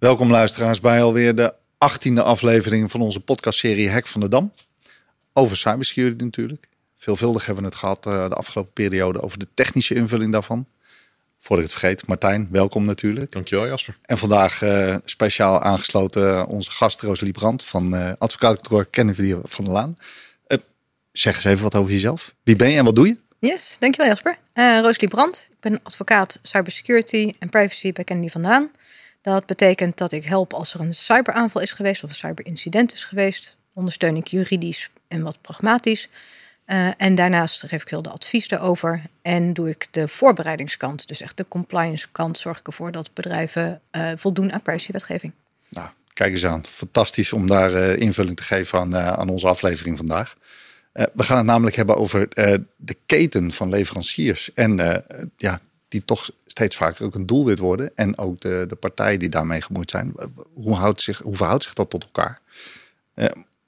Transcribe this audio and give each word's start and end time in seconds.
Welkom 0.00 0.30
luisteraars 0.30 0.80
bij 0.80 1.02
alweer 1.02 1.34
de 1.34 1.54
achttiende 1.78 2.22
aflevering 2.22 2.90
van 2.90 3.00
onze 3.00 3.20
podcastserie 3.20 3.88
Hek 3.88 4.06
van 4.06 4.20
de 4.20 4.28
Dam. 4.28 4.52
Over 5.32 5.56
cybersecurity 5.56 6.24
natuurlijk. 6.24 6.68
Veelvuldig 6.96 7.46
hebben 7.46 7.64
we 7.64 7.70
het 7.70 7.78
gehad 7.78 8.06
uh, 8.06 8.28
de 8.28 8.34
afgelopen 8.34 8.72
periode 8.72 9.22
over 9.22 9.38
de 9.38 9.46
technische 9.54 9.94
invulling 9.94 10.32
daarvan. 10.32 10.66
Voordat 11.38 11.64
ik 11.64 11.70
het 11.70 11.80
vergeet, 11.80 12.06
Martijn, 12.06 12.48
welkom 12.50 12.84
natuurlijk. 12.84 13.32
Dankjewel 13.32 13.66
Jasper. 13.66 13.96
En 14.02 14.18
vandaag 14.18 14.62
uh, 14.62 14.96
speciaal 15.04 15.62
aangesloten 15.62 16.46
onze 16.46 16.70
gast 16.70 17.00
Rosalie 17.00 17.32
Brandt 17.32 17.64
van 17.64 17.94
uh, 17.94 18.12
advocaatkantoor 18.18 18.84
Kennedy 18.84 19.34
van 19.42 19.64
der 19.64 19.72
Laan. 19.72 19.96
zeg 21.12 21.34
eens 21.34 21.44
even 21.44 21.62
wat 21.62 21.74
over 21.74 21.92
jezelf. 21.92 22.34
Wie 22.42 22.56
ben 22.56 22.70
je 22.70 22.78
en 22.78 22.84
wat 22.84 22.96
doe 22.96 23.06
je? 23.06 23.18
Yes, 23.38 23.76
dankjewel 23.78 24.10
Jasper. 24.10 24.38
Uh, 24.54 24.80
Rosalie 24.80 25.08
Brandt, 25.08 25.46
ik 25.50 25.60
ben 25.60 25.80
advocaat 25.82 26.38
cybersecurity 26.42 27.32
en 27.38 27.48
privacy 27.48 27.92
bij 27.92 28.04
Kennedy 28.04 28.30
van 28.30 28.42
der 28.42 28.50
Laan. 28.50 28.70
Dat 29.20 29.46
betekent 29.46 29.98
dat 29.98 30.12
ik 30.12 30.24
help 30.24 30.52
als 30.54 30.74
er 30.74 30.80
een 30.80 30.94
cyberaanval 30.94 31.60
is 31.60 31.72
geweest 31.72 32.04
of 32.04 32.10
een 32.10 32.16
cyberincident 32.16 32.92
is 32.92 33.04
geweest. 33.04 33.56
Ondersteun 33.74 34.16
ik 34.16 34.26
juridisch 34.26 34.90
en 35.08 35.22
wat 35.22 35.40
pragmatisch. 35.40 36.08
Uh, 36.66 36.88
en 36.96 37.14
daarnaast 37.14 37.60
geef 37.66 37.82
ik 37.82 37.88
heel 37.88 38.02
de 38.02 38.10
advies 38.10 38.48
daarover. 38.48 39.02
En 39.22 39.52
doe 39.52 39.68
ik 39.68 39.88
de 39.90 40.08
voorbereidingskant, 40.08 41.08
dus 41.08 41.20
echt 41.20 41.36
de 41.36 41.48
compliance 41.48 42.06
kant, 42.12 42.38
zorg 42.38 42.58
ik 42.58 42.66
ervoor 42.66 42.92
dat 42.92 43.14
bedrijven 43.14 43.80
uh, 43.92 44.12
voldoen 44.16 44.52
aan 44.52 44.62
privacywetgeving. 44.62 45.32
Nou, 45.68 45.88
kijk 46.12 46.32
eens 46.32 46.44
aan. 46.44 46.64
Fantastisch 46.66 47.32
om 47.32 47.46
daar 47.46 47.72
uh, 47.72 47.96
invulling 47.96 48.36
te 48.36 48.42
geven 48.42 48.78
aan, 48.78 48.96
aan 48.96 49.28
onze 49.28 49.48
aflevering 49.48 49.96
vandaag. 49.96 50.36
we 50.92 51.22
gaan 51.22 51.36
het 51.36 51.46
namelijk 51.46 51.76
hebben 51.76 51.96
over 51.96 52.28
de 52.76 52.96
keten 53.06 53.52
van 53.52 53.68
leveranciers. 53.68 54.54
En 54.54 55.04
ja, 55.36 55.60
die 55.88 56.04
toch 56.04 56.30
steeds 56.50 56.76
vaker 56.76 57.04
ook 57.04 57.14
een 57.14 57.26
doelwit 57.26 57.58
worden. 57.58 57.90
En 57.94 58.18
ook 58.18 58.40
de, 58.40 58.64
de 58.68 58.76
partijen 58.76 59.18
die 59.18 59.28
daarmee 59.28 59.62
gemoeid 59.62 59.90
zijn. 59.90 60.14
Hoe, 60.54 60.74
houdt 60.74 61.00
zich, 61.00 61.18
hoe 61.18 61.36
verhoudt 61.36 61.64
zich 61.64 61.72
dat 61.72 61.90
tot 61.90 62.04
elkaar? 62.04 62.40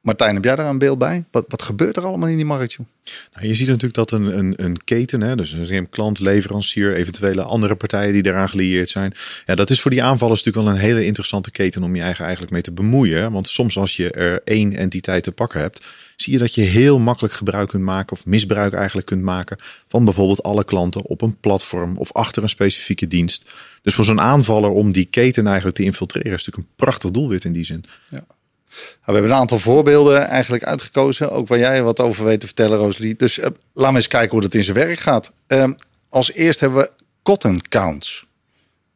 Martijn, 0.02 0.34
heb 0.34 0.44
jij 0.44 0.56
daar 0.56 0.66
een 0.66 0.78
beeld 0.78 0.98
bij? 0.98 1.24
Wat, 1.30 1.44
wat 1.48 1.62
gebeurt 1.62 1.96
er 1.96 2.04
allemaal 2.04 2.28
in 2.28 2.36
die 2.36 2.44
markt? 2.44 2.72
Joh? 2.72 2.86
Nou, 3.34 3.46
je 3.46 3.54
ziet 3.54 3.66
natuurlijk 3.66 3.94
dat 3.94 4.10
een, 4.10 4.38
een, 4.38 4.54
een 4.56 4.84
keten, 4.84 5.20
hè, 5.20 5.36
dus 5.36 5.52
een 5.52 5.88
klant, 5.88 6.18
leverancier, 6.18 6.94
eventuele 6.94 7.42
andere 7.42 7.74
partijen 7.74 8.12
die 8.12 8.22
daaraan 8.22 8.48
gelieerd 8.48 8.90
zijn. 8.90 9.14
Ja, 9.46 9.54
dat 9.54 9.70
is 9.70 9.80
voor 9.80 9.90
die 9.90 10.02
aanvallers 10.02 10.44
natuurlijk 10.44 10.66
wel 10.66 10.82
een 10.82 10.88
hele 10.88 11.04
interessante 11.04 11.50
keten 11.50 11.82
om 11.82 11.96
je 11.96 12.02
eigen 12.02 12.24
eigenlijk 12.24 12.52
mee 12.52 12.62
te 12.62 12.72
bemoeien. 12.72 13.32
Want 13.32 13.48
soms 13.48 13.78
als 13.78 13.96
je 13.96 14.10
er 14.10 14.40
één 14.44 14.76
entiteit 14.76 15.22
te 15.22 15.32
pakken 15.32 15.60
hebt, 15.60 15.84
zie 16.16 16.32
je 16.32 16.38
dat 16.38 16.54
je 16.54 16.62
heel 16.62 16.98
makkelijk 16.98 17.34
gebruik 17.34 17.68
kunt 17.68 17.82
maken 17.82 18.16
of 18.16 18.26
misbruik 18.26 18.72
eigenlijk 18.72 19.06
kunt 19.06 19.22
maken 19.22 19.58
van 19.88 20.04
bijvoorbeeld 20.04 20.42
alle 20.42 20.64
klanten 20.64 21.02
op 21.02 21.22
een 21.22 21.36
platform 21.36 21.96
of 21.96 22.12
achter 22.12 22.42
een 22.42 22.48
specifieke 22.48 23.08
dienst. 23.08 23.50
Dus 23.82 23.94
voor 23.94 24.04
zo'n 24.04 24.20
aanvaller 24.20 24.70
om 24.70 24.92
die 24.92 25.04
keten 25.04 25.46
eigenlijk 25.46 25.76
te 25.76 25.82
infiltreren 25.82 26.32
is 26.32 26.44
natuurlijk 26.44 26.68
een 26.68 26.84
prachtig 26.84 27.10
doelwit 27.10 27.44
in 27.44 27.52
die 27.52 27.64
zin. 27.64 27.84
Ja. 28.10 28.24
We 28.72 29.12
hebben 29.12 29.30
een 29.30 29.36
aantal 29.36 29.58
voorbeelden 29.58 30.26
eigenlijk 30.26 30.64
uitgekozen, 30.64 31.30
ook 31.30 31.48
waar 31.48 31.58
jij 31.58 31.82
wat 31.82 32.00
over 32.00 32.24
weet 32.24 32.40
te 32.40 32.46
vertellen, 32.46 32.78
Rosalie. 32.78 33.16
Dus 33.16 33.38
uh, 33.38 33.44
laten 33.72 33.92
we 33.92 33.98
eens 33.98 34.08
kijken 34.08 34.30
hoe 34.30 34.40
dat 34.40 34.54
in 34.54 34.64
zijn 34.64 34.76
werk 34.76 34.98
gaat. 34.98 35.32
Uh, 35.48 35.64
als 36.08 36.32
eerst 36.32 36.60
hebben 36.60 36.78
we 36.78 36.90
cotton 37.22 37.60
counts. 37.68 38.26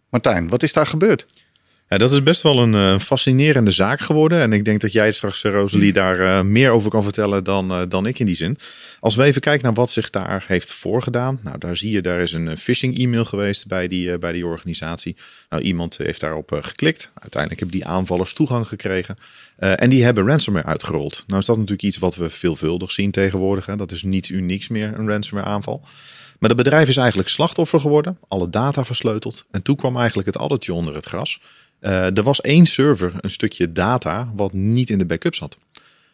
Martijn, 0.08 0.48
wat 0.48 0.62
is 0.62 0.72
daar 0.72 0.86
gebeurd? 0.86 1.26
Ja, 1.88 1.98
dat 1.98 2.12
is 2.12 2.22
best 2.22 2.42
wel 2.42 2.58
een 2.58 2.72
uh, 2.72 2.98
fascinerende 2.98 3.70
zaak 3.70 4.00
geworden. 4.00 4.40
En 4.40 4.52
ik 4.52 4.64
denk 4.64 4.80
dat 4.80 4.92
jij 4.92 5.12
straks, 5.12 5.42
Rosalie, 5.42 5.92
daar 5.92 6.18
uh, 6.18 6.40
meer 6.40 6.70
over 6.70 6.90
kan 6.90 7.02
vertellen 7.02 7.44
dan, 7.44 7.72
uh, 7.72 7.82
dan 7.88 8.06
ik 8.06 8.18
in 8.18 8.26
die 8.26 8.34
zin. 8.34 8.58
Als 9.00 9.14
we 9.14 9.22
even 9.22 9.40
kijken 9.40 9.64
naar 9.64 9.74
wat 9.74 9.90
zich 9.90 10.10
daar 10.10 10.44
heeft 10.46 10.72
voorgedaan. 10.72 11.40
Nou, 11.42 11.58
daar 11.58 11.76
zie 11.76 11.90
je, 11.90 12.00
daar 12.00 12.20
is 12.20 12.32
een 12.32 12.58
phishing 12.58 12.98
e-mail 12.98 13.24
geweest 13.24 13.66
bij 13.66 13.88
die, 13.88 14.18
bij 14.18 14.32
die 14.32 14.46
organisatie. 14.46 15.16
Nou, 15.48 15.62
iemand 15.62 15.96
heeft 15.96 16.20
daarop 16.20 16.58
geklikt. 16.62 17.10
Uiteindelijk 17.14 17.60
hebben 17.60 17.78
die 17.78 17.88
aanvallers 17.88 18.32
toegang 18.32 18.68
gekregen. 18.68 19.16
en 19.56 19.90
die 19.90 20.04
hebben 20.04 20.26
ransomware 20.26 20.66
uitgerold. 20.66 21.24
Nou 21.26 21.40
is 21.40 21.46
dat 21.46 21.56
natuurlijk 21.56 21.82
iets 21.82 21.98
wat 21.98 22.16
we 22.16 22.30
veelvuldig 22.30 22.90
zien 22.90 23.10
tegenwoordig. 23.10 23.66
Hè. 23.66 23.76
Dat 23.76 23.92
is 23.92 24.02
niets 24.02 24.30
unieks 24.30 24.68
meer, 24.68 24.98
een 24.98 25.08
ransomware 25.08 25.48
aanval. 25.48 25.84
Maar 26.38 26.50
het 26.50 26.58
bedrijf 26.58 26.88
is 26.88 26.96
eigenlijk 26.96 27.28
slachtoffer 27.28 27.80
geworden. 27.80 28.18
Alle 28.28 28.50
data 28.50 28.84
versleuteld. 28.84 29.44
En 29.50 29.62
toen 29.62 29.76
kwam 29.76 29.96
eigenlijk 29.96 30.28
het 30.28 30.38
addertje 30.38 30.74
onder 30.74 30.94
het 30.94 31.06
gras. 31.06 31.40
Uh, 31.86 32.16
er 32.16 32.22
was 32.22 32.40
één 32.40 32.66
server, 32.66 33.12
een 33.20 33.30
stukje 33.30 33.72
data, 33.72 34.32
wat 34.34 34.52
niet 34.52 34.90
in 34.90 34.98
de 34.98 35.06
backup 35.06 35.34
zat. 35.34 35.58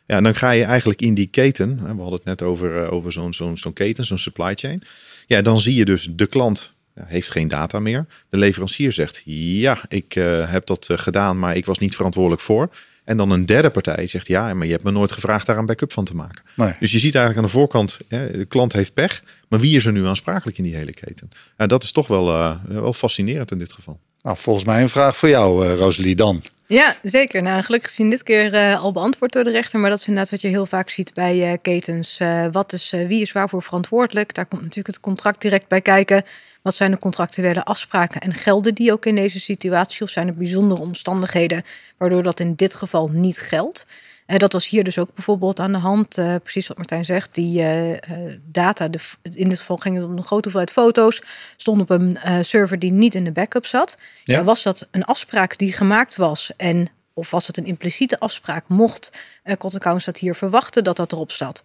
Ja, 0.06 0.16
en 0.16 0.22
dan 0.22 0.34
ga 0.34 0.50
je 0.50 0.64
eigenlijk 0.64 1.00
in 1.00 1.14
die 1.14 1.26
keten, 1.26 1.76
we 1.82 1.86
hadden 1.86 2.12
het 2.12 2.24
net 2.24 2.42
over, 2.42 2.82
uh, 2.82 2.92
over 2.92 3.12
zo'n 3.12 3.34
zo'n 3.34 3.56
zo'n 3.56 3.72
keten, 3.72 4.04
zo'n 4.04 4.18
supply 4.18 4.54
chain. 4.54 4.82
Ja, 5.26 5.42
dan 5.42 5.58
zie 5.58 5.74
je 5.74 5.84
dus 5.84 6.08
de 6.10 6.26
klant 6.26 6.72
ja, 6.96 7.04
heeft 7.06 7.30
geen 7.30 7.48
data 7.48 7.80
meer. 7.80 8.06
De 8.28 8.36
leverancier 8.36 8.92
zegt, 8.92 9.22
ja, 9.24 9.80
ik 9.88 10.14
uh, 10.14 10.50
heb 10.50 10.66
dat 10.66 10.88
gedaan, 10.90 11.38
maar 11.38 11.56
ik 11.56 11.66
was 11.66 11.78
niet 11.78 11.96
verantwoordelijk 11.96 12.42
voor. 12.42 12.70
En 13.04 13.16
dan 13.16 13.30
een 13.30 13.46
derde 13.46 13.70
partij 13.70 14.06
zegt, 14.06 14.26
ja, 14.26 14.54
maar 14.54 14.66
je 14.66 14.72
hebt 14.72 14.84
me 14.84 14.90
nooit 14.90 15.12
gevraagd 15.12 15.46
daar 15.46 15.58
een 15.58 15.66
backup 15.66 15.92
van 15.92 16.04
te 16.04 16.14
maken. 16.14 16.42
Nee. 16.56 16.74
Dus 16.80 16.92
je 16.92 16.98
ziet 16.98 17.14
eigenlijk 17.14 17.36
aan 17.36 17.52
de 17.52 17.58
voorkant, 17.58 17.98
hè, 18.08 18.38
de 18.38 18.44
klant 18.44 18.72
heeft 18.72 18.94
pech, 18.94 19.22
maar 19.48 19.60
wie 19.60 19.76
is 19.76 19.86
er 19.86 19.92
nu 19.92 20.06
aansprakelijk 20.06 20.58
in 20.58 20.64
die 20.64 20.74
hele 20.74 20.92
keten? 20.92 21.30
Dat 21.56 21.82
is 21.82 21.92
toch 21.92 22.06
wel, 22.06 22.58
wel 22.68 22.92
fascinerend 22.92 23.50
in 23.50 23.58
dit 23.58 23.72
geval. 23.72 24.00
Nou, 24.22 24.36
volgens 24.36 24.64
mij 24.64 24.82
een 24.82 24.88
vraag 24.88 25.16
voor 25.16 25.28
jou, 25.28 25.66
uh, 25.66 25.74
Rosalie, 25.74 26.14
dan. 26.14 26.42
Ja, 26.66 26.96
zeker. 27.02 27.42
Nou, 27.42 27.62
gelukkig 27.62 27.90
zien 27.90 28.10
dit 28.10 28.22
keer 28.22 28.54
uh, 28.54 28.82
al 28.82 28.92
beantwoord 28.92 29.32
door 29.32 29.44
de 29.44 29.50
rechter. 29.50 29.80
Maar 29.80 29.90
dat 29.90 29.98
is 29.98 30.06
inderdaad 30.06 30.30
wat 30.30 30.40
je 30.40 30.48
heel 30.48 30.66
vaak 30.66 30.90
ziet 30.90 31.14
bij 31.14 31.52
uh, 31.52 31.58
ketens. 31.62 32.20
wat 32.52 32.72
is, 32.72 32.90
wie 32.90 33.20
is 33.20 33.32
waarvoor 33.32 33.62
verantwoordelijk? 33.62 34.34
Daar 34.34 34.46
komt 34.46 34.60
natuurlijk 34.60 34.94
het 34.94 35.00
contract 35.00 35.40
direct 35.40 35.68
bij 35.68 35.80
kijken. 35.80 36.24
Wat 36.62 36.74
zijn 36.74 36.90
de 36.90 36.98
contractuele 36.98 37.64
afspraken 37.64 38.20
en 38.20 38.34
gelden 38.34 38.74
die 38.74 38.92
ook 38.92 39.06
in 39.06 39.14
deze 39.14 39.40
situatie? 39.40 40.02
Of 40.02 40.10
zijn 40.10 40.26
er 40.26 40.34
bijzondere 40.34 40.80
omstandigheden 40.80 41.62
waardoor 41.96 42.22
dat 42.22 42.40
in 42.40 42.54
dit 42.54 42.74
geval 42.74 43.08
niet 43.12 43.38
geldt? 43.38 43.86
Uh, 44.26 44.38
dat 44.38 44.52
was 44.52 44.68
hier 44.68 44.84
dus 44.84 44.98
ook 44.98 45.14
bijvoorbeeld 45.14 45.60
aan 45.60 45.72
de 45.72 45.78
hand. 45.78 46.18
Uh, 46.18 46.34
precies 46.42 46.66
wat 46.66 46.76
Martijn 46.76 47.04
zegt. 47.04 47.34
Die 47.34 47.62
uh, 47.62 47.98
data, 48.44 48.88
de, 48.88 48.98
in 49.22 49.48
dit 49.48 49.58
geval 49.58 49.76
ging 49.76 49.96
het 49.96 50.04
om 50.04 50.16
een 50.16 50.24
grote 50.24 50.50
hoeveelheid 50.50 50.72
foto's. 50.72 51.22
Stond 51.56 51.80
op 51.80 51.90
een 51.90 52.18
server 52.40 52.78
die 52.78 52.92
niet 52.92 53.14
in 53.14 53.24
de 53.24 53.32
backup 53.32 53.66
zat. 53.66 53.98
Ja. 54.24 54.44
was 54.44 54.62
dat 54.62 54.88
een 54.90 55.04
afspraak 55.04 55.58
die 55.58 55.72
gemaakt 55.72 56.16
was? 56.16 56.50
En 56.56 56.88
of 57.12 57.30
was 57.30 57.46
het 57.46 57.56
een 57.56 57.66
impliciete 57.66 58.18
afspraak? 58.18 58.64
Mocht 58.68 59.12
uh, 59.44 59.56
Cotton 59.56 60.00
dat 60.04 60.18
hier 60.18 60.34
verwachten 60.34 60.84
dat 60.84 60.96
dat 60.96 61.12
erop 61.12 61.30
zat? 61.30 61.64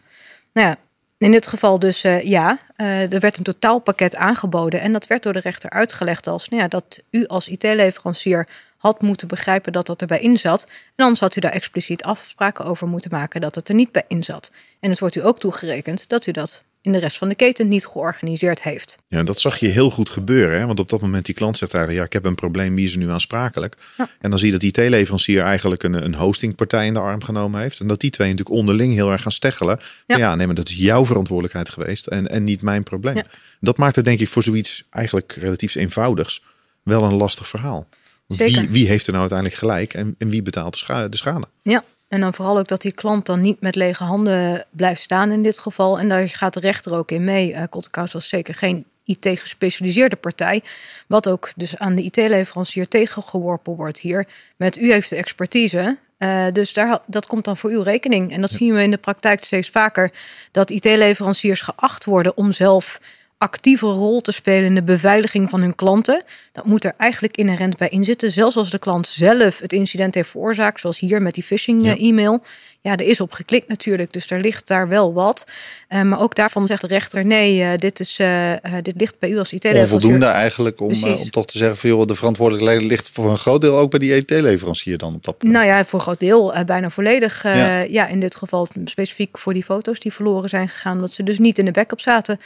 Nou 0.53 0.67
ja, 0.67 0.77
in 1.17 1.31
dit 1.31 1.47
geval 1.47 1.79
dus 1.79 2.01
ja, 2.21 2.59
er 2.75 3.19
werd 3.19 3.37
een 3.37 3.43
totaalpakket 3.43 4.15
aangeboden. 4.15 4.81
En 4.81 4.93
dat 4.93 5.07
werd 5.07 5.23
door 5.23 5.33
de 5.33 5.39
rechter 5.39 5.69
uitgelegd 5.69 6.27
als 6.27 6.49
nou 6.49 6.61
ja, 6.61 6.67
dat 6.67 7.01
u 7.09 7.27
als 7.27 7.47
IT-leverancier 7.47 8.47
had 8.77 9.01
moeten 9.01 9.27
begrijpen 9.27 9.71
dat 9.71 9.85
dat 9.85 10.01
erbij 10.01 10.19
in 10.19 10.37
zat. 10.37 10.63
En 10.95 11.03
anders 11.03 11.19
had 11.19 11.35
u 11.35 11.39
daar 11.39 11.51
expliciet 11.51 12.03
afspraken 12.03 12.65
over 12.65 12.87
moeten 12.87 13.11
maken 13.11 13.41
dat 13.41 13.55
het 13.55 13.69
er 13.69 13.75
niet 13.75 13.91
bij 13.91 14.05
in 14.07 14.23
zat. 14.23 14.51
En 14.79 14.89
het 14.89 14.99
wordt 14.99 15.15
u 15.15 15.25
ook 15.25 15.39
toegerekend 15.39 16.09
dat 16.09 16.27
u 16.27 16.31
dat 16.31 16.63
in 16.87 16.93
de 16.93 16.99
rest 16.99 17.17
van 17.17 17.29
de 17.29 17.35
keten 17.35 17.67
niet 17.67 17.85
georganiseerd 17.85 18.63
heeft. 18.63 18.97
Ja, 19.07 19.23
dat 19.23 19.39
zag 19.39 19.57
je 19.57 19.67
heel 19.67 19.91
goed 19.91 20.09
gebeuren. 20.09 20.59
Hè? 20.59 20.65
Want 20.65 20.79
op 20.79 20.89
dat 20.89 21.01
moment 21.01 21.25
die 21.25 21.35
klant 21.35 21.57
zegt 21.57 21.73
eigenlijk, 21.73 22.03
ja, 22.03 22.07
ik 22.07 22.23
heb 22.23 22.31
een 22.31 22.35
probleem, 22.35 22.75
wie 22.75 22.85
is 22.85 22.91
er 22.91 22.97
nu 22.97 23.09
aansprakelijk? 23.09 23.77
Ja. 23.97 24.09
En 24.19 24.29
dan 24.29 24.39
zie 24.39 24.51
je 24.51 24.59
dat 24.59 24.61
die 24.61 24.83
IT-leverancier 24.83 25.43
eigenlijk 25.43 25.83
een, 25.83 26.03
een 26.03 26.15
hostingpartij 26.15 26.85
in 26.85 26.93
de 26.93 26.99
arm 26.99 27.23
genomen 27.23 27.61
heeft. 27.61 27.79
En 27.79 27.87
dat 27.87 27.99
die 27.99 28.09
twee 28.09 28.29
natuurlijk 28.29 28.57
onderling 28.57 28.93
heel 28.93 29.11
erg 29.11 29.21
gaan 29.21 29.31
steggelen. 29.31 29.79
Ja, 30.05 30.17
ja 30.17 30.35
nee, 30.35 30.45
maar 30.45 30.55
dat 30.55 30.69
is 30.69 30.75
jouw 30.75 31.05
verantwoordelijkheid 31.05 31.69
geweest 31.69 32.07
en, 32.07 32.27
en 32.27 32.43
niet 32.43 32.61
mijn 32.61 32.83
probleem. 32.83 33.15
Ja. 33.15 33.25
Dat 33.59 33.77
maakt 33.77 33.95
het 33.95 34.05
denk 34.05 34.19
ik 34.19 34.29
voor 34.29 34.43
zoiets 34.43 34.83
eigenlijk 34.89 35.31
relatief 35.31 35.75
eenvoudigs 35.75 36.43
wel 36.83 37.03
een 37.03 37.13
lastig 37.13 37.47
verhaal. 37.47 37.87
Wie, 38.27 38.67
wie, 38.69 38.87
heeft 38.87 39.05
er 39.05 39.11
nou 39.11 39.29
uiteindelijk 39.29 39.59
gelijk 39.59 39.93
en, 39.93 40.15
en 40.17 40.29
wie 40.29 40.41
betaalt 40.41 40.73
de 40.73 40.79
schade, 40.79 41.09
de 41.09 41.17
schade? 41.17 41.47
Ja, 41.61 41.83
en 42.07 42.19
dan 42.19 42.33
vooral 42.33 42.57
ook 42.57 42.67
dat 42.67 42.81
die 42.81 42.91
klant 42.91 43.25
dan 43.25 43.41
niet 43.41 43.61
met 43.61 43.75
lege 43.75 44.03
handen 44.03 44.65
blijft 44.71 45.01
staan 45.01 45.31
in 45.31 45.43
dit 45.43 45.59
geval. 45.59 45.99
En 45.99 46.09
daar 46.09 46.29
gaat 46.29 46.53
de 46.53 46.59
rechter 46.59 46.93
ook 46.93 47.11
in 47.11 47.23
mee. 47.23 47.53
Uh, 47.53 47.63
was 48.11 48.29
zeker 48.29 48.53
geen 48.53 48.85
IT-gespecialiseerde 49.03 50.15
partij. 50.15 50.63
Wat 51.07 51.29
ook 51.29 51.51
dus 51.55 51.77
aan 51.77 51.95
de 51.95 52.01
IT-leverancier 52.01 52.87
tegengeworpen 52.87 53.75
wordt 53.75 53.99
hier. 53.99 54.27
Met 54.55 54.77
u 54.77 54.91
heeft 54.91 55.09
de 55.09 55.15
expertise. 55.15 55.97
Uh, 56.19 56.45
dus 56.53 56.73
daar, 56.73 56.99
dat 57.05 57.27
komt 57.27 57.45
dan 57.45 57.57
voor 57.57 57.69
uw 57.69 57.81
rekening. 57.81 58.31
En 58.31 58.41
dat 58.41 58.49
zien 58.49 58.73
we 58.73 58.83
in 58.83 58.91
de 58.91 58.97
praktijk 58.97 59.43
steeds 59.43 59.69
vaker. 59.69 60.11
Dat 60.51 60.69
IT-leveranciers 60.69 61.61
geacht 61.61 62.05
worden 62.05 62.37
om 62.37 62.51
zelf 62.53 62.99
actieve 63.37 63.85
rol 63.85 64.21
te 64.21 64.31
spelen 64.31 64.65
in 64.65 64.75
de 64.75 64.83
beveiliging 64.83 65.49
van 65.49 65.61
hun 65.61 65.75
klanten. 65.75 66.23
Dat 66.51 66.65
moet 66.65 66.83
er 66.83 66.93
eigenlijk 66.97 67.37
inherent 67.37 67.77
bij 67.77 67.89
inzitten. 67.89 68.31
Zelfs 68.31 68.55
als 68.55 68.69
de 68.69 68.79
klant 68.79 69.07
zelf 69.07 69.59
het 69.59 69.73
incident 69.73 70.15
heeft 70.15 70.29
veroorzaakt, 70.29 70.79
zoals 70.79 70.99
hier 70.99 71.21
met 71.21 71.33
die 71.33 71.43
phishing-e-mail. 71.43 72.43
Ja. 72.81 72.95
er 72.95 73.01
is 73.01 73.21
op 73.21 73.31
geklikt 73.31 73.67
natuurlijk, 73.67 74.13
dus 74.13 74.29
er 74.29 74.41
ligt 74.41 74.67
daar 74.67 74.87
wel 74.87 75.13
wat. 75.13 75.47
Uh, 75.89 76.01
maar 76.01 76.21
ook 76.21 76.35
daarvan 76.35 76.67
zegt 76.67 76.81
de 76.81 76.87
rechter: 76.87 77.25
nee, 77.25 77.59
uh, 77.59 77.75
dit, 77.75 77.99
is, 77.99 78.19
uh, 78.19 78.53
dit 78.81 78.93
ligt 78.97 79.19
bij 79.19 79.29
u 79.29 79.37
als 79.37 79.53
IT-leverancier. 79.53 79.93
Onvoldoende 79.93 80.25
eigenlijk 80.25 80.81
om, 80.81 81.03
om 81.03 81.29
toch 81.29 81.45
te 81.45 81.57
zeggen: 81.57 81.77
van, 81.77 81.89
joh, 81.89 82.05
de 82.05 82.15
verantwoordelijkheid 82.15 82.83
ligt 82.83 83.09
voor 83.09 83.29
een 83.29 83.37
groot 83.37 83.61
deel 83.61 83.77
ook 83.77 83.89
bij 83.89 83.99
die 83.99 84.15
IT-leverancier 84.15 84.97
dan 84.97 85.15
op 85.15 85.25
dat 85.25 85.37
punt. 85.37 85.51
Nou 85.51 85.65
ja, 85.65 85.85
voor 85.85 85.99
een 85.99 86.05
groot 86.05 86.19
deel, 86.19 86.53
bijna 86.65 86.89
volledig. 86.89 87.43
Ja. 87.43 87.79
ja. 87.79 88.07
in 88.07 88.19
dit 88.19 88.35
geval 88.35 88.67
specifiek 88.85 89.37
voor 89.37 89.53
die 89.53 89.63
foto's 89.63 89.99
die 89.99 90.13
verloren 90.13 90.49
zijn 90.49 90.69
gegaan, 90.69 90.95
omdat 90.95 91.11
ze 91.11 91.23
dus 91.23 91.39
niet 91.39 91.59
in 91.59 91.65
de 91.65 91.71
backup 91.71 91.99
zaten. 91.99 92.39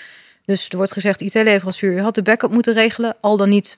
Dus 0.46 0.70
er 0.70 0.78
wordt 0.78 0.92
gezegd, 0.92 1.22
IT-leverancier, 1.22 1.94
u 1.94 2.02
had 2.02 2.16
de 2.16 2.22
backup 2.22 2.52
moeten 2.52 2.74
regelen, 2.74 3.16
al 3.22 3.38
dan 3.38 3.50
niet 3.50 3.78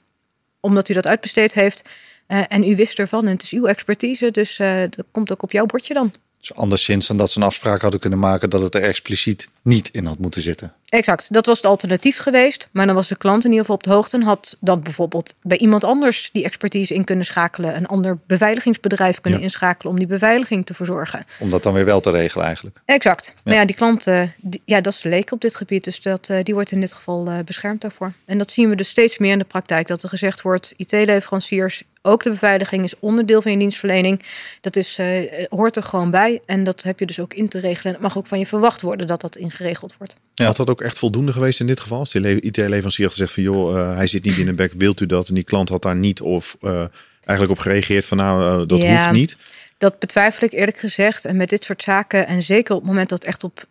omdat 0.60 0.90
u 0.90 0.94
dat 0.94 1.08
uitbesteed 1.08 1.54
heeft. 1.54 1.84
en 2.28 2.64
u 2.64 2.76
wist 2.76 3.00
ervan 3.00 3.26
en 3.26 3.32
het 3.32 3.44
is 3.44 3.52
uw 3.52 3.66
expertise, 3.66 4.32
dus 4.32 4.58
dat 4.58 5.06
komt 5.12 5.32
ook 5.32 5.44
op 5.44 5.52
jouw 5.52 5.66
bordje 5.66 5.94
dan. 5.94 6.14
Dus 6.48 6.56
anderszins 6.56 7.08
dan 7.08 7.18
dat 7.18 7.32
ze 7.32 7.40
een 7.40 7.46
afspraak 7.46 7.82
hadden 7.82 8.00
kunnen 8.00 8.20
maken 8.20 8.50
dat 8.50 8.62
het 8.62 8.76
er 8.76 8.82
expliciet 8.82 9.50
niet 9.62 9.90
in 9.92 10.06
had 10.06 10.18
moeten 10.18 10.42
zitten. 10.42 10.74
Exact, 10.90 11.34
dat 11.34 11.46
was 11.46 11.58
het 11.58 11.66
alternatief 11.66 12.18
geweest. 12.18 12.70
Maar 12.72 12.86
dan 12.86 12.96
was 12.96 13.08
de 13.08 13.16
klant 13.16 13.44
in 13.44 13.50
ieder 13.50 13.60
geval 13.60 13.76
op 13.76 13.84
de 13.84 13.90
hoogte 13.90 14.18
en 14.18 14.24
had 14.24 14.58
dan 14.60 14.82
bijvoorbeeld 14.82 15.36
bij 15.42 15.58
iemand 15.58 15.84
anders 15.84 16.30
die 16.32 16.44
expertise 16.44 16.94
in 16.94 17.04
kunnen 17.04 17.26
schakelen. 17.26 17.76
Een 17.76 17.86
ander 17.86 18.18
beveiligingsbedrijf 18.28 19.22
kunnen 19.22 19.42
inschakelen 19.42 19.92
om 19.92 20.00
die 20.00 20.08
beveiliging 20.08 20.66
te 20.66 20.74
verzorgen. 20.74 21.26
Om 21.40 21.50
dat 21.50 21.64
dan 21.64 21.74
weer 21.74 21.86
wel 21.86 22.00
te 22.00 22.12
regelen 22.12 22.46
eigenlijk. 22.46 22.78
Exact. 22.86 23.34
Maar 23.44 23.54
ja, 23.54 23.66
die 23.66 23.76
klant, 23.76 24.08
uh, 24.08 24.30
ja, 24.66 24.82
dat 24.82 24.94
is 24.94 25.04
leek 25.04 25.32
op 25.32 25.42
dit 25.42 25.56
gebied. 25.56 25.84
Dus 25.84 26.02
dat, 26.02 26.30
uh, 26.30 26.38
die 26.44 26.54
wordt 26.54 26.72
in 26.72 26.80
dit 26.80 26.94
geval 26.94 27.28
uh, 27.28 27.40
beschermd 27.46 27.82
daarvoor. 27.82 28.14
En 28.26 28.38
dat 28.38 28.52
zien 28.52 28.70
we 28.70 28.76
dus 28.76 28.90
steeds 28.90 29.18
meer 29.18 29.32
in 29.32 29.40
de 29.40 29.46
praktijk. 29.46 29.88
Dat 29.88 30.04
er 30.04 30.10
gezegd 30.10 30.42
wordt, 30.42 30.74
IT-leveranciers 30.78 31.84
ook 32.06 32.24
de 32.24 32.30
beveiliging 32.30 32.84
is 32.84 33.00
onderdeel 33.00 33.42
van 33.42 33.52
je 33.52 33.58
dienstverlening. 33.58 34.22
Dat 34.62 34.76
is, 34.76 34.98
uh, 35.00 35.46
hoort 35.50 35.76
er 35.76 35.84
gewoon 35.84 36.12
bij. 36.12 36.42
En 36.46 36.64
dat 36.64 36.84
heb 36.84 37.00
je 37.00 37.06
dus 37.06 37.20
ook 37.20 37.34
in 37.34 37.48
te 37.48 37.60
regelen. 37.60 37.86
En 37.86 37.94
het 37.94 38.02
mag 38.02 38.18
ook 38.18 38.28
van 38.28 38.40
je 38.40 38.46
verwacht 38.46 38.82
worden 38.82 39.08
dat 39.08 39.22
dat 39.22 39.36
ingeregeld 39.36 39.94
wordt. 39.98 40.18
Ja, 40.34 40.46
had 40.46 40.56
dat 40.56 40.70
ook 40.70 40.82
echt 40.82 41.00
voldoende 41.00 41.32
geweest 41.32 41.60
in 41.60 41.68
dit 41.68 41.80
geval? 41.80 42.00
Als 42.00 42.12
die 42.12 42.42
IT-leverancier 42.42 43.06
had 43.06 43.14
gezegd 43.14 43.34
van 43.34 43.44
joh, 43.44 43.76
uh, 43.76 43.96
hij 43.96 44.08
zit 44.08 44.24
niet 44.24 44.38
in 44.38 44.46
de 44.46 44.54
bek, 44.54 44.74
wilt 44.74 45.00
u 45.00 45.06
dat? 45.06 45.28
En 45.28 45.34
die 45.34 45.44
klant 45.44 45.70
had 45.70 45.82
daar 45.82 45.96
niet 45.96 46.22
of 46.22 46.58
uh, 46.62 46.84
eigenlijk 47.24 47.50
op 47.50 47.64
gereageerd 47.66 48.06
van 48.06 48.18
nou, 48.18 48.66
dat 48.66 48.82
ja, 48.82 48.98
hoeft 48.98 49.12
niet. 49.12 49.38
Dat 49.78 50.00
betwijfel 50.00 50.48
ik 50.48 50.54
eerlijk 50.54 50.78
gezegd. 50.78 51.26
En 51.26 51.38
met 51.38 51.50
dit 51.50 51.64
soort 51.64 51.84
zaken, 51.84 52.28
en 52.28 52.42
zeker 52.42 52.76
op 52.76 52.82
het 52.82 52.90
moment 52.90 53.10
dat 53.10 53.20
het 53.20 53.28
echt 53.28 53.44
op 53.44 53.66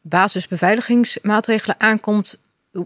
basisbeveiligingsmaatregelen 0.00 1.80
aankomt, 1.80 2.40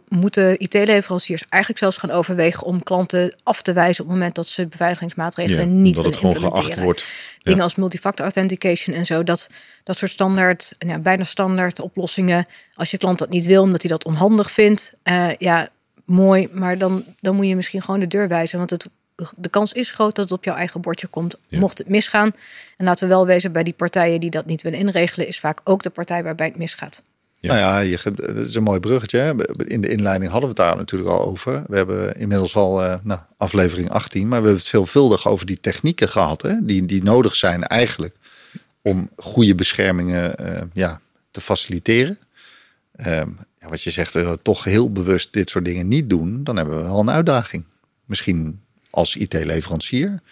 moeten 0.08 0.60
IT-leveranciers 0.60 1.44
eigenlijk 1.48 1.82
zelfs 1.82 1.96
gaan 1.96 2.10
overwegen 2.10 2.66
om 2.66 2.82
klanten 2.82 3.34
af 3.42 3.62
te 3.62 3.72
wijzen 3.72 4.04
op 4.04 4.10
het 4.10 4.18
moment 4.18 4.34
dat 4.34 4.46
ze 4.46 4.66
beveiligingsmaatregelen 4.66 5.68
ja, 5.68 5.80
niet 5.80 5.96
dat 5.96 6.04
het 6.04 6.16
gewoon 6.16 6.36
geacht 6.36 6.80
wordt. 6.80 7.06
Dingen 7.42 7.62
als 7.62 7.74
multifactor 7.74 8.24
authentication 8.24 8.96
en 8.96 9.04
zo, 9.04 9.24
dat, 9.24 9.50
dat 9.84 9.98
soort 9.98 10.10
standaard, 10.10 10.74
ja, 10.78 10.98
bijna 10.98 11.24
standaard 11.24 11.80
oplossingen. 11.80 12.46
Als 12.74 12.90
je 12.90 12.98
klant 12.98 13.18
dat 13.18 13.30
niet 13.30 13.46
wil, 13.46 13.62
omdat 13.62 13.80
hij 13.80 13.90
dat 13.90 14.04
onhandig 14.04 14.50
vindt, 14.50 14.92
uh, 15.04 15.34
ja, 15.38 15.68
mooi, 16.04 16.48
maar 16.52 16.78
dan, 16.78 17.04
dan 17.20 17.34
moet 17.36 17.46
je 17.46 17.56
misschien 17.56 17.82
gewoon 17.82 18.00
de 18.00 18.06
deur 18.06 18.28
wijzen, 18.28 18.58
want 18.58 18.70
het, 18.70 18.88
de 19.36 19.48
kans 19.48 19.72
is 19.72 19.90
groot 19.90 20.14
dat 20.14 20.24
het 20.24 20.38
op 20.38 20.44
jouw 20.44 20.54
eigen 20.54 20.80
bordje 20.80 21.06
komt, 21.06 21.38
mocht 21.48 21.78
het 21.78 21.88
misgaan. 21.88 22.30
En 22.76 22.84
laten 22.84 23.08
we 23.08 23.14
wel 23.14 23.26
wezen, 23.26 23.52
bij 23.52 23.62
die 23.62 23.72
partijen 23.72 24.20
die 24.20 24.30
dat 24.30 24.46
niet 24.46 24.62
willen 24.62 24.78
inregelen, 24.78 25.26
is 25.26 25.40
vaak 25.40 25.60
ook 25.64 25.82
de 25.82 25.90
partij 25.90 26.22
waarbij 26.22 26.46
het 26.46 26.56
misgaat. 26.56 27.02
Ja. 27.40 27.54
Nou 27.54 27.58
ja, 27.58 27.78
je, 27.78 27.98
dat 28.14 28.46
is 28.46 28.54
een 28.54 28.62
mooi 28.62 28.80
bruggetje. 28.80 29.48
In 29.66 29.80
de 29.80 29.88
inleiding 29.88 30.30
hadden 30.30 30.50
we 30.50 30.62
het 30.62 30.66
daar 30.66 30.76
natuurlijk 30.76 31.10
al 31.10 31.24
over. 31.26 31.64
We 31.66 31.76
hebben 31.76 32.16
inmiddels 32.16 32.56
al 32.56 32.84
uh, 32.84 32.94
nou, 33.02 33.20
aflevering 33.36 33.90
18, 33.90 34.20
maar 34.20 34.28
we 34.28 34.44
hebben 34.44 34.62
het 34.62 34.70
veelvuldig 34.70 35.28
over 35.28 35.46
die 35.46 35.60
technieken 35.60 36.08
gehad, 36.08 36.42
hè, 36.42 36.64
die, 36.64 36.86
die 36.86 37.02
nodig 37.02 37.36
zijn 37.36 37.64
eigenlijk 37.64 38.16
om 38.82 39.10
goede 39.16 39.54
beschermingen 39.54 40.34
uh, 40.40 40.62
ja, 40.72 41.00
te 41.30 41.40
faciliteren. 41.40 42.18
Uh, 42.96 43.22
ja, 43.60 43.68
wat 43.68 43.82
je 43.82 43.90
zegt, 43.90 44.14
uh, 44.14 44.32
toch 44.42 44.64
heel 44.64 44.92
bewust 44.92 45.32
dit 45.32 45.50
soort 45.50 45.64
dingen 45.64 45.88
niet 45.88 46.10
doen, 46.10 46.44
dan 46.44 46.56
hebben 46.56 46.76
we 46.76 46.82
wel 46.82 47.00
een 47.00 47.10
uitdaging. 47.10 47.64
Misschien 48.04 48.60
als 48.90 49.16
IT-leverancier, 49.16 50.22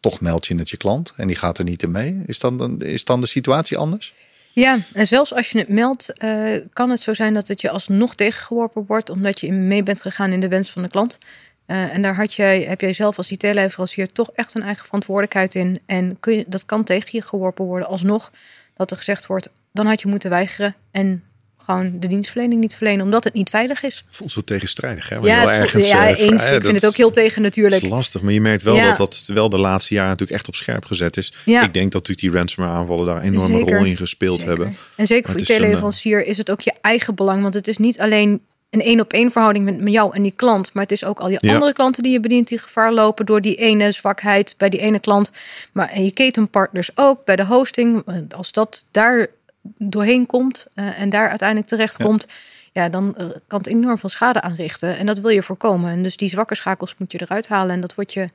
toch 0.00 0.20
meld 0.20 0.46
je 0.46 0.54
het 0.54 0.70
je 0.70 0.76
klant 0.76 1.12
en 1.16 1.26
die 1.26 1.36
gaat 1.36 1.58
er 1.58 1.64
niet 1.64 1.82
in 1.82 1.90
mee. 1.90 2.22
Is 2.26 2.38
dan, 2.38 2.80
is 2.80 3.04
dan 3.04 3.20
de 3.20 3.26
situatie 3.26 3.76
anders? 3.76 4.12
Ja, 4.52 4.78
en 4.92 5.06
zelfs 5.06 5.34
als 5.34 5.50
je 5.50 5.58
het 5.58 5.68
meldt, 5.68 6.12
uh, 6.24 6.56
kan 6.72 6.90
het 6.90 7.00
zo 7.00 7.14
zijn 7.14 7.34
dat 7.34 7.48
het 7.48 7.60
je 7.60 7.70
alsnog 7.70 8.14
tegengeworpen 8.14 8.84
wordt, 8.86 9.10
omdat 9.10 9.40
je 9.40 9.52
mee 9.52 9.82
bent 9.82 10.02
gegaan 10.02 10.30
in 10.30 10.40
de 10.40 10.48
wens 10.48 10.70
van 10.70 10.82
de 10.82 10.88
klant. 10.88 11.18
Uh, 11.66 11.94
en 11.94 12.02
daar 12.02 12.14
had 12.14 12.34
jij, 12.34 12.62
heb 12.62 12.80
jij 12.80 12.92
zelf 12.92 13.16
als 13.16 13.30
IT-leverancier 13.30 14.12
toch 14.12 14.30
echt 14.34 14.54
een 14.54 14.62
eigen 14.62 14.84
verantwoordelijkheid 14.84 15.54
in. 15.54 15.80
En 15.86 16.20
kun 16.20 16.36
je, 16.36 16.44
dat 16.46 16.66
kan 16.66 16.84
tegen 16.84 17.08
je 17.12 17.22
geworpen 17.22 17.64
worden 17.64 17.88
alsnog. 17.88 18.30
Dat 18.74 18.90
er 18.90 18.96
gezegd 18.96 19.26
wordt, 19.26 19.50
dan 19.72 19.86
had 19.86 20.00
je 20.00 20.08
moeten 20.08 20.30
weigeren. 20.30 20.74
En 20.90 21.24
gewoon 21.70 22.00
de 22.00 22.06
dienstverlening 22.06 22.60
niet 22.60 22.74
verlenen, 22.74 23.04
omdat 23.04 23.24
het 23.24 23.34
niet 23.34 23.50
veilig 23.50 23.82
is. 23.82 24.04
Voelt 24.10 24.32
zo 24.32 24.40
tegenstrijdig, 24.40 25.08
hè? 25.08 25.16
ja, 25.16 25.20
wel 25.20 25.50
ergens, 25.50 25.88
ja, 25.88 26.10
uh, 26.10 26.18
eens. 26.18 26.50
ik 26.50 26.62
vind 26.62 26.74
het 26.74 26.86
ook 26.86 26.94
heel 26.94 27.10
tegen 27.10 27.42
natuurlijk. 27.42 27.74
Het 27.74 27.84
is 27.84 27.90
lastig, 27.90 28.20
maar 28.20 28.32
je 28.32 28.40
merkt 28.40 28.62
wel 28.62 28.76
dat 28.76 28.96
dat 28.96 29.22
wel 29.26 29.48
de 29.48 29.58
laatste 29.58 29.94
jaren 29.94 30.10
natuurlijk 30.10 30.38
echt 30.38 30.48
op 30.48 30.54
scherp 30.54 30.84
gezet 30.84 31.16
is. 31.16 31.34
Ja. 31.44 31.62
Ik 31.62 31.74
denk 31.74 31.92
dat 31.92 32.08
natuurlijk 32.08 32.20
die 32.20 32.38
ransomware 32.40 32.78
aanvallen 32.78 33.06
daar 33.06 33.16
een 33.16 33.22
enorme 33.22 33.60
rol 33.60 33.84
in 33.84 33.96
gespeeld 33.96 34.44
hebben. 34.44 34.76
En 34.94 35.06
zeker 35.06 35.30
voor 35.30 35.40
je 35.40 35.46
teleleverancier 35.46 36.26
is 36.26 36.36
het 36.36 36.50
ook 36.50 36.60
je 36.60 36.72
eigen 36.80 37.14
belang, 37.14 37.42
want 37.42 37.54
het 37.54 37.68
is 37.68 37.76
niet 37.76 38.00
alleen 38.00 38.40
een 38.70 38.80
één 38.80 39.00
op 39.00 39.12
één 39.12 39.30
verhouding 39.30 39.64
met, 39.64 39.80
met 39.80 39.92
jou 39.92 40.14
en 40.14 40.22
die 40.22 40.32
klant. 40.36 40.72
Maar 40.72 40.82
het 40.82 40.92
is 40.92 41.04
ook 41.04 41.20
al 41.20 41.28
die 41.28 41.38
ja. 41.40 41.54
andere 41.54 41.72
klanten 41.72 42.02
die 42.02 42.12
je 42.12 42.20
bedient 42.20 42.48
die 42.48 42.58
gevaar 42.58 42.92
lopen 42.92 43.26
door 43.26 43.40
die 43.40 43.54
ene 43.54 43.90
zwakheid 43.90 44.54
bij 44.56 44.68
die 44.68 44.80
ene 44.80 45.00
klant. 45.00 45.32
Maar 45.72 45.88
en 45.88 46.04
je 46.04 46.10
ketenpartners 46.10 46.90
ook 46.94 47.24
bij 47.24 47.36
de 47.36 47.46
hosting. 47.46 48.04
Als 48.36 48.52
dat 48.52 48.86
daar 48.90 49.28
doorheen 49.62 50.26
komt 50.26 50.66
uh, 50.74 51.00
en 51.00 51.10
daar 51.10 51.28
uiteindelijk 51.28 51.68
terecht 51.68 51.96
komt, 51.96 52.26
ja. 52.72 52.88
dan 52.88 53.14
uh, 53.18 53.26
kan 53.46 53.58
het 53.58 53.66
enorm 53.66 53.98
veel 53.98 54.08
schade 54.08 54.40
aanrichten. 54.40 54.96
En 54.96 55.06
dat 55.06 55.18
wil 55.18 55.30
je 55.30 55.42
voorkomen. 55.42 55.90
En 55.90 56.02
dus 56.02 56.16
die 56.16 56.28
zwakke 56.28 56.54
schakels 56.54 56.94
moet 56.98 57.12
je 57.12 57.20
eruit 57.22 57.48
halen. 57.48 57.74
En 57.74 57.80
dat 57.80 57.94
wordt 57.94 58.12
je 58.12 58.28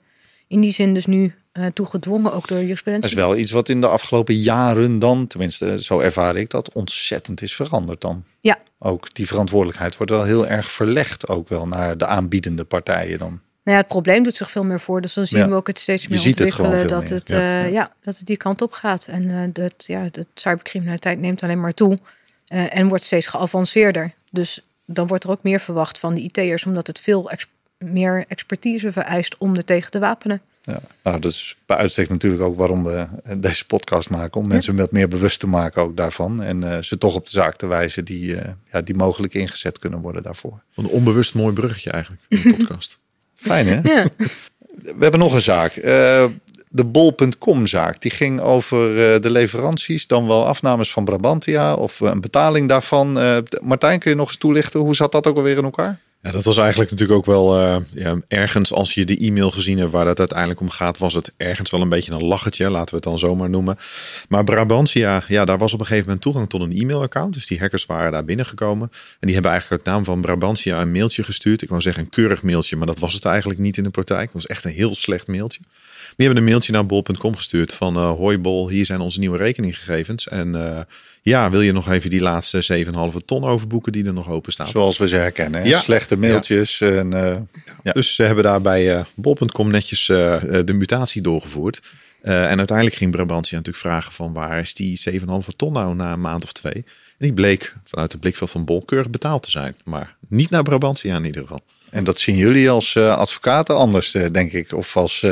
in 0.47 0.61
die 0.61 0.71
zin 0.71 0.93
dus 0.93 1.05
nu 1.05 1.33
uh, 1.53 1.65
toegedwongen, 1.65 2.33
ook 2.33 2.47
door 2.47 2.59
jurisprudentie. 2.59 3.09
Dat 3.09 3.19
is 3.19 3.25
wel 3.25 3.37
iets 3.37 3.51
wat 3.51 3.69
in 3.69 3.81
de 3.81 3.87
afgelopen 3.87 4.35
jaren 4.35 4.99
dan, 4.99 5.27
tenminste 5.27 5.83
zo 5.83 5.99
ervaar 5.99 6.35
ik 6.35 6.49
dat, 6.49 6.73
ontzettend 6.73 7.41
is 7.41 7.55
veranderd 7.55 8.01
dan. 8.01 8.23
Ja. 8.39 8.57
Ook 8.79 9.13
die 9.13 9.27
verantwoordelijkheid 9.27 9.97
wordt 9.97 10.11
wel 10.11 10.23
heel 10.23 10.47
erg 10.47 10.71
verlegd 10.71 11.27
ook 11.27 11.49
wel 11.49 11.67
naar 11.67 11.97
de 11.97 12.05
aanbiedende 12.05 12.63
partijen 12.63 13.19
dan. 13.19 13.39
Nou 13.65 13.77
ja, 13.77 13.83
het 13.83 13.87
probleem 13.87 14.23
doet 14.23 14.35
zich 14.35 14.51
veel 14.51 14.63
meer 14.63 14.79
voor. 14.79 15.01
Dus 15.01 15.13
dan 15.13 15.25
zien 15.25 15.39
ja. 15.39 15.49
we 15.49 15.55
ook 15.55 15.67
het 15.67 15.79
steeds 15.79 16.07
meer 16.07 16.25
ontwikkelen 16.25 16.71
het 16.71 16.89
dat, 16.89 17.09
het, 17.09 17.29
ja. 17.29 17.63
Uh, 17.63 17.71
ja. 17.71 17.89
dat 18.03 18.17
het 18.17 18.27
die 18.27 18.37
kant 18.37 18.61
op 18.61 18.71
gaat. 18.71 19.07
En 19.07 19.23
uh, 19.23 19.39
dat, 19.53 19.73
ja, 19.77 20.07
de 20.11 20.25
cybercriminaliteit 20.33 21.19
neemt 21.19 21.43
alleen 21.43 21.59
maar 21.59 21.73
toe 21.73 21.97
uh, 22.47 22.77
en 22.77 22.87
wordt 22.87 23.03
steeds 23.03 23.27
geavanceerder. 23.27 24.11
Dus 24.31 24.61
dan 24.85 25.07
wordt 25.07 25.23
er 25.23 25.29
ook 25.29 25.43
meer 25.43 25.59
verwacht 25.59 25.99
van 25.99 26.13
de 26.13 26.21
IT'ers, 26.21 26.65
omdat 26.65 26.87
het 26.87 26.99
veel 26.99 27.29
ex 27.29 27.47
meer 27.77 28.25
expertise 28.27 28.91
vereist 28.91 29.37
om 29.37 29.55
er 29.55 29.65
tegen 29.65 29.91
te 29.91 29.99
wapenen. 29.99 30.41
Ja, 30.61 30.79
nou, 31.03 31.19
dat 31.19 31.31
is 31.31 31.55
bij 31.65 31.77
uitstek 31.77 32.09
natuurlijk 32.09 32.43
ook 32.43 32.57
waarom 32.57 32.83
we 32.83 33.07
deze 33.37 33.65
podcast 33.65 34.09
maken. 34.09 34.41
Om 34.41 34.47
mensen 34.47 34.75
wat 34.75 34.91
meer 34.91 35.07
bewust 35.07 35.39
te 35.39 35.47
maken 35.47 35.81
ook 35.81 35.97
daarvan. 35.97 36.43
En 36.43 36.61
uh, 36.61 36.81
ze 36.81 36.97
toch 36.97 37.15
op 37.15 37.25
de 37.25 37.31
zaak 37.31 37.55
te 37.55 37.67
wijzen 37.67 38.05
die, 38.05 38.35
uh, 38.35 38.41
ja, 38.71 38.81
die 38.81 38.95
mogelijk 38.95 39.33
ingezet 39.33 39.79
kunnen 39.79 39.99
worden 39.99 40.23
daarvoor. 40.23 40.61
Een 40.75 40.87
onbewust 40.87 41.33
mooi 41.33 41.53
bruggetje 41.53 41.91
eigenlijk 41.91 42.23
in 42.27 42.41
de 42.41 42.53
podcast. 42.57 42.99
Fijn 43.47 43.67
hè? 43.67 43.79
Ja. 43.93 44.07
We 44.75 44.95
hebben 44.99 45.19
nog 45.19 45.33
een 45.33 45.41
zaak. 45.41 45.75
Uh, 45.75 45.83
de 46.69 46.85
bol.com 46.85 47.67
zaak. 47.67 48.01
Die 48.01 48.11
ging 48.11 48.41
over 48.41 48.89
uh, 48.89 49.21
de 49.21 49.29
leveranties, 49.29 50.07
dan 50.07 50.27
wel 50.27 50.45
afnames 50.45 50.91
van 50.91 51.05
Brabantia 51.05 51.73
of 51.73 51.99
een 51.99 52.21
betaling 52.21 52.69
daarvan. 52.69 53.11
Martijn, 53.61 53.99
kun 53.99 54.11
je 54.11 54.17
nog 54.17 54.27
eens 54.27 54.37
toelichten? 54.37 54.79
Hoe 54.79 54.95
zat 54.95 55.11
dat 55.11 55.27
ook 55.27 55.35
alweer 55.35 55.57
in 55.57 55.63
elkaar? 55.63 55.99
Ja, 56.25 56.31
dat 56.31 56.43
was 56.43 56.57
eigenlijk 56.57 56.91
natuurlijk 56.91 57.19
ook 57.19 57.25
wel 57.25 57.59
uh, 57.59 57.77
ja, 57.91 58.17
ergens 58.27 58.73
als 58.73 58.93
je 58.93 59.05
de 59.05 59.17
e-mail 59.17 59.51
gezien 59.51 59.77
hebt 59.77 59.91
waar 59.91 60.07
het 60.07 60.19
uiteindelijk 60.19 60.59
om 60.59 60.69
gaat, 60.69 60.97
was 60.97 61.13
het 61.13 61.33
ergens 61.37 61.69
wel 61.69 61.81
een 61.81 61.89
beetje 61.89 62.13
een 62.13 62.25
lachertje, 62.25 62.69
laten 62.69 62.89
we 62.89 62.95
het 62.95 63.03
dan 63.03 63.19
zomaar 63.19 63.49
noemen. 63.49 63.77
Maar 64.27 64.43
Brabantia, 64.43 65.23
ja, 65.27 65.45
daar 65.45 65.57
was 65.57 65.73
op 65.73 65.79
een 65.79 65.85
gegeven 65.85 66.05
moment 66.05 66.23
toegang 66.23 66.49
tot 66.49 66.61
een 66.61 66.71
e-mailaccount. 66.71 67.33
Dus 67.33 67.47
die 67.47 67.59
hackers 67.59 67.85
waren 67.85 68.11
daar 68.11 68.25
binnengekomen. 68.25 68.91
En 68.91 69.17
die 69.19 69.33
hebben 69.33 69.51
eigenlijk 69.51 69.83
het 69.83 69.93
naam 69.93 70.03
van 70.03 70.21
Brabantia 70.21 70.81
een 70.81 70.91
mailtje 70.91 71.23
gestuurd. 71.23 71.61
Ik 71.61 71.69
wou 71.69 71.81
zeggen 71.81 72.03
een 72.03 72.09
keurig 72.09 72.43
mailtje, 72.43 72.75
maar 72.75 72.87
dat 72.87 72.99
was 72.99 73.13
het 73.13 73.25
eigenlijk 73.25 73.59
niet 73.59 73.77
in 73.77 73.83
de 73.83 73.89
praktijk. 73.89 74.23
Dat 74.23 74.33
was 74.33 74.47
echt 74.47 74.65
een 74.65 74.71
heel 74.71 74.95
slecht 74.95 75.27
mailtje. 75.27 75.59
Die 76.15 76.25
hebben 76.25 76.43
een 76.43 76.49
mailtje 76.49 76.71
naar 76.71 76.85
bol.com 76.85 77.35
gestuurd 77.35 77.73
van 77.73 77.97
uh, 77.97 78.11
hoi 78.11 78.37
bol, 78.37 78.69
hier 78.69 78.85
zijn 78.85 78.99
onze 78.99 79.19
nieuwe 79.19 79.37
rekeninggegevens. 79.37 80.27
En 80.27 80.53
uh, 80.53 80.79
ja, 81.21 81.49
wil 81.49 81.61
je 81.61 81.71
nog 81.71 81.91
even 81.91 82.09
die 82.09 82.21
laatste 82.21 82.85
7,5 82.85 83.25
ton 83.25 83.45
overboeken 83.45 83.91
die 83.91 84.05
er 84.05 84.13
nog 84.13 84.29
open 84.29 84.51
staan? 84.51 84.67
Zoals 84.67 84.97
we 84.97 85.07
ze 85.07 85.15
herkennen. 85.15 85.61
Hè? 85.61 85.69
Ja. 85.69 85.79
Slechte 85.79 86.17
mailtjes. 86.17 86.77
Ja. 86.77 86.91
En, 86.91 87.11
uh, 87.11 87.35
ja. 87.83 87.91
Dus 87.91 88.15
ze 88.15 88.23
hebben 88.23 88.43
daar 88.43 88.61
bij 88.61 89.03
bol.com 89.15 89.71
netjes 89.71 90.05
de 90.05 90.73
mutatie 90.73 91.21
doorgevoerd. 91.21 91.81
en 92.21 92.57
uiteindelijk 92.57 92.97
ging 92.97 93.11
Brabantia 93.11 93.57
natuurlijk 93.57 93.85
vragen 93.85 94.11
van 94.11 94.33
waar 94.33 94.59
is 94.59 94.73
die 94.73 95.01
7,5 95.11 95.25
ton 95.55 95.73
nou 95.73 95.95
na 95.95 96.13
een 96.13 96.21
maand 96.21 96.43
of 96.43 96.51
twee? 96.51 96.83
En 97.17 97.25
die 97.25 97.33
bleek 97.33 97.75
vanuit 97.83 98.11
het 98.11 98.21
blikveld 98.21 98.51
van 98.51 98.65
Bol 98.65 98.81
keurig 98.81 99.09
betaald 99.09 99.43
te 99.43 99.51
zijn. 99.51 99.75
Maar 99.83 100.15
niet 100.27 100.49
naar 100.49 100.63
Brabantia 100.63 101.15
in 101.15 101.25
ieder 101.25 101.41
geval. 101.41 101.61
En 101.89 102.03
dat 102.03 102.19
zien 102.19 102.35
jullie 102.35 102.69
als 102.69 102.97
advocaten 102.97 103.75
anders, 103.75 104.11
denk 104.11 104.51
ik. 104.51 104.73
Of 104.73 104.97
als 104.97 105.23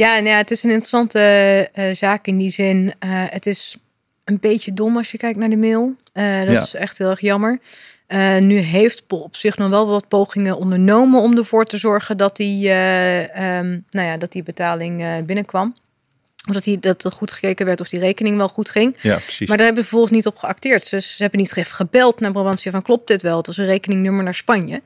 ja, 0.00 0.14
nou 0.14 0.28
ja, 0.28 0.36
het 0.36 0.50
is 0.50 0.62
een 0.62 0.70
interessante 0.70 1.68
uh, 1.74 1.94
zaak 1.94 2.26
in 2.26 2.38
die 2.38 2.50
zin. 2.50 2.92
Uh, 3.04 3.24
het 3.28 3.46
is 3.46 3.76
een 4.24 4.38
beetje 4.40 4.74
dom 4.74 4.96
als 4.96 5.10
je 5.10 5.18
kijkt 5.18 5.38
naar 5.38 5.50
de 5.50 5.56
mail. 5.56 5.94
Uh, 6.14 6.40
dat 6.40 6.52
ja. 6.52 6.62
is 6.62 6.74
echt 6.74 6.98
heel 6.98 7.10
erg 7.10 7.20
jammer. 7.20 7.58
nu 8.40 8.58
heeft 8.58 9.06
Pol 9.06 9.20
op 9.20 9.36
zich 9.36 9.56
nog 9.56 9.68
wel 9.68 9.86
wat 9.86 10.08
pogingen 10.08 10.56
ondernomen 10.56 11.20
om 11.20 11.36
ervoor 11.36 11.64
te 11.64 11.76
zorgen 11.76 12.16
dat 12.16 12.36
die, 12.36 12.68
um, 12.70 13.84
nou 13.90 14.06
ja, 14.06 14.16
dat 14.16 14.32
die 14.32 14.42
betaling 14.42 15.24
binnenkwam. 15.26 15.74
Of 16.48 16.54
dat, 16.54 16.64
die, 16.64 16.78
dat 16.78 17.04
er 17.04 17.12
goed 17.12 17.30
gekeken 17.30 17.66
werd 17.66 17.80
of 17.80 17.88
die 17.88 18.00
rekening 18.00 18.36
wel 18.36 18.48
goed 18.48 18.68
ging. 18.68 18.96
Ja, 19.00 19.16
precies. 19.16 19.48
Maar 19.48 19.56
daar 19.56 19.66
hebben 19.66 19.84
ze 19.84 19.88
vervolgens 19.88 20.16
niet 20.16 20.26
op 20.26 20.38
geacteerd. 20.38 20.90
Dus 20.90 21.16
ze 21.16 21.22
hebben 21.22 21.40
niet 21.40 21.56
even 21.56 21.74
gebeld 21.74 22.20
naar 22.20 22.32
Brabantia 22.32 22.70
van 22.70 22.82
klopt 22.82 23.06
dit 23.06 23.22
wel? 23.22 23.36
Het 23.36 23.46
was 23.46 23.56
een 23.56 23.66
rekeningnummer 23.66 24.24
naar 24.24 24.34
Spanje. 24.34 24.82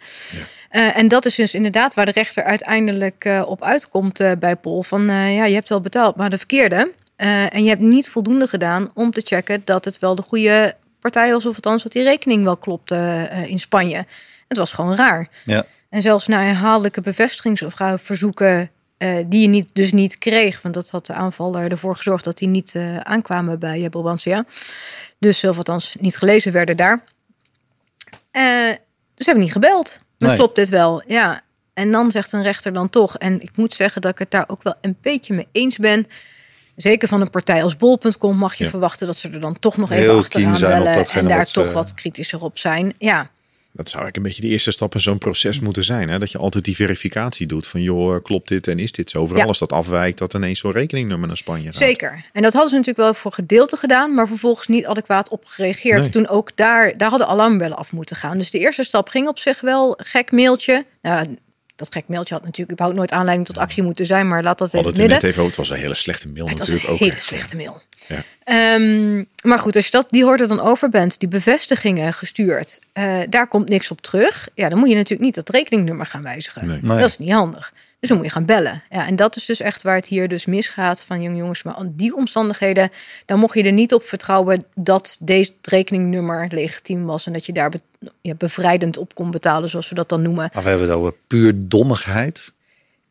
Eh, 0.75 0.97
en 0.97 1.09
dat 1.09 1.25
is 1.25 1.35
dus 1.35 1.55
inderdaad 1.55 1.95
waar 1.95 2.05
de 2.05 2.13
rechter 2.13 2.45
uiteindelijk 2.45 3.25
eh, 3.25 3.43
op 3.47 3.63
uitkomt 3.63 4.21
eh, 4.21 4.33
bij 4.39 4.57
Pol. 4.57 4.83
Van 4.83 5.05
ja, 5.07 5.45
je 5.45 5.55
hebt 5.55 5.69
wel 5.69 5.81
betaald, 5.81 6.17
maar 6.17 6.31
de 6.31 6.39
verkeerde. 6.39 6.93
En 7.17 7.63
je 7.63 7.69
hebt 7.69 7.81
niet 7.81 8.09
voldoende 8.09 8.47
gedaan 8.47 8.91
om 8.95 9.11
te 9.11 9.21
checken 9.25 9.63
dat 9.65 9.85
het 9.85 9.99
wel 9.99 10.15
de 10.15 10.23
goede 10.23 10.77
partij 11.01 11.33
was. 11.33 11.47
Of 11.47 11.55
althans 11.55 11.83
dat 11.83 11.93
die 11.93 12.03
rekening 12.03 12.45
wel 12.45 12.57
klopte 12.57 13.29
in 13.47 13.59
Spanje. 13.59 14.07
Het 14.49 14.59
was 14.59 14.73
gewoon 14.73 14.97
raar. 14.97 15.29
Ja. 15.45 15.65
En 15.91 16.03
zelfs 16.03 16.27
na 16.27 16.43
herhaaldelijke 16.43 17.01
bevestigingsverzoeken 17.01 18.71
eh 19.05 19.25
die 19.27 19.41
je 19.41 19.49
niet, 19.49 19.71
dus 19.73 19.93
niet 19.93 20.19
kreeg. 20.19 20.63
Want 20.63 20.75
dat 20.75 20.91
had 20.91 21.07
de 21.07 21.13
aanvaller 21.13 21.71
ervoor 21.71 21.97
gezorgd 21.97 22.25
dat 22.25 22.39
die 22.39 22.49
niet 22.49 22.75
eh, 22.75 22.97
aankwamen 22.97 23.59
bij 23.59 23.81
uh, 23.81 23.89
Brabantia. 23.89 24.45
Dus 25.19 25.45
of 25.45 25.57
althans 25.57 25.97
niet 26.01 26.17
gelezen 26.17 26.53
werden 26.53 26.77
daar. 26.77 27.05
Eh, 28.31 28.69
dus 29.15 29.25
ze 29.25 29.25
hebben 29.25 29.43
niet 29.43 29.53
gebeld. 29.53 29.99
Nee. 30.19 30.37
klopt 30.37 30.57
dit 30.57 30.69
wel, 30.69 31.03
ja. 31.07 31.43
En 31.75 31.91
dan 31.91 32.11
zegt 32.11 32.33
een 32.33 32.43
rechter 32.43 32.73
dan 32.73 32.91
toch. 32.91 33.19
En 33.19 33.41
ik 33.41 33.51
moet 33.57 33.75
zeggen 33.75 34.01
dat 34.01 34.13
ik 34.13 34.19
het 34.19 34.31
daar 34.31 34.45
ook 34.47 34.63
wel 34.63 34.75
een 34.81 34.97
beetje 35.01 35.35
mee 35.35 35.49
eens 35.53 35.77
ben. 35.77 36.07
Zeker 36.77 37.09
van 37.09 37.21
een 37.21 37.31
partij 37.31 37.63
als 37.63 37.77
bol.com 37.77 38.37
mag 38.37 38.55
je 38.55 38.65
Ja. 38.65 38.71
verwachten 38.71 39.07
dat 39.07 39.17
ze 39.17 39.29
er 39.29 39.41
dan 39.41 39.59
toch 39.59 39.77
nog 39.77 39.89
Heel 39.89 40.03
even 40.03 40.17
achteraan 40.17 40.61
bellen. 40.61 41.07
En 41.07 41.29
daar 41.29 41.39
wat 41.39 41.53
toch 41.53 41.73
wat 41.73 41.95
kritischer 41.95 42.43
op 42.43 42.59
zijn. 42.59 42.95
Ja, 42.99 43.31
Dat 43.77 43.89
zou 43.89 44.03
eigenlijk 44.03 44.17
een 44.17 44.23
beetje 44.33 44.49
de 44.49 44.55
eerste 44.55 44.71
stap 44.71 44.95
in 44.95 45.01
zo'n 45.01 45.19
proces 45.19 45.61
moeten 45.61 45.85
zijn. 45.85 46.09
Hè? 46.09 46.19
Dat 46.19 46.31
je 46.31 46.39
altijd 46.39 46.65
die 46.65 46.75
verificatie 46.77 47.47
doet 47.47 47.67
van 47.67 47.83
joh, 47.83 48.23
klopt 48.23 48.49
dit 48.49 48.67
en 48.69 48.79
is 48.79 48.93
dit 48.93 49.11
zo? 49.11 49.21
Vooral 49.21 49.43
Ja. 49.43 49.49
als 49.49 49.59
dat 49.59 49.73
afwijkt, 49.73 50.19
dat 50.19 50.35
ineens 50.35 50.61
zo'n 50.61 50.73
rekeningnummer 50.73 51.29
naar 51.29 51.37
Spanje 51.37 51.65
gaat. 51.65 51.75
Zeker. 51.77 52.25
En 52.33 52.43
dat 52.43 52.53
hadden 52.53 52.71
ze 52.71 52.77
natuurlijk 52.77 53.05
wel 53.05 53.15
voor 53.15 53.33
gedeelte 53.33 53.77
gedaan, 53.77 54.15
maar 54.15 54.27
vervolgens 54.27 54.67
niet 54.69 54.87
adequaat 54.87 55.29
op 55.29 55.45
gereageerd. 55.47 56.01
Nee. 56.01 56.11
Toen 56.11 56.29
ook 56.29 56.51
daar, 56.55 56.97
daar 56.97 57.09
hadden 57.11 57.29
alarmbellen 57.29 57.77
af 57.77 57.93
moeten 57.93 58.17
gaan. 58.17 58.39
Dus 58.39 58.51
de 58.51 58.59
eerste 58.59 58.83
stap 58.83 59.09
ging 59.09 59.29
op 59.29 59.39
zich 59.39 59.61
wel 59.61 59.95
gek 60.03 60.33
mailtje. 60.33 60.85
Nou, 61.03 61.37
dat 61.77 61.93
gek 61.93 62.05
mailtje 62.09 62.35
had 62.35 62.43
natuurlijk 62.43 62.71
überhaupt 62.73 62.99
nooit 62.99 63.13
aanleiding 63.13 63.47
tot 63.47 63.59
actie 63.59 63.83
moeten 63.83 64.07
zijn, 64.07 64.29
maar 64.29 64.43
laat 64.43 64.59
dat 64.59 64.67
even 64.69 64.79
hadden 64.83 64.95
in 64.97 65.01
het 65.03 65.11
net 65.11 65.23
midden. 65.23 65.31
even. 65.43 65.51
Het 65.51 65.57
was 65.69 65.71
een 65.79 65.83
hele 65.85 65.95
slechte 65.95 66.29
mail 66.29 66.49
Het 66.49 66.59
natuurlijk 66.59 66.87
een 66.87 66.93
ook. 66.93 66.99
hele 66.99 67.13
echt. 67.13 67.23
slechte 67.25 67.57
mail. 67.57 67.83
Ja. 68.09 68.23
Ehm, 68.45 69.25
maar 69.43 69.59
goed, 69.59 69.77
als 69.77 69.85
je 69.85 69.91
dat, 69.91 70.11
die 70.11 70.25
hoorde 70.25 70.47
dan 70.47 70.61
over 70.61 70.89
bent, 70.89 71.21
die 71.21 71.29
bevestigingen 71.29 72.13
gestuurd, 72.13 72.79
eh, 72.93 73.15
daar 73.29 73.47
komt 73.47 73.69
niks 73.69 73.91
op 73.91 74.01
terug. 74.01 74.49
Ja, 74.55 74.69
dan 74.69 74.79
moet 74.79 74.89
je 74.89 74.95
natuurlijk 74.95 75.23
niet 75.23 75.35
dat 75.35 75.49
rekeningnummer 75.49 76.07
gaan 76.07 76.23
wijzigen. 76.23 76.67
Nee. 76.67 76.79
Nee. 76.83 76.99
Dat 76.99 77.09
is 77.09 77.19
niet 77.19 77.33
handig. 77.33 77.73
Dus 78.01 78.09
dan 78.13 78.23
moet 78.23 78.33
je 78.33 78.39
gaan 78.39 78.45
bellen. 78.47 78.83
Ja, 78.91 79.07
en 79.07 79.17
dat 79.17 79.37
is 79.37 79.45
dus 79.45 79.61
echt 79.61 79.83
waar 79.83 79.95
het 79.97 80.07
hier 80.07 80.29
dus 80.29 80.45
misgaat 80.47 81.03
van 81.03 81.23
jong 81.23 81.37
jongens. 81.37 81.63
Maar 81.63 81.75
aan 81.75 81.93
die 81.97 82.15
omstandigheden, 82.17 82.91
dan 83.25 83.39
mocht 83.39 83.55
je 83.55 83.63
er 83.63 83.73
niet 83.73 83.95
op 83.95 84.03
vertrouwen 84.03 84.65
dat 84.75 85.17
deze 85.21 85.53
rekeningnummer 85.63 86.49
legitiem 86.51 87.05
was. 87.05 87.27
En 87.27 87.33
dat 87.33 87.47
je 87.47 87.53
daar 87.53 87.71
be- 87.71 88.09
ja, 88.21 88.35
bevrijdend 88.35 88.97
op 88.97 89.15
kon 89.15 89.31
betalen, 89.31 89.69
zoals 89.69 89.89
we 89.89 89.95
dat 89.95 90.09
dan 90.09 90.23
noemen. 90.23 90.51
Maar 90.55 90.63
we 90.63 90.69
hebben 90.69 90.89
het 90.89 90.97
over 90.97 91.15
puur 91.27 91.53
dommigheid. 91.57 92.53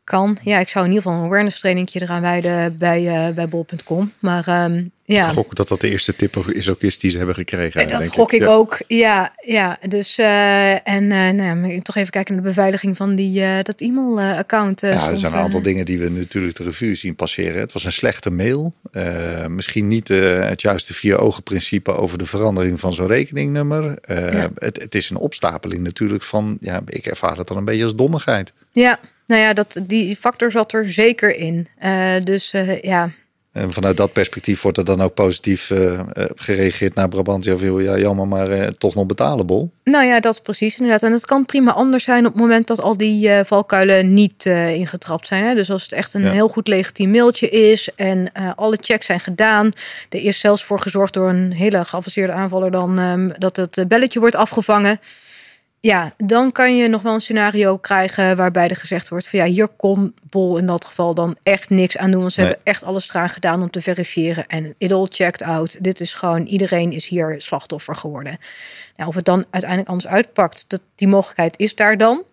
Kan. 0.04 0.38
Ja, 0.44 0.60
ik 0.60 0.70
zou 0.70 0.86
in 0.86 0.92
ieder 0.92 1.04
geval 1.06 1.20
een 1.24 1.26
awareness 1.28 1.60
trainingje 1.60 2.02
eraan 2.02 2.22
wijden 2.22 2.78
bij, 2.78 3.08
eh 3.28 3.34
bij 3.34 3.48
bol.com. 3.48 4.12
Maar 4.20 4.48
ehm, 4.48 4.84
ja. 5.06 5.28
Ik 5.28 5.34
gok 5.34 5.56
dat 5.56 5.68
dat 5.68 5.82
de 5.82 5.90
eerste 5.90 6.16
tip 6.16 6.36
is, 6.36 6.70
ook 6.70 6.82
is 6.82 6.98
die 6.98 7.10
ze 7.12 7.18
hebben 7.18 7.36
gekregen. 7.36 7.82
En 7.82 7.88
dat 7.88 8.00
denk 8.00 8.14
gok 8.14 8.32
ik 8.32 8.42
Ja. 8.42 8.48
ook. 8.48 8.78
Ja, 8.88 9.34
ja. 9.46 9.78
Dus 9.90 10.18
eh, 10.18 10.88
en 10.88 11.12
eh 11.12 11.30
nou, 11.30 11.82
toch 11.82 11.96
even 11.96 12.10
kijken 12.12 12.34
naar 12.34 12.44
de 12.44 12.50
beveiliging 12.50 12.98
van 12.98 13.16
die 13.16 13.44
eh, 13.44 13.64
dat 13.64 13.82
e-mail-account. 13.82 14.82
Ja, 14.82 15.10
er 15.10 15.18
zijn 15.18 15.32
een 15.34 15.38
aantal 15.40 15.62
dingen 15.62 15.86
die 15.86 16.00
we 16.00 16.10
natuurlijk 16.10 16.56
de 16.58 16.64
revue 16.64 16.96
zien 16.96 17.16
passeren. 17.16 17.60
Het 17.60 17.74
was 17.74 17.84
een 17.84 17.92
slechte 17.94 18.32
mail. 18.32 18.74
Eh, 18.92 19.46
misschien 19.48 19.88
niet 19.88 20.10
eh, 20.10 20.48
het 20.48 20.62
juiste 20.62 20.94
vier 20.94 21.20
ogen 21.20 21.44
principe 21.44 21.92
over 21.96 22.18
de 22.18 22.26
verandering 22.26 22.80
van 22.80 22.94
zo'n 22.94 23.08
rekeningnummer. 23.08 23.98
Eh, 24.02 24.34
Ja. 24.34 24.50
het, 24.56 24.82
het 24.82 24.96
is 24.96 25.10
een 25.10 25.18
opstapeling 25.18 25.84
natuurlijk 25.84 26.24
van, 26.24 26.58
ja, 26.62 26.82
ik 26.86 27.06
ervaar 27.06 27.38
het 27.38 27.48
dan 27.48 27.58
een 27.58 27.66
beetje 27.66 27.84
als 27.84 27.96
dommigheid. 27.96 28.54
Ja, 28.72 29.00
nou 29.26 29.42
ja, 29.42 29.54
dat, 29.54 29.80
die 29.84 30.16
factor 30.16 30.52
zat 30.52 30.74
er 30.74 30.90
zeker 30.92 31.36
in. 31.36 31.68
Eh, 31.80 32.14
dus 32.24 32.54
eh, 32.54 32.82
ja, 32.82 33.10
En 33.52 33.72
vanuit 33.72 33.98
dat 33.98 34.14
perspectief 34.14 34.62
wordt 34.62 34.78
er 34.78 34.86
dan 34.86 35.02
ook 35.02 35.14
positief 35.14 35.72
eh, 35.72 36.00
gereageerd 36.36 36.96
naar 36.96 37.08
Brabantia. 37.08 37.58
Van, 37.58 37.66
joh, 37.68 37.82
ja, 37.82 37.98
jammer, 37.98 38.28
maar 38.28 38.78
toch 38.78 38.96
nog 38.96 39.06
betalable. 39.06 39.70
nou 39.84 40.06
ja, 40.06 40.20
dat 40.20 40.44
precies 40.44 40.74
inderdaad. 40.80 41.04
En 41.04 41.12
het 41.12 41.26
kan 41.26 41.46
prima 41.46 41.72
anders 41.72 42.04
zijn 42.04 42.26
op 42.26 42.32
het 42.32 42.42
moment 42.42 42.68
dat 42.68 42.82
al 42.82 42.98
die 42.98 43.30
valkuilen 43.44 44.14
niet 44.14 44.46
ingetrapt 44.46 45.28
zijn. 45.28 45.44
Hè? 45.44 45.56
Dus 45.56 45.72
als 45.72 45.84
het 45.84 45.92
echt 45.92 46.14
een 46.14 46.24
Ja. 46.24 46.32
heel 46.32 46.48
goed 46.48 46.68
legitiem 46.68 47.12
mailtje 47.12 47.50
is 47.50 47.90
en 47.96 48.32
alle 48.56 48.78
checks 48.82 49.06
zijn 49.06 49.20
gedaan. 49.20 49.72
Er 50.10 50.20
is 50.20 50.40
zelfs 50.40 50.64
voor 50.64 50.80
gezorgd 50.80 51.14
door 51.14 51.30
een 51.30 51.52
hele 51.52 51.86
geavanceerde 51.86 52.34
aanvaller 52.34 52.72
dan 52.72 53.00
ehm, 53.00 53.30
dat 53.38 53.56
het 53.56 53.86
belletje 53.88 54.20
wordt 54.20 54.36
afgevangen. 54.36 55.00
Ja, 55.86 56.14
dan 56.18 56.52
kan 56.52 56.76
je 56.78 56.88
nog 56.88 57.02
wel 57.02 57.14
een 57.14 57.22
scenario 57.22 57.78
krijgen 57.78 58.36
waarbij 58.36 58.68
er 58.68 58.76
gezegd 58.76 59.10
wordt 59.10 59.28
van 59.28 59.40
ja, 59.40 59.46
hier 59.46 59.68
kon 59.68 60.16
Bol 60.30 60.58
in 60.58 60.66
dat 60.66 60.86
geval 60.86 61.14
dan 61.14 61.38
echt 61.42 61.70
niks 61.70 61.98
aan 61.98 62.12
doen. 62.12 62.20
Want 62.20 62.34
ze 62.34 62.40
Nee. 62.40 62.50
hebben 62.50 62.66
echt 62.68 62.84
alles 62.84 63.10
eraan 63.10 63.30
gedaan 63.30 63.62
om 63.62 63.70
te 63.70 63.82
verifiëren. 63.82 64.48
En 64.48 64.76
it 64.78 64.92
all 64.92 65.08
checked 65.10 65.42
out. 65.42 65.84
Dit 65.84 66.00
is 66.02 66.14
gewoon, 66.14 66.46
iedereen 66.46 66.92
is 66.92 67.08
hier 67.08 67.36
slachtoffer 67.38 67.96
geworden. 67.96 68.38
Nou, 68.98 69.10
of 69.10 69.16
het 69.16 69.26
dan 69.26 69.46
uiteindelijk 69.50 69.90
anders 69.92 70.12
uitpakt, 70.14 70.66
dat, 70.68 70.82
die 70.96 71.08
mogelijkheid 71.08 71.58
is 71.60 71.76
daar 71.76 71.98
dan. 71.98 72.24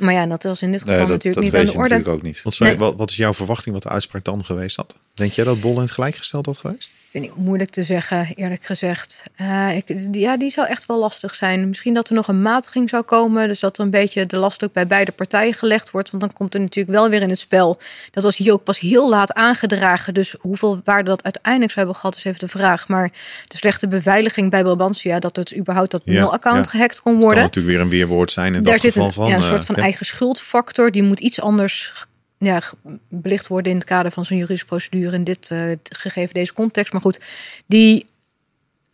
Maar 0.00 0.14
ja, 0.14 0.26
dat 0.26 0.42
was 0.42 0.62
in 0.62 0.72
dit 0.72 0.80
geval 0.80 0.96
Nee, 0.96 1.06
dat, 1.06 1.12
natuurlijk 1.24 1.34
dat 1.34 1.44
niet 1.44 1.52
weet 1.52 1.60
aan 1.62 1.66
je 1.66 1.72
de 1.72 1.78
orde. 1.78 1.94
natuurlijk 1.94 2.16
ook 2.18 2.44
niet. 2.44 2.54
Zei- 2.54 2.70
Nee. 2.70 2.78
wat, 2.78 2.94
wat 2.96 3.10
is 3.10 3.16
jouw 3.16 3.34
verwachting 3.34 3.74
wat 3.74 3.82
de 3.82 3.88
uitspraak 3.88 4.24
dan 4.24 4.44
geweest 4.44 4.76
had? 4.76 4.94
Denk 5.18 5.32
jij 5.32 5.44
dat 5.44 5.60
Bol 5.60 5.74
in 5.74 5.80
het 5.80 5.90
gelijkgesteld 5.90 6.46
had 6.46 6.58
geweest? 6.58 6.92
Vind 7.10 7.24
ik 7.24 7.36
moeilijk 7.36 7.70
te 7.70 7.82
zeggen, 7.82 8.28
eerlijk 8.34 8.64
gezegd. 8.64 9.22
Eh, 9.36 9.76
ik, 9.76 10.08
ja, 10.12 10.36
die 10.36 10.50
zou 10.50 10.68
echt 10.68 10.86
wel 10.86 10.98
lastig 10.98 11.34
zijn. 11.34 11.68
Misschien 11.68 11.94
dat 11.94 12.08
er 12.08 12.14
nog 12.14 12.28
een 12.28 12.42
matiging 12.42 12.88
zou 12.88 13.02
komen. 13.02 13.48
Dus 13.48 13.60
dat 13.60 13.78
er 13.78 13.84
een 13.84 13.90
beetje 13.90 14.26
de 14.26 14.36
last 14.36 14.64
ook 14.64 14.72
bij 14.72 14.86
beide 14.86 15.12
partijen 15.12 15.54
gelegd 15.54 15.90
wordt. 15.90 16.10
Want 16.10 16.22
dan 16.22 16.32
komt 16.32 16.54
er 16.54 16.60
natuurlijk 16.60 16.96
wel 16.98 17.08
weer 17.10 17.22
in 17.22 17.28
het 17.28 17.38
spel. 17.38 17.78
Dat 18.10 18.24
was 18.24 18.36
hier 18.36 18.52
ook 18.52 18.64
pas 18.64 18.78
heel 18.78 19.08
laat 19.08 19.32
aangedragen. 19.32 20.14
Dus 20.14 20.34
hoeveel 20.40 20.80
waarde 20.84 21.10
dat 21.10 21.22
uiteindelijk 21.22 21.72
zou 21.72 21.86
hebben 21.86 22.00
gehad, 22.00 22.16
is 22.16 22.24
even 22.24 22.40
de 22.40 22.48
vraag. 22.48 22.88
Maar 22.88 23.10
de 23.44 23.56
slechte 23.56 23.88
beveiliging 23.88 24.50
bij 24.50 24.62
Brabantia, 24.62 25.18
dat 25.18 25.36
het 25.36 25.56
überhaupt 25.56 25.90
dat 25.90 26.06
mailaccount 26.06 26.64
ja. 26.64 26.70
gehackt 26.70 27.00
kon 27.00 27.12
Kan 27.12 27.22
worden. 27.22 27.42
natuurlijk 27.42 27.74
weer 27.74 27.84
een 27.84 27.90
weerwoord 27.90 28.32
zijn 28.32 28.54
in 28.54 28.62
Daar 28.62 28.72
dat 28.72 28.82
zit 28.82 28.92
geval 28.92 29.06
een, 29.06 29.12
van. 29.12 29.28
ja, 29.28 29.34
een 29.34 29.42
eh, 29.42 29.48
soort 29.48 29.64
van 29.64 29.74
ja. 29.76 29.82
eigen 29.82 30.06
schuldfactor. 30.06 30.90
Die 30.90 31.02
moet 31.02 31.20
iets 31.20 31.40
anders 31.40 32.06
ja, 32.38 32.62
belicht 33.08 33.46
worden 33.46 33.72
in 33.72 33.78
het 33.78 33.86
kader 33.86 34.12
van 34.12 34.24
zo'n 34.24 34.36
juridische 34.36 34.66
procedure. 34.66 35.16
In 35.16 35.24
dit 35.24 35.50
eh, 35.50 35.72
gegeven 35.82 36.34
deze 36.34 36.52
context. 36.52 36.92
Maar 36.92 37.02
goed, 37.02 37.20
die 37.66 38.06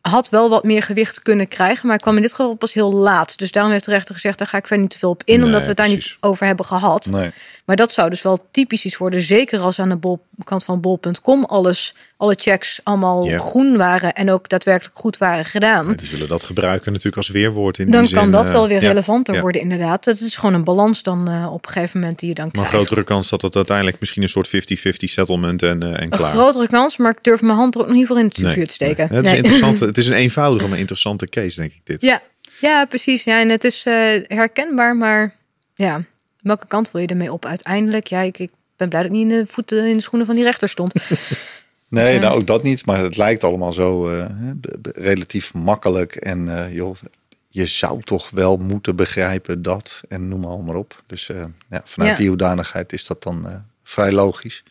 had 0.01 0.29
wel 0.29 0.49
wat 0.49 0.65
meer 0.65 0.83
gewicht 0.83 1.23
kunnen 1.23 1.49
krijgen. 1.49 1.89
Maar 1.89 1.99
kwam 1.99 2.17
in 2.17 2.23
dit 2.23 2.31
geval 2.31 2.55
pas 2.55 2.75
heel 2.75 2.93
laat. 2.93 3.39
Dus 3.39 3.53
daarom 3.53 3.73
heeft 3.73 3.85
de 3.85 3.91
rechter 3.91 4.15
gezegd, 4.15 4.39
daar 4.39 4.47
ga 4.47 4.57
ik 4.57 4.67
verder 4.67 4.85
niet 4.85 4.93
te 4.93 4.99
veel 4.99 5.11
op 5.11 5.23
in. 5.25 5.37
Nee, 5.37 5.45
omdat 5.45 5.61
we 5.61 5.69
het 5.69 5.77
daar 5.77 5.87
precies. 5.87 6.11
niet 6.11 6.19
over 6.21 6.47
hebben 6.47 6.65
gehad. 6.65 7.07
Nee. 7.07 7.31
Maar 7.65 7.77
dat 7.77 7.93
zou 7.93 8.11
dus 8.11 8.23
wel 8.23 8.47
typisch 8.51 8.85
iets 8.85 8.97
worden. 8.97 9.21
Zeker 9.21 9.61
als 9.61 9.79
aan 9.79 9.89
de 9.89 9.97
bol, 9.97 10.25
kant 10.45 10.65
van 10.65 10.81
bol.com 10.81 11.45
alles, 11.45 11.95
alle 12.17 12.35
checks 12.39 12.81
allemaal 12.83 13.39
groen 13.39 13.77
waren. 13.77 14.13
En 14.13 14.31
ook 14.31 14.49
daadwerkelijk 14.49 14.97
goed 14.97 15.19
waren 15.19 15.45
gedaan. 15.45 15.87
Ja, 15.89 15.93
die 15.95 16.07
zullen 16.07 16.29
dat 16.29 16.43
gebruiken 16.43 16.91
natuurlijk 16.91 17.17
als 17.17 17.29
weerwoord 17.29 17.79
in 17.79 17.91
Dan 17.91 18.01
die 18.01 18.09
zin, 18.09 18.19
kan 18.19 18.31
dat 18.31 18.45
eh, 18.47 18.53
wel 18.53 18.69
weer 18.69 18.83
ja. 18.83 18.89
relevanter 18.89 19.35
ja. 19.35 19.41
worden, 19.41 19.61
inderdaad. 19.61 20.05
Het 20.05 20.21
is 20.21 20.37
gewoon 20.37 20.55
een 20.55 20.65
balans 20.65 21.03
dan 21.03 21.29
eh, 21.29 21.53
op 21.53 21.67
een 21.67 21.73
gegeven 21.73 22.01
moment 22.01 22.19
die 22.19 22.29
je 22.29 22.35
dan 22.35 22.45
Maar 22.53 22.55
een 22.63 22.69
krijgt. 22.69 22.87
grotere 22.87 23.07
kans 23.07 23.29
dat 23.29 23.43
het 23.43 23.57
uiteindelijk 23.57 24.01
misschien 24.01 24.23
een 24.23 24.29
soort 24.29 24.49
50-50 24.49 24.51
settlement 24.97 25.63
en, 25.63 25.83
eh, 25.83 25.89
en 25.89 26.03
Een 26.03 26.09
klaar. 26.09 26.33
grotere 26.33 26.69
kans, 26.69 26.97
maar 26.97 27.11
ik 27.11 27.19
durf 27.25 27.41
mijn 27.43 27.57
hand 27.57 27.75
er 27.75 27.81
ook 27.81 27.87
nog 27.87 27.97
niet 27.97 28.07
voor 28.07 28.19
in 28.19 28.25
het 28.27 28.39
Nee, 28.39 28.53
vuur 28.53 28.67
te 28.67 28.73
steken. 28.75 29.07
nee. 29.11 29.17
Het, 29.17 29.25
is 29.27 29.31
Nee. 29.33 29.39
een 29.41 29.45
interessante, 29.45 29.85
het 29.93 29.99
is 29.99 30.07
een 30.07 30.13
eenvoudige, 30.13 30.69
maar 30.69 30.79
interessante 30.79 31.27
case, 31.29 31.61
denk 31.61 31.73
ik 31.73 31.81
dit. 31.85 32.03
Ja, 32.03 32.23
ja, 32.61 32.85
precies. 32.85 33.25
Ja, 33.25 33.41
en 33.41 33.49
het 33.49 33.65
is 33.65 33.85
herkenbaar, 34.29 34.97
maar 34.97 35.35
ja, 35.75 36.03
welke 36.41 36.67
kant 36.67 36.91
wil 36.91 37.01
je 37.01 37.07
ermee 37.07 37.33
op 37.33 37.47
uiteindelijk? 37.47 38.07
Ja, 38.07 38.21
ik, 38.21 38.39
ik 38.39 38.51
ben 38.89 38.89
blij 38.89 39.03
dat 39.03 39.11
ik 39.11 39.17
niet 39.17 39.31
in 39.33 39.39
de 39.39 39.47
voeten 39.53 39.87
in 39.89 39.97
de 39.97 40.03
schoenen 40.03 40.27
van 40.27 40.35
die 40.35 40.45
rechter 40.45 40.69
stond. 40.69 40.93
Nee, 41.89 42.15
Ja. 42.15 42.21
nou 42.21 42.41
ook 42.41 42.47
dat 42.47 42.63
niet. 42.63 42.87
Maar 42.87 42.99
het 42.99 43.17
lijkt 43.17 43.45
allemaal 43.45 43.73
zo 43.73 44.09
eh, 44.11 44.27
relatief 44.83 45.55
makkelijk. 45.55 46.15
En 46.17 46.57
eh, 46.59 46.75
joh, 46.75 46.97
je 47.49 47.67
zou 47.67 48.03
toch 48.03 48.31
wel 48.31 48.57
moeten 48.57 48.97
begrijpen 48.97 49.63
dat. 49.63 50.01
En 50.09 50.29
noem 50.29 50.41
maar, 50.41 50.59
maar 50.59 50.75
op. 50.77 51.01
Dus 51.07 51.29
eh, 51.29 51.45
ja, 51.71 51.81
vanuit 51.85 52.11
Ja. 52.11 52.17
die 52.17 52.29
hoedanigheid 52.29 52.93
is 52.93 53.07
dat 53.07 53.23
dan 53.23 53.49
eh, 53.49 53.57
vrij 53.83 54.13
logisch. 54.13 54.63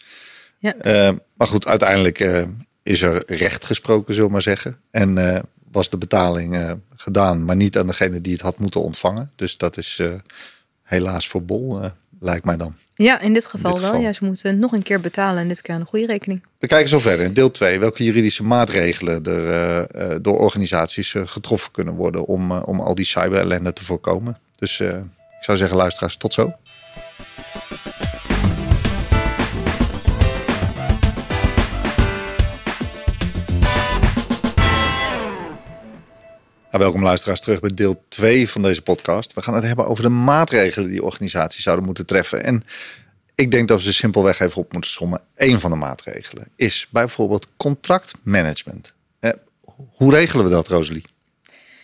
Ja. 0.57 0.75
Eh, 0.75 1.11
maar 1.33 1.47
goed, 1.47 1.67
uiteindelijk 1.67 2.19
eh, 2.19 2.43
is 2.83 3.01
er 3.01 3.23
recht 3.27 3.65
gesproken, 3.65 4.13
zullen 4.13 4.27
we 4.27 4.33
maar 4.33 4.41
zeggen. 4.41 4.77
En 4.91 5.17
eh, 5.35 5.39
was 5.71 5.89
de 5.89 5.97
betaling 5.97 6.55
eh, 6.55 6.71
gedaan, 6.95 7.45
maar 7.45 7.55
niet 7.55 7.77
aan 7.77 7.87
degene 7.87 8.21
die 8.21 8.33
het 8.33 8.41
had 8.41 8.57
moeten 8.59 8.81
ontvangen. 8.81 9.31
Dus 9.35 9.57
dat 9.57 9.77
is 9.77 9.97
eh, 10.01 10.11
helaas 10.83 11.27
voor 11.27 11.43
Bol, 11.43 11.81
eh, 11.81 11.89
lijkt 12.23 12.45
mij 12.45 12.57
dan. 12.57 12.75
Ja, 12.95 13.19
in 13.19 13.33
dit 13.33 13.45
geval 13.45 13.73
dit 13.73 13.81
wel. 13.81 13.99
Ja, 13.99 14.13
ze 14.13 14.25
moeten 14.25 14.59
nog 14.59 14.71
een 14.71 14.83
keer 14.83 14.99
betalen 14.99 15.41
en 15.41 15.47
dit 15.47 15.61
keer 15.61 15.73
aan 15.73 15.79
een 15.79 15.87
goede 15.87 16.05
rekening. 16.05 16.43
We 16.59 16.67
kijken 16.67 16.89
zo 16.89 16.99
verder. 16.99 17.25
In 17.25 17.33
deel 17.33 17.51
2. 17.51 17.79
Welke 17.79 18.03
juridische 18.03 18.43
maatregelen 18.43 19.23
er 19.23 19.49
eh, 19.49 20.11
eh, 20.11 20.17
door 20.21 20.39
organisaties 20.39 21.15
eh, 21.15 21.21
getroffen 21.25 21.71
kunnen 21.71 21.93
worden 21.93 22.25
om, 22.25 22.51
om 22.51 22.79
al 22.79 22.95
die 22.95 23.05
cyberellende 23.05 23.73
te 23.73 23.83
voorkomen. 23.83 24.37
Dus 24.55 24.79
ik 24.79 25.41
zou 25.41 25.57
zeggen, 25.57 25.77
luisteraars, 25.77 26.17
tot 26.17 26.33
zo. 26.33 26.53
Welkom 36.79 37.03
luisteraars 37.03 37.41
terug 37.41 37.59
bij 37.59 37.73
deel 37.73 38.03
2 38.07 38.49
van 38.49 38.61
deze 38.61 38.81
podcast. 38.81 39.33
We 39.33 39.41
gaan 39.41 39.53
het 39.53 39.65
hebben 39.65 39.87
over 39.87 40.03
de 40.03 40.09
maatregelen 40.09 40.89
die 40.89 41.03
organisaties 41.03 41.63
zouden 41.63 41.85
moeten 41.85 42.05
treffen. 42.05 42.43
En 42.43 42.63
ik 43.35 43.51
denk 43.51 43.67
dat 43.67 43.77
we 43.77 43.83
ze 43.83 43.93
simpelweg 43.93 44.39
even 44.39 44.61
op 44.61 44.71
moeten 44.71 44.91
sommen. 44.91 45.21
Eén 45.35 45.59
van 45.59 45.71
de 45.71 45.77
maatregelen 45.77 46.47
is 46.55 46.87
bijvoorbeeld 46.89 47.47
contractmanagement. 47.57 48.93
Eh, 49.19 49.31
hoe 49.91 50.13
regelen 50.13 50.45
we 50.45 50.51
dat, 50.51 50.67
Rosalie? 50.67 51.05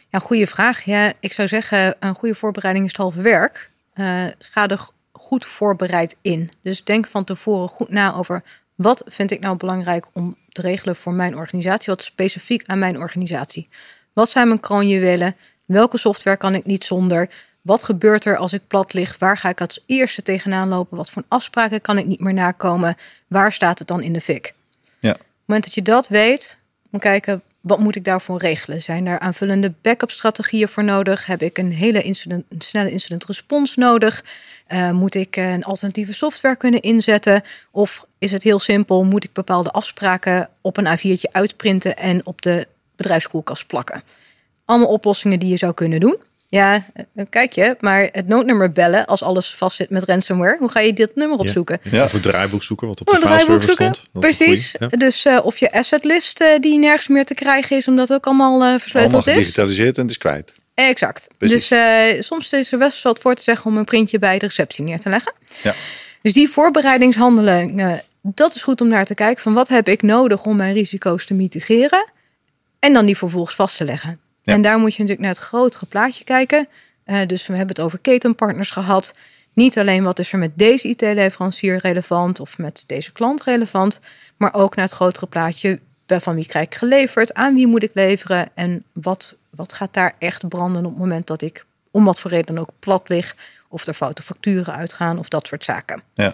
Ja, 0.09 0.19
goede 0.19 0.47
vraag. 0.47 0.83
Ja, 0.83 1.13
ik 1.19 1.33
zou 1.33 1.47
zeggen, 1.47 1.95
een 1.99 2.15
goede 2.15 2.35
voorbereiding 2.35 2.85
is 2.85 2.91
het 2.91 3.01
halve 3.01 3.21
werk. 3.21 3.69
Uh, 3.95 4.23
ga 4.39 4.67
er 4.67 4.87
goed 5.11 5.45
voorbereid 5.45 6.15
in. 6.21 6.51
Dus 6.61 6.83
denk 6.83 7.07
van 7.07 7.23
tevoren 7.23 7.69
goed 7.69 7.89
na 7.89 8.13
over 8.13 8.43
wat 8.75 9.03
vind 9.07 9.31
ik 9.31 9.39
nou 9.39 9.57
belangrijk 9.57 10.05
om 10.13 10.37
te 10.51 10.61
regelen 10.61 10.95
voor 10.95 11.13
mijn 11.13 11.35
organisatie, 11.35 11.93
wat 11.93 12.03
specifiek 12.03 12.67
aan 12.67 12.79
mijn 12.79 12.97
organisatie. 12.97 13.69
Wat 14.13 14.29
zijn 14.29 14.47
mijn 14.47 14.59
kroonjuwelen? 14.59 15.35
Welke 15.65 15.97
software 15.97 16.37
kan 16.37 16.55
ik 16.55 16.65
niet 16.65 16.85
zonder? 16.85 17.29
Wat 17.61 17.83
gebeurt 17.83 18.25
er 18.25 18.37
als 18.37 18.53
ik 18.53 18.67
plat 18.67 18.93
lig? 18.93 19.17
Waar 19.17 19.37
ga 19.37 19.49
ik 19.49 19.61
als 19.61 19.83
eerste 19.85 20.21
tegenaan 20.21 20.67
lopen? 20.67 20.97
Wat 20.97 21.09
voor 21.09 21.23
afspraken 21.27 21.81
kan 21.81 21.97
ik 21.97 22.05
niet 22.05 22.19
meer 22.19 22.33
nakomen? 22.33 22.95
Waar 23.27 23.53
staat 23.53 23.79
het 23.79 23.87
dan 23.87 24.01
in 24.01 24.13
de 24.13 24.21
fik? 24.21 24.53
Ja. 24.99 25.11
Op 25.11 25.17
het 25.17 25.27
moment 25.45 25.65
dat 25.65 25.73
je 25.73 25.81
dat 25.81 26.07
weet, 26.07 26.59
moet 26.89 27.01
kijken 27.01 27.41
wat 27.61 27.79
moet 27.79 27.95
ik 27.95 28.03
daarvoor 28.03 28.39
regelen? 28.39 28.81
Zijn 28.81 29.05
er 29.05 29.19
aanvullende 29.19 29.73
backup 29.81 30.11
strategieën 30.11 30.67
voor 30.67 30.83
nodig? 30.83 31.25
Heb 31.25 31.41
ik 31.41 31.57
een 31.57 31.71
hele 31.71 32.01
incident, 32.01 32.45
een 32.49 32.61
snelle 32.61 32.91
incident 32.91 33.25
respons 33.25 33.75
nodig? 33.75 34.23
Uh, 34.69 34.91
moet 34.91 35.15
ik 35.15 35.35
een 35.35 35.63
alternatieve 35.63 36.13
software 36.13 36.55
kunnen 36.55 36.81
inzetten? 36.81 37.43
Of 37.71 38.05
is 38.17 38.31
het 38.31 38.43
heel 38.43 38.59
simpel? 38.59 39.03
Moet 39.03 39.23
ik 39.23 39.33
bepaalde 39.33 39.71
afspraken 39.71 40.49
op 40.61 40.77
een 40.77 40.97
A4'tje 40.97 41.31
uitprinten 41.31 41.97
en 41.97 42.25
op 42.25 42.41
de 42.41 42.67
bedrijfskoelkast 42.99 43.67
plakken? 43.67 44.03
Allemaal 44.65 44.87
oplossingen 44.87 45.39
die 45.39 45.49
je 45.49 45.57
zou 45.57 45.73
kunnen 45.73 45.99
doen. 45.99 46.17
Ja, 46.47 46.85
eh, 46.93 47.25
kijk 47.29 47.53
je, 47.53 47.75
maar 47.79 48.09
het 48.11 48.27
noodnummer 48.27 48.71
bellen 48.71 49.05
als 49.05 49.23
alles 49.23 49.55
vastzit 49.55 49.89
met 49.89 50.03
ransomware. 50.03 50.57
Hoe 50.59 50.69
ga 50.69 50.79
je 50.79 50.93
dit 50.93 51.15
nummer 51.15 51.37
opzoeken? 51.37 51.79
Ja, 51.91 52.03
of 52.03 52.11
het 52.11 52.21
draaiboek 52.21 52.63
zoeken 52.63 52.87
wat 52.87 52.99
op 53.01 53.09
de 53.09 53.17
fileserver 53.17 53.69
stond. 53.69 54.03
Dat 54.13 54.21
Precies. 54.21 54.75
Dus 54.89 55.25
uh, 55.25 55.39
of 55.43 55.57
je 55.57 55.71
assetlist 55.71 56.41
uh, 56.41 56.47
die 56.59 56.79
nergens 56.79 57.07
meer 57.07 57.25
te 57.25 57.33
krijgen 57.33 57.77
is, 57.77 57.87
omdat 57.87 58.07
het 58.07 58.17
ook 58.17 58.25
allemaal 58.25 58.73
uh, 58.73 58.79
versleuteld 58.79 59.13
allemaal 59.13 59.33
is. 59.33 59.39
gedigitaliseerd 59.39 59.95
en 59.95 60.01
het 60.01 60.11
is 60.11 60.17
kwijt. 60.17 60.51
Exact. 60.73 61.27
Precies. 61.37 61.67
Dus 61.69 62.25
soms 62.25 62.51
is 62.51 62.71
er 62.71 62.77
best 62.77 63.03
wel 63.03 63.17
voor 63.19 63.35
te 63.35 63.43
zeggen 63.43 63.71
om 63.71 63.77
een 63.77 63.85
printje 63.85 64.19
bij 64.19 64.39
de 64.39 64.45
receptie 64.45 64.83
neer 64.83 64.99
te 64.99 65.09
leggen. 65.09 65.33
Ja. 65.61 65.73
Dus 66.21 66.33
die 66.33 66.49
voorbereidingshandelingen, 66.49 68.01
dat 68.21 68.55
is 68.55 68.61
goed 68.61 68.81
om 68.81 68.87
naar 68.87 69.05
te 69.05 69.15
kijken 69.15 69.43
van 69.43 69.53
wat 69.53 69.67
heb 69.67 69.87
ik 69.87 70.01
nodig 70.01 70.45
om 70.45 70.55
mijn 70.55 70.73
risico's 70.73 71.25
te 71.25 71.33
mitigeren. 71.33 72.05
En 72.79 72.93
dan 72.93 73.05
die 73.05 73.17
vervolgens 73.17 73.55
vast 73.55 73.77
te 73.77 73.85
leggen. 73.85 74.19
En 74.43 74.61
daar 74.61 74.79
moet 74.79 74.95
je 74.95 75.01
natuurlijk 75.01 75.27
naar 75.27 75.37
het 75.37 75.47
grotere 75.47 75.85
plaatje 75.85 76.23
kijken. 76.23 76.67
Uh, 77.05 77.19
dus 77.27 77.47
we 77.47 77.55
hebben 77.55 77.75
het 77.75 77.85
over 77.85 77.99
ketenpartners 77.99 78.71
gehad. 78.71 79.15
Niet 79.53 79.77
alleen 79.77 80.03
wat 80.03 80.19
is 80.19 80.31
er 80.31 80.39
met 80.39 80.51
deze 80.55 80.87
IT-leverancier 80.87 81.77
relevant 81.77 82.39
of 82.39 82.57
met 82.57 82.83
deze 82.87 83.11
klant 83.11 83.43
relevant, 83.43 83.99
maar 84.37 84.53
ook 84.53 84.75
naar 84.75 84.85
het 84.85 84.93
grotere 84.93 85.27
plaatje. 85.27 85.79
Van 86.07 86.35
wie 86.35 86.45
krijg 86.45 86.65
ik 86.65 86.75
geleverd? 86.75 87.33
Aan 87.33 87.55
wie 87.55 87.67
moet 87.67 87.83
ik 87.83 87.91
leveren? 87.93 88.49
En 88.53 88.83
wat, 88.93 89.35
wat 89.49 89.73
gaat 89.73 89.93
daar 89.93 90.13
echt 90.19 90.47
branden 90.47 90.85
op 90.85 90.91
het 90.91 90.99
moment 90.99 91.27
dat 91.27 91.41
ik 91.41 91.65
om 91.91 92.05
wat 92.05 92.19
voor 92.19 92.31
reden 92.31 92.55
dan 92.55 92.59
ook 92.59 92.71
plat 92.79 93.09
lig? 93.09 93.35
Of 93.67 93.87
er 93.87 93.93
foute 93.93 94.21
facturen 94.21 94.75
uitgaan 94.75 95.19
of 95.19 95.27
dat 95.27 95.47
soort 95.47 95.65
zaken. 95.65 96.01
Ja. 96.13 96.33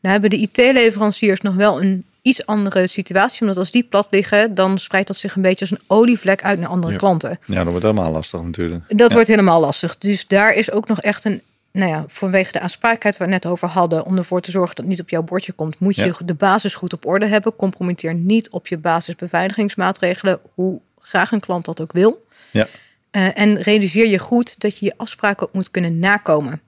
Nou 0.00 0.12
hebben 0.12 0.30
de 0.30 0.36
IT-leveranciers 0.36 1.40
nog 1.40 1.54
wel 1.54 1.82
een 1.82 2.04
iets 2.24 2.46
andere 2.46 2.86
situatie. 2.86 3.40
Omdat 3.40 3.56
als 3.56 3.70
die 3.70 3.82
plat 3.82 4.06
liggen, 4.10 4.54
dan 4.54 4.78
spreidt 4.78 5.06
dat 5.06 5.16
zich 5.16 5.34
een 5.34 5.42
beetje 5.42 5.60
als 5.60 5.70
een 5.70 5.84
olievlek 5.86 6.42
uit 6.42 6.58
naar 6.58 6.68
andere 6.68 6.96
klanten. 6.96 7.38
Ja, 7.44 7.56
dat 7.56 7.66
wordt 7.66 7.82
helemaal 7.82 8.10
lastig 8.10 8.42
natuurlijk. 8.42 8.84
Dat 8.88 9.12
wordt 9.12 9.28
helemaal 9.28 9.60
lastig. 9.60 9.98
Dus 9.98 10.26
daar 10.26 10.54
is 10.54 10.70
ook 10.70 10.88
nog 10.88 11.00
echt 11.00 11.24
een, 11.24 11.42
nou 11.72 11.90
ja, 11.90 12.04
vanwege 12.08 12.52
de 12.52 12.60
aansprakelijkheid 12.60 13.16
waar 13.16 13.28
we 13.28 13.34
het 13.34 13.42
net 13.42 13.52
over 13.52 13.68
hadden, 13.68 14.04
om 14.04 14.16
ervoor 14.16 14.40
te 14.40 14.50
zorgen 14.50 14.76
dat 14.76 14.84
het 14.84 14.94
niet 14.94 15.00
op 15.00 15.10
jouw 15.10 15.22
bordje 15.22 15.52
komt, 15.52 15.78
moet 15.78 15.96
je 15.96 16.14
de 16.24 16.34
basis 16.34 16.74
goed 16.74 16.92
op 16.92 17.06
orde 17.06 17.26
hebben. 17.26 17.56
Compromitteer 17.56 18.14
niet 18.14 18.50
op 18.50 18.66
je 18.66 18.78
basisbeveiligingsmaatregelen, 18.78 20.40
hoe 20.54 20.80
graag 20.98 21.32
een 21.32 21.40
klant 21.40 21.64
dat 21.64 21.80
ook 21.80 21.92
wil. 21.92 22.26
Ja. 22.50 22.66
Uh, 23.12 23.38
en 23.38 23.62
realiseer 23.62 24.06
je 24.06 24.18
goed 24.18 24.60
dat 24.60 24.78
je 24.78 24.84
je 24.84 24.94
afspraken 24.96 25.46
ook 25.46 25.52
moet 25.52 25.70
kunnen 25.70 25.98
nakomen. 25.98 26.60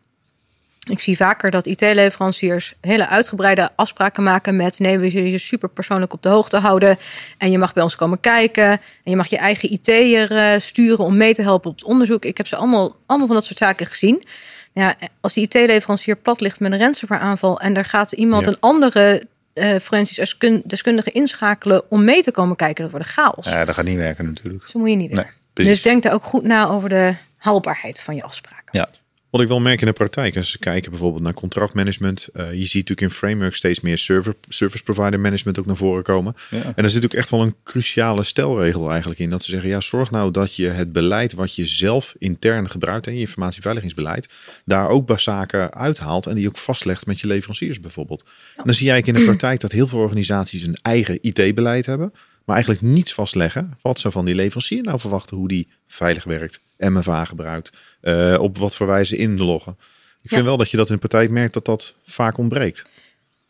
Ik 0.89 1.01
zie 1.01 1.17
vaker 1.17 1.51
dat 1.51 1.67
IT-leveranciers 1.67 2.75
hele 2.81 3.09
uitgebreide 3.09 3.71
afspraken 3.77 4.23
maken 4.23 4.57
met 4.57 4.79
nee, 4.79 4.99
we 4.99 5.11
zullen 5.11 5.31
je 5.31 5.39
super 5.39 5.69
persoonlijk 5.69 6.13
op 6.13 6.23
de 6.23 6.29
hoogte 6.29 6.57
houden. 6.57 6.99
En 7.39 7.51
je 7.51 7.59
mag 7.59 7.73
bij 7.73 7.83
ons 7.83 7.97
komen 7.97 8.21
kijken. 8.21 8.69
En 8.71 8.81
je 9.03 9.17
mag 9.17 9.27
je 9.27 9.37
eigen 9.37 9.73
IT'er 9.73 10.33
uh, 10.33 10.61
sturen 10.61 11.05
om 11.05 11.17
mee 11.17 11.35
te 11.35 11.43
helpen 11.43 11.71
op 11.71 11.77
het 11.77 11.85
onderzoek. 11.85 12.25
Ik 12.25 12.37
heb 12.37 12.47
ze 12.47 12.57
allemaal, 12.57 12.97
allemaal 13.07 13.27
van 13.27 13.37
dat 13.37 13.45
soort 13.45 13.59
zaken 13.59 13.87
gezien. 13.87 14.23
Ja, 14.73 14.95
als 15.21 15.33
die 15.33 15.45
IT-leverancier 15.45 16.17
plat 16.17 16.41
ligt 16.41 16.61
met 16.61 16.73
een 16.73 16.79
ransomware 16.79 17.23
aanval 17.23 17.61
en 17.61 17.77
er 17.77 17.85
gaat 17.85 18.13
iemand 18.13 18.47
een 18.47 18.61
andere 18.61 19.27
uh, 19.55 19.77
forensisch 19.79 20.37
deskundige 20.65 21.11
inschakelen 21.11 21.83
om 21.91 22.05
mee 22.05 22.23
te 22.23 22.31
komen 22.31 22.57
kijken, 22.57 22.83
dat 22.83 22.93
wordt 22.93 23.07
chaos. 23.07 23.47
Ja, 23.47 23.65
dat 23.65 23.75
gaat 23.75 23.85
niet 23.85 23.97
werken 23.97 24.25
natuurlijk. 24.25 24.69
Zo 24.69 24.79
moet 24.79 24.91
je 24.91 24.97
niet 24.97 25.11
doen. 25.11 25.25
dus 25.53 25.83
denk 25.83 26.03
daar 26.03 26.13
ook 26.13 26.25
goed 26.25 26.43
na 26.43 26.69
over 26.69 26.89
de 26.89 27.15
haalbaarheid 27.37 28.01
van 28.01 28.15
je 28.15 28.23
afspraken. 28.23 28.69
Ja. 28.71 28.89
Wat 29.37 29.45
ik 29.45 29.51
wel 29.51 29.61
merk 29.61 29.81
in 29.81 29.87
de 29.87 29.93
praktijk, 29.93 30.37
als 30.37 30.53
we 30.53 30.59
kijken 30.59 30.91
bijvoorbeeld 30.91 31.23
naar 31.23 31.35
contractmanagement, 31.35 32.29
uh, 32.35 32.53
je 32.53 32.67
ziet 32.67 32.89
natuurlijk 32.89 33.01
in 33.01 33.11
framework 33.11 33.55
steeds 33.55 33.81
meer 33.81 33.99
server, 33.99 34.35
service 34.49 34.83
provider 34.83 35.21
management 35.21 35.59
ook 35.59 35.67
naar 35.67 35.77
voren 35.77 36.03
komen. 36.03 36.35
Ja. 36.51 36.73
En 36.77 36.85
er 36.85 36.91
zit 36.91 37.05
ook 37.05 37.13
echt 37.13 37.31
wel 37.31 37.43
een 37.43 37.55
cruciale 37.65 38.23
stelregel 38.23 38.91
eigenlijk 38.91 39.21
in. 39.21 39.31
Dat 39.31 39.45
ze 39.45 39.51
zeggen, 39.51 39.69
ja, 39.69 39.81
zorg 39.81 40.11
nou 40.11 40.31
dat 40.31 40.57
je 40.57 40.69
het 40.69 40.93
beleid 40.93 41.33
wat 41.33 41.55
je 41.55 41.67
zelf 41.67 42.15
intern 42.19 42.71
gebruikt 42.71 43.07
en 43.07 43.15
je 43.15 43.21
informatiebeveiligingsbeleid, 43.21 44.29
daar 44.65 44.89
ook 44.89 45.21
zaken 45.21 45.75
uithaalt 45.75 46.27
en 46.27 46.35
die 46.35 46.49
ook 46.49 46.59
vastlegt 46.59 47.07
met 47.07 47.21
je 47.21 47.27
leveranciers 47.27 47.81
bijvoorbeeld. 47.81 48.25
En 48.57 48.63
dan 48.65 48.75
zie 48.75 48.87
je 48.87 48.93
eigenlijk 48.93 49.19
in 49.19 49.25
de 49.25 49.31
praktijk 49.31 49.61
dat 49.61 49.73
heel 49.73 49.87
veel 49.87 49.99
organisaties 49.99 50.63
een 50.63 50.79
eigen 50.83 51.19
IT-beleid 51.21 51.87
hebben 51.87 52.13
maar 52.47 52.55
eigenlijk 52.55 52.85
niets 52.85 53.15
vastleggen 53.15 53.79
wat 53.81 53.99
ze 53.99 54.11
van 54.11 54.25
die 54.25 54.35
leverancier 54.35 54.83
nou 54.83 55.01
verwachten, 55.01 55.37
hoe 55.37 55.49
die 55.49 55.69
veilig 55.87 56.25
werkt, 56.25 56.61
MFA 56.79 57.25
gebruikt, 57.25 57.73
uh, 58.03 58.39
op 58.41 58.59
wat 58.59 58.77
voor 58.77 58.87
wijze 58.87 59.17
inloggen. 59.17 59.79
Ik 60.23 60.31
vind 60.31 60.45
wel 60.45 60.57
dat 60.57 60.71
je 60.71 60.77
dat 60.77 60.89
in 60.89 60.95
de 60.95 61.01
praktijk 61.01 61.31
merkt 61.31 61.55
dat 61.55 61.65
dat 61.65 61.95
vaak 62.05 62.39
ontbreekt. 62.39 62.85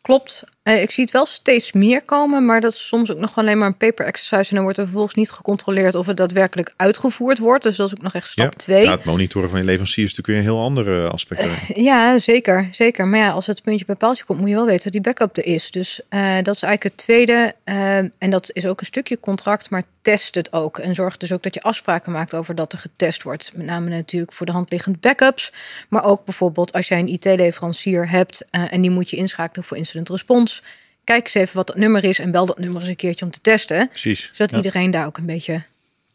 Klopt. 0.01 0.43
Uh, 0.67 0.81
ik 0.81 0.91
zie 0.91 1.03
het 1.03 1.13
wel 1.13 1.25
steeds 1.25 1.71
meer 1.71 2.01
komen, 2.01 2.45
maar 2.45 2.61
dat 2.61 2.71
is 2.71 2.87
soms 2.87 3.11
ook 3.11 3.19
nog 3.19 3.37
alleen 3.37 3.57
maar 3.57 3.67
een 3.67 3.77
paper 3.77 4.05
exercise. 4.05 4.49
En 4.49 4.55
dan 4.55 4.63
wordt 4.63 4.77
er 4.77 4.83
vervolgens 4.83 5.15
niet 5.15 5.31
gecontroleerd 5.31 5.95
of 5.95 6.05
het 6.05 6.17
daadwerkelijk 6.17 6.73
uitgevoerd 6.75 7.37
wordt. 7.37 7.63
Dus 7.63 7.77
dat 7.77 7.87
is 7.87 7.95
ook 7.97 8.01
nog 8.01 8.13
echt 8.13 8.27
stap 8.27 8.55
2. 8.55 8.83
Ja, 8.83 8.91
het 8.91 9.03
monitoren 9.03 9.49
van 9.49 9.59
je 9.59 9.65
leveranciers 9.65 10.21
kun 10.21 10.33
je 10.33 10.39
een 10.39 10.45
heel 10.45 10.61
andere 10.61 11.07
aspecten. 11.07 11.49
Uh, 11.49 11.83
ja, 11.85 12.19
zeker, 12.19 12.67
zeker. 12.71 13.07
Maar 13.07 13.19
ja, 13.19 13.31
als 13.31 13.47
het 13.47 13.63
puntje 13.63 13.85
bij 13.85 13.95
paaltje 13.95 14.23
komt, 14.23 14.39
moet 14.39 14.49
je 14.49 14.55
wel 14.55 14.65
weten 14.65 14.83
dat 14.83 14.91
die 14.91 15.01
backup 15.01 15.37
er 15.37 15.45
is. 15.45 15.71
Dus 15.71 16.01
uh, 16.09 16.35
dat 16.43 16.55
is 16.55 16.63
eigenlijk 16.63 16.83
het 16.83 16.97
tweede. 16.97 17.55
en 18.17 18.29
dat 18.29 18.49
is 18.53 18.65
ook 18.65 18.79
een 18.79 18.85
stukje 18.85 19.19
contract, 19.19 19.69
maar 19.69 19.83
test 20.01 20.35
het 20.35 20.53
ook. 20.53 20.77
En 20.77 20.95
zorg 20.95 21.17
dus 21.17 21.31
ook 21.31 21.43
dat 21.43 21.53
je 21.53 21.61
afspraken 21.61 22.11
maakt 22.11 22.33
over 22.33 22.55
dat 22.55 22.73
er 22.73 22.79
getest 22.79 23.23
wordt. 23.23 23.51
Met 23.55 23.65
name 23.65 23.89
natuurlijk 23.89 24.33
voor 24.33 24.45
de 24.45 24.51
hand 24.51 24.71
liggend 24.71 24.99
backups. 25.01 25.53
Maar 25.89 26.03
ook 26.03 26.25
bijvoorbeeld 26.25 26.73
als 26.73 26.87
jij 26.87 26.99
een 26.99 27.07
IT-leverancier 27.07 28.09
hebt 28.09 28.45
en 28.49 28.81
die 28.81 28.91
moet 28.91 29.09
je 29.09 29.17
inschakelen 29.17 29.65
voor 29.65 29.77
incident 29.77 30.09
response 30.09 30.56
kijk 31.03 31.23
eens 31.23 31.33
even 31.33 31.55
wat 31.55 31.67
dat 31.67 31.75
nummer 31.75 32.03
is 32.03 32.19
en 32.19 32.31
bel 32.31 32.45
dat 32.45 32.59
nummer 32.59 32.79
eens 32.79 32.89
een 32.89 32.95
keertje 32.95 33.25
om 33.25 33.31
te 33.31 33.41
testen. 33.41 33.87
Precies. 33.87 34.29
Zodat 34.33 34.55
iedereen 34.55 34.91
daar 34.91 35.05
ook 35.05 35.17
een 35.17 35.25
beetje 35.25 35.61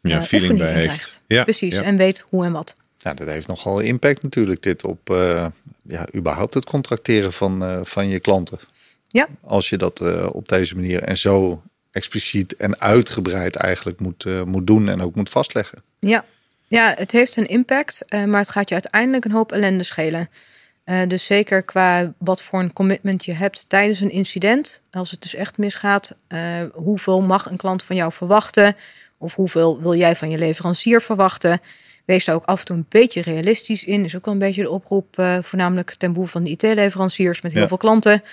ja, 0.01 0.17
uh, 0.17 0.23
feeling 0.23 0.57
bij 0.57 0.73
heeft. 0.73 0.85
Krijgt. 0.85 1.21
Ja, 1.27 1.43
Precies. 1.43 1.75
En 1.75 1.97
weet 1.97 2.25
hoe 2.29 2.45
en 2.45 2.51
wat. 2.51 2.75
Ja, 2.97 3.13
dat 3.13 3.27
heeft 3.27 3.47
nogal 3.47 3.79
impact 3.79 4.23
natuurlijk 4.23 4.63
dit 4.63 4.83
op 4.83 5.09
uh, 5.09 5.45
ja, 5.81 6.07
überhaupt 6.15 6.53
het 6.53 6.65
contracteren 6.65 7.33
van, 7.33 7.63
uh, 7.63 7.79
van 7.83 8.09
je 8.09 8.19
klanten. 8.19 8.59
Ja. 9.07 9.27
Als 9.41 9.69
je 9.69 9.77
dat 9.77 10.01
op 10.31 10.47
deze 10.47 10.75
manier 10.75 11.03
en 11.03 11.17
zo 11.17 11.63
expliciet 11.91 12.55
en 12.55 12.79
uitgebreid 12.79 13.55
eigenlijk 13.55 13.99
moet, 13.99 14.25
moet 14.45 14.67
doen 14.67 14.89
en 14.89 15.01
ook 15.01 15.15
moet 15.15 15.29
vastleggen. 15.29 15.83
Ja. 15.99 16.25
ja, 16.67 16.93
het 16.97 17.11
heeft 17.11 17.35
een 17.35 17.47
impact, 17.47 18.05
maar 18.09 18.39
het 18.39 18.49
gaat 18.49 18.69
je 18.69 18.75
uiteindelijk 18.75 19.25
een 19.25 19.31
hoop 19.31 19.51
ellende 19.51 19.83
schelen. 19.83 20.29
Uh, 20.85 21.01
dus 21.07 21.25
zeker 21.25 21.63
qua 21.63 22.13
wat 22.17 22.41
voor 22.41 22.59
een 22.59 22.73
commitment 22.73 23.25
je 23.25 23.33
hebt 23.33 23.69
tijdens 23.69 23.99
een 23.99 24.11
incident. 24.11 24.81
Als 24.91 25.11
het 25.11 25.21
dus 25.21 25.35
echt 25.35 25.57
misgaat, 25.57 26.15
uh, 26.29 26.39
hoeveel 26.73 27.21
mag 27.21 27.49
een 27.49 27.57
klant 27.57 27.83
van 27.83 27.95
jou 27.95 28.11
verwachten? 28.11 28.75
Of 29.17 29.35
hoeveel 29.35 29.81
wil 29.81 29.95
jij 29.95 30.15
van 30.15 30.29
je 30.29 30.37
leverancier 30.37 31.01
verwachten? 31.01 31.61
Wees 32.05 32.25
daar 32.25 32.35
ook 32.35 32.45
af 32.45 32.59
en 32.59 32.65
toe 32.65 32.75
een 32.75 32.85
beetje 32.89 33.21
realistisch 33.21 33.83
in. 33.83 34.05
Is 34.05 34.15
ook 34.15 34.25
wel 34.25 34.33
een 34.33 34.39
beetje 34.39 34.61
de 34.61 34.69
oproep, 34.69 35.17
uh, 35.19 35.37
voornamelijk 35.41 35.93
ten 35.93 36.11
behoeve 36.11 36.31
van 36.31 36.43
de 36.43 36.49
IT-leveranciers 36.49 37.41
met 37.41 37.51
heel 37.51 37.61
ja. 37.61 37.67
veel 37.67 37.77
klanten. 37.77 38.23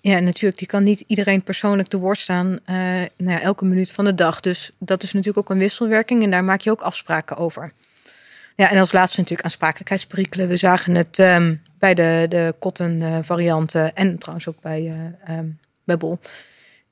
ja, 0.00 0.18
natuurlijk, 0.18 0.58
die 0.58 0.66
kan 0.66 0.82
niet 0.82 1.04
iedereen 1.06 1.42
persoonlijk 1.42 1.88
te 1.88 1.98
woord 1.98 2.18
staan 2.18 2.58
nou 2.66 3.08
ja, 3.16 3.40
elke 3.40 3.64
minuut 3.64 3.90
van 3.90 4.04
de 4.04 4.14
dag. 4.14 4.40
Dus 4.40 4.70
dat 4.78 5.02
is 5.02 5.12
natuurlijk 5.12 5.38
ook 5.38 5.50
een 5.50 5.62
wisselwerking 5.62 6.22
en 6.22 6.30
daar 6.30 6.44
maak 6.44 6.60
je 6.60 6.70
ook 6.70 6.82
afspraken 6.82 7.36
over. 7.36 7.72
Ja, 8.56 8.70
en 8.70 8.78
als 8.78 8.92
laatste 8.92 9.20
natuurlijk 9.20 9.44
aansprakelijkheidsperikelen. 9.48 10.48
We 10.48 10.56
zagen 10.56 10.94
het 10.94 11.18
um, 11.18 11.62
bij 11.78 11.94
de, 11.94 12.26
de 12.28 12.54
cotton 12.58 13.00
uh, 13.00 13.18
varianten 13.22 13.94
en 13.94 14.18
trouwens 14.18 14.48
ook 14.48 14.60
bij, 14.60 14.82
uh, 15.28 15.36
um, 15.38 15.58
bij 15.84 15.96
Bol. 15.96 16.18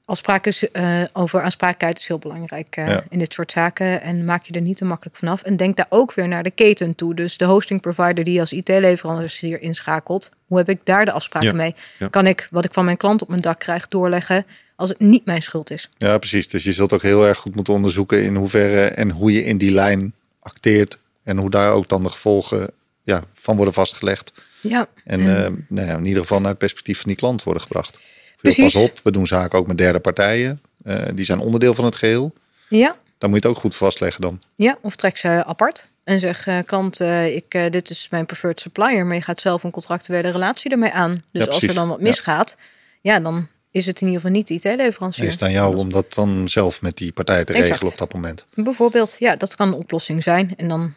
Afspraken 0.07 0.50
is, 0.50 0.70
eh, 0.70 1.03
over 1.12 1.40
aansprakelijkheid 1.42 1.98
is 1.98 2.07
heel 2.09 2.18
belangrijk 2.18 2.77
uh, 2.77 2.88
Ja. 2.88 3.05
in 3.09 3.18
dit 3.18 3.33
soort 3.33 3.53
zaken. 3.53 4.03
En 4.03 4.24
maak 4.24 4.44
je 4.44 4.55
er 4.55 4.61
niet 4.61 4.77
te 4.77 4.85
makkelijk 4.85 5.16
vanaf. 5.16 5.42
En 5.42 5.57
denk 5.57 5.77
daar 5.77 5.87
ook 5.88 6.14
weer 6.14 6.29
naar 6.29 6.42
de 6.42 6.50
keten 6.50 6.94
toe. 6.94 7.14
Dus 7.14 7.37
de 7.37 7.44
hosting 7.44 7.81
provider 7.81 8.24
die 8.24 8.40
als 8.40 8.53
IT-leverancier 8.53 9.61
inschakelt. 9.61 10.31
Hoe 10.46 10.59
heb 10.59 10.68
ik 10.68 10.81
daar 10.85 11.05
de 11.05 11.12
afspraken 11.12 11.48
Ja. 11.48 11.55
mee? 11.55 11.74
Ja. 11.98 12.09
Kan 12.09 12.27
ik 12.27 12.48
wat 12.50 12.64
ik 12.64 12.72
van 12.72 12.85
mijn 12.85 12.96
klant 12.96 13.22
op 13.22 13.29
mijn 13.29 13.40
dak 13.40 13.59
krijg 13.59 13.88
doorleggen 13.88 14.46
als 14.77 14.88
het 14.88 15.00
niet 15.00 15.24
mijn 15.24 15.42
schuld 15.42 15.70
is? 15.70 15.90
Ja, 15.98 16.18
precies. 16.18 16.48
Dus 16.48 16.64
je 16.64 16.72
zult 16.72 16.92
ook 16.92 17.03
heel 17.03 17.27
erg 17.27 17.38
goed 17.38 17.55
moeten 17.55 17.74
onderzoeken 17.74 18.24
in 18.24 18.35
hoeverre 18.35 18.85
en 18.87 19.11
hoe 19.11 19.33
je 19.33 19.44
in 19.44 19.59
die 19.59 19.70
lijn 19.72 20.14
acteert. 20.40 20.98
En 21.25 21.37
hoe 21.39 21.51
daar 21.51 21.73
ook 21.73 21.89
dan 21.89 22.03
de 22.03 22.09
gevolgen 22.11 22.71
ja, 23.03 23.25
van 23.35 23.57
worden 23.57 23.75
vastgelegd. 23.75 24.33
Ja, 24.61 24.87
En 25.05 25.21
eh, 25.21 25.51
nou 25.69 25.87
ja, 25.89 25.97
in 25.97 26.07
ieder 26.07 26.23
geval 26.23 26.41
naar 26.41 26.49
het 26.51 26.59
perspectief 26.59 26.97
van 27.01 27.09
die 27.09 27.17
klant 27.17 27.43
worden 27.43 27.63
gebracht. 27.63 27.99
Precies. 28.41 28.73
pas 28.73 28.83
op, 28.83 29.01
we 29.03 29.11
doen 29.11 29.27
zaken 29.27 29.59
ook 29.59 29.67
met 29.67 29.79
derde 29.79 30.01
partijen. 30.01 30.61
Eh, 30.85 30.97
die 31.15 31.25
zijn 31.25 31.39
onderdeel 31.39 31.75
van 31.75 31.85
het 31.85 31.95
geheel. 31.95 32.35
ja, 32.69 32.97
Dan 33.19 33.31
moet 33.31 33.43
je 33.43 33.49
het 33.49 33.57
ook 33.57 33.63
goed 33.63 33.75
vastleggen 33.77 34.21
dan. 34.21 34.43
ja. 34.57 34.79
Of 34.83 34.97
trek 34.97 35.17
ze 35.17 35.45
apart. 35.47 35.89
En 36.05 36.21
zeg, 36.21 36.47
eh, 36.47 36.59
klant, 36.67 37.01
ik, 37.01 37.51
dit 37.71 37.91
is 37.91 38.07
mijn 38.11 38.27
preferred 38.27 38.61
supplier. 38.61 39.07
Maar 39.07 39.15
je 39.17 39.23
gaat 39.23 39.41
zelf 39.41 39.63
een 39.63 39.71
contractuele 39.71 40.29
relatie 40.29 40.71
ermee 40.71 40.93
aan. 40.93 41.11
Dus 41.33 41.45
Ja, 41.45 41.51
als 41.51 41.63
er 41.63 41.75
dan 41.75 41.89
wat 41.89 42.01
misgaat, 42.01 42.57
ja, 43.01 43.21
dan 43.21 43.49
is 43.71 43.87
het 43.87 44.01
in 44.01 44.07
ieder 44.07 44.21
geval 44.21 44.37
niet 44.37 44.47
de 44.49 44.55
IT-leverancier. 44.55 45.27
Is 45.27 45.33
het 45.33 45.43
aan 45.43 45.53
jou 45.53 45.77
om 45.77 45.93
dat 45.93 46.15
dan 46.15 46.49
zelf 46.49 46.83
met 46.83 46.97
die 46.97 47.13
partij 47.13 47.45
te 47.45 47.53
Exact. 47.53 47.71
regelen 47.71 47.93
op 47.93 47.99
dat 47.99 48.13
moment. 48.15 48.45
Bijvoorbeeld, 48.55 49.17
ja, 49.19 49.37
dat 49.37 49.55
kan 49.55 49.67
een 49.69 49.75
oplossing 49.75 50.23
zijn. 50.23 50.55
En 50.57 50.69
dan, 50.69 50.95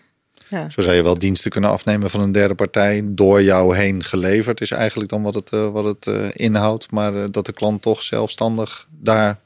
ja, 0.50 0.70
Zo 0.70 0.82
zou 0.82 0.96
je 0.96 1.04
wel 1.04 1.20
diensten 1.20 1.52
kunnen 1.52 1.70
afnemen 1.70 2.10
van 2.10 2.22
een 2.22 2.32
derde 2.32 2.56
partij. 2.56 3.02
Door 3.06 3.44
jou 3.44 3.76
heen 3.76 4.04
geleverd 4.04 4.62
is 4.62 4.72
eigenlijk 4.72 5.10
dan 5.10 5.22
wat 5.22 5.34
het, 5.34 5.50
eh, 5.50 5.70
wat 5.70 5.84
het 5.84 6.08
eh, 6.08 6.28
inhoudt. 6.34 6.92
Maar 6.92 7.16
eh, 7.16 7.24
dat 7.32 7.46
de 7.46 7.54
klant 7.54 7.82
toch 7.82 8.04
zelfstandig 8.04 8.88
daar 8.90 9.40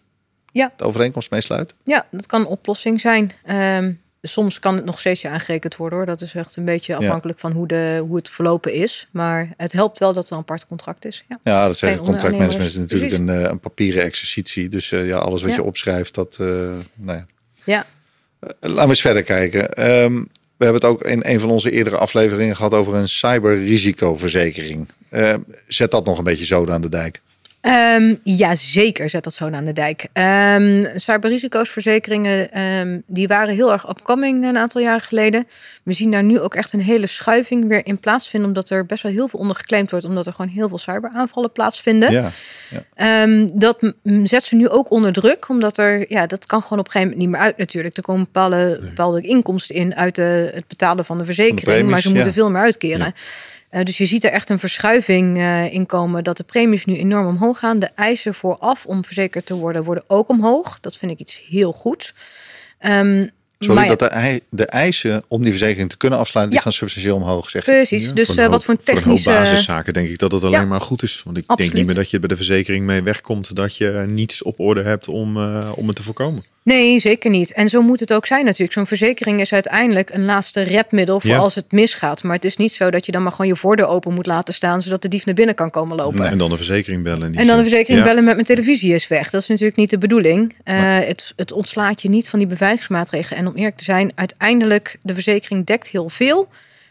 Ja. 0.51 0.71
de 0.77 0.83
overeenkomst 0.83 1.31
mee 1.31 1.41
sluit. 1.41 1.75
ja, 1.83 2.05
dat 2.11 2.25
kan 2.25 2.41
een 2.41 2.47
oplossing 2.47 3.01
zijn. 3.01 3.31
Ehm, 3.45 3.91
soms 4.21 4.59
kan 4.59 4.75
het 4.75 4.85
nog 4.85 4.99
steeds 4.99 5.25
aangerekend 5.25 5.75
worden 5.75 5.97
hoor. 5.97 6.07
Dat 6.07 6.21
is 6.21 6.33
echt 6.35 6.55
een 6.55 6.65
beetje 6.65 6.95
afhankelijk 6.95 7.39
van 7.39 7.51
hoe, 7.51 7.67
de, 7.67 8.03
hoe 8.07 8.15
het 8.15 8.29
verlopen 8.29 8.73
is. 8.73 9.07
Maar 9.11 9.53
het 9.57 9.71
helpt 9.71 9.99
wel 9.99 10.13
dat 10.13 10.27
er 10.27 10.33
een 10.33 10.39
apart 10.39 10.67
contract 10.67 11.05
is. 11.05 11.23
Ja. 11.29 11.39
Ja, 11.43 11.65
dat 11.65 11.77
zeggen 11.77 11.99
contractmanagement 11.99 12.69
is 12.69 12.77
natuurlijk 12.77 13.13
een, 13.13 13.27
een 13.27 13.59
papieren 13.59 14.03
exercitie. 14.03 14.69
Dus 14.69 14.89
ja, 14.89 15.17
alles 15.17 15.41
wat 15.41 15.53
je 15.53 15.63
opschrijft, 15.63 16.15
dat... 16.15 16.37
nou 16.37 16.83
ja. 17.17 17.25
ja, 17.65 17.85
Laten 18.59 18.83
we 18.83 18.87
eens 18.87 19.01
verder 19.01 19.23
kijken. 19.23 19.73
Ehm, 19.73 20.23
we 20.61 20.67
hebben 20.67 20.89
het 20.89 20.99
ook 20.99 21.03
in 21.03 21.21
een 21.25 21.39
van 21.39 21.49
onze 21.49 21.71
eerdere 21.71 21.97
afleveringen 21.97 22.55
gehad 22.55 22.73
over 22.73 22.95
een 22.95 23.09
cyberrisicoverzekering. 23.09 24.87
Eh, 25.09 25.33
zet 25.67 25.91
dat 25.91 26.05
nog 26.05 26.17
een 26.17 26.23
beetje 26.23 26.45
zo 26.45 26.69
aan 26.69 26.81
de 26.81 26.89
dijk. 26.89 27.21
Ehm, 27.61 28.15
ja, 28.23 28.55
zeker 28.55 29.09
zet 29.09 29.23
dat 29.23 29.33
zo 29.33 29.49
aan 29.49 29.65
de 29.65 29.73
dijk. 29.73 30.07
Ehm 30.13 30.85
cyberrisicoosverzekeringen, 30.95 32.51
ehm, 32.51 32.99
die 33.05 33.27
waren 33.27 33.55
heel 33.55 33.71
erg 33.71 33.89
upcoming 33.89 34.45
een 34.45 34.57
aantal 34.57 34.81
jaren 34.81 35.01
geleden. 35.01 35.45
We 35.83 35.93
zien 35.93 36.11
daar 36.11 36.23
nu 36.23 36.39
ook 36.39 36.55
echt 36.55 36.73
een 36.73 36.81
hele 36.81 37.07
schuiving 37.07 37.67
weer 37.67 37.85
in 37.85 37.99
plaatsvinden, 37.99 38.49
omdat 38.49 38.69
er 38.69 38.85
best 38.85 39.03
wel 39.03 39.11
heel 39.11 39.27
veel 39.27 39.39
onder 39.39 39.55
geclaimd 39.55 39.91
wordt, 39.91 40.05
omdat 40.05 40.25
er 40.27 40.33
gewoon 40.33 40.51
heel 40.51 40.69
veel 40.69 40.77
cyberaanvallen 40.77 41.51
plaatsvinden. 41.51 42.11
Ja, 42.11 42.29
Ehm, 42.95 43.47
dat 43.53 43.93
zet 44.23 44.43
ze 44.43 44.55
nu 44.55 44.69
ook 44.69 44.91
onder 44.91 45.13
druk, 45.13 45.49
omdat 45.49 45.77
er, 45.77 46.05
ja, 46.11 46.25
dat 46.25 46.45
kan 46.45 46.61
gewoon 46.63 46.79
op 46.79 46.85
een 46.85 46.91
gegeven 46.91 47.13
moment 47.13 47.29
niet 47.29 47.39
meer 47.39 47.47
uit 47.47 47.57
natuurlijk. 47.57 47.97
Er 47.97 48.03
komen 48.03 48.23
bepaalde, 48.23 48.79
bepaalde 48.81 49.21
inkomsten 49.21 49.75
in 49.75 49.95
uit 49.95 50.15
de, 50.15 50.51
het 50.53 50.67
betalen 50.67 51.05
van 51.05 51.17
de 51.17 51.25
verzekering, 51.25 51.63
premies, 51.63 51.91
maar 51.91 52.01
ze 52.01 52.07
moeten 52.07 52.27
ja. 52.27 52.33
veel 52.33 52.49
meer 52.49 52.61
uitkeren. 52.61 53.13
Eh, 53.71 53.83
dus 53.83 53.97
je 53.97 54.05
ziet 54.05 54.23
er 54.23 54.31
echt 54.31 54.49
een 54.49 54.59
verschuiving 54.59 55.37
eh, 55.37 55.73
in 55.73 55.85
komen 55.85 56.23
dat 56.23 56.37
de 56.37 56.43
premies 56.43 56.85
nu 56.85 56.97
enorm 56.97 57.27
omhoog 57.27 57.59
gaan. 57.59 57.79
De 57.79 57.89
eisen 57.95 58.33
vooraf 58.33 58.85
om 58.85 59.05
verzekerd 59.05 59.45
te 59.45 59.53
worden 59.53 59.83
worden 59.83 60.03
ook 60.07 60.29
omhoog. 60.29 60.79
Dat 60.79 60.97
vind 60.97 61.11
ik 61.11 61.19
iets 61.19 61.43
heel 61.49 61.71
goeds. 61.73 62.13
Ehm, 62.79 63.27
Sorry, 63.59 63.75
maar 63.75 63.85
ja, 63.89 63.95
dat 63.95 64.09
de, 64.11 64.41
de 64.49 64.65
eisen 64.65 65.23
om 65.27 65.41
die 65.41 65.51
verzekering 65.51 65.89
te 65.89 65.97
kunnen 65.97 66.19
afsluiten, 66.19 66.55
die 66.55 66.63
Ja. 66.65 66.71
gaan 66.71 66.79
substantieel 66.79 67.15
omhoog, 67.15 67.49
zeg 67.49 67.65
je. 67.65 67.71
precies. 67.71 68.05
Ja, 68.05 68.11
dus 68.11 68.27
voor 68.27 68.35
eh, 68.37 68.43
een 68.43 68.49
wat 68.49 68.63
voor 68.63 68.73
hoop- 68.75 68.85
Voor 68.85 68.93
een 68.95 68.99
technische... 69.01 69.29
hoop 69.31 69.39
basiszaken 69.39 69.93
denk 69.93 70.09
ik 70.09 70.17
dat 70.17 70.31
het 70.31 70.43
alleen 70.43 70.59
Ja. 70.59 70.65
maar 70.65 70.81
goed 70.81 71.03
is. 71.03 71.21
Want 71.25 71.37
ik 71.37 71.43
Absoluut. 71.47 71.71
denk 71.71 71.85
niet 71.85 71.93
meer 71.95 72.03
dat 72.03 72.11
je 72.11 72.19
bij 72.19 72.27
de 72.27 72.35
verzekering 72.35 72.85
mee 72.85 73.01
wegkomt 73.01 73.55
dat 73.55 73.77
je 73.77 74.03
niets 74.07 74.43
op 74.43 74.59
orde 74.59 74.81
hebt 74.81 75.07
om, 75.07 75.37
eh, 75.37 75.71
om 75.75 75.87
het 75.87 75.95
te 75.95 76.03
voorkomen. 76.03 76.43
Nee, 76.63 76.99
zeker 76.99 77.29
niet. 77.29 77.53
En 77.53 77.69
zo 77.69 77.81
moet 77.81 77.99
het 77.99 78.13
ook 78.13 78.25
zijn 78.25 78.45
natuurlijk. 78.45 78.73
Zo'n 78.73 78.87
verzekering 78.87 79.39
is 79.39 79.53
uiteindelijk 79.53 80.09
een 80.09 80.25
laatste 80.25 80.61
redmiddel 80.61 81.19
voor 81.19 81.29
Ja. 81.29 81.37
als 81.37 81.55
het 81.55 81.71
misgaat. 81.71 82.23
Maar 82.23 82.35
het 82.35 82.45
is 82.45 82.57
niet 82.57 82.71
zo 82.73 82.89
dat 82.91 83.05
je 83.05 83.11
dan 83.11 83.23
maar 83.23 83.31
gewoon 83.31 83.47
je 83.47 83.55
voordeur 83.55 83.87
open 83.87 84.13
moet 84.13 84.25
laten 84.25 84.53
staan... 84.53 84.81
zodat 84.81 85.01
de 85.01 85.07
dief 85.07 85.25
naar 85.25 85.35
binnen 85.35 85.55
kan 85.55 85.69
komen 85.69 85.97
lopen. 85.97 86.25
En 86.25 86.37
dan 86.37 86.49
de 86.49 86.55
verzekering 86.57 87.03
bellen. 87.03 87.35
En 87.35 87.47
dan 87.47 87.55
de 87.57 87.61
verzekering 87.61 87.99
Ja. 87.99 88.05
bellen 88.05 88.23
met 88.23 88.33
mijn 88.33 88.45
televisie 88.45 88.93
is 88.93 89.07
weg. 89.07 89.29
Dat 89.29 89.41
is 89.41 89.47
natuurlijk 89.47 89.77
niet 89.77 89.89
de 89.89 89.97
bedoeling. 89.97 90.55
Eh, 90.63 90.75
het, 90.99 91.33
het 91.35 91.51
ontslaat 91.51 92.01
je 92.01 92.09
niet 92.09 92.29
van 92.29 92.39
die 92.39 92.47
beveiligingsmaatregelen. 92.47 93.39
En 93.39 93.47
om 93.47 93.55
eerlijk 93.55 93.77
te 93.77 93.83
zijn, 93.83 94.11
uiteindelijk, 94.15 94.97
de 95.01 95.13
verzekering 95.13 95.65
dekt 95.65 95.87
heel 95.87 96.09
veel. 96.09 96.47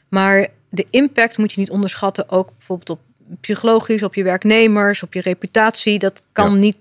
Maar 0.09 0.47
de 0.71 0.87
impact 0.91 1.39
moet 1.39 1.53
je 1.53 1.61
niet 1.61 1.71
onderschatten. 1.71 2.31
Ook 2.31 2.51
bijvoorbeeld 2.59 2.91
op 2.91 3.01
psychologisch, 3.41 4.03
op 4.03 4.15
je 4.15 4.23
werknemers, 4.23 5.03
op 5.03 5.15
je 5.15 5.21
reputatie. 5.21 5.99
Dat 5.99 6.23
kan 6.33 6.51
Ja. 6.53 6.57
niet 6.59 6.77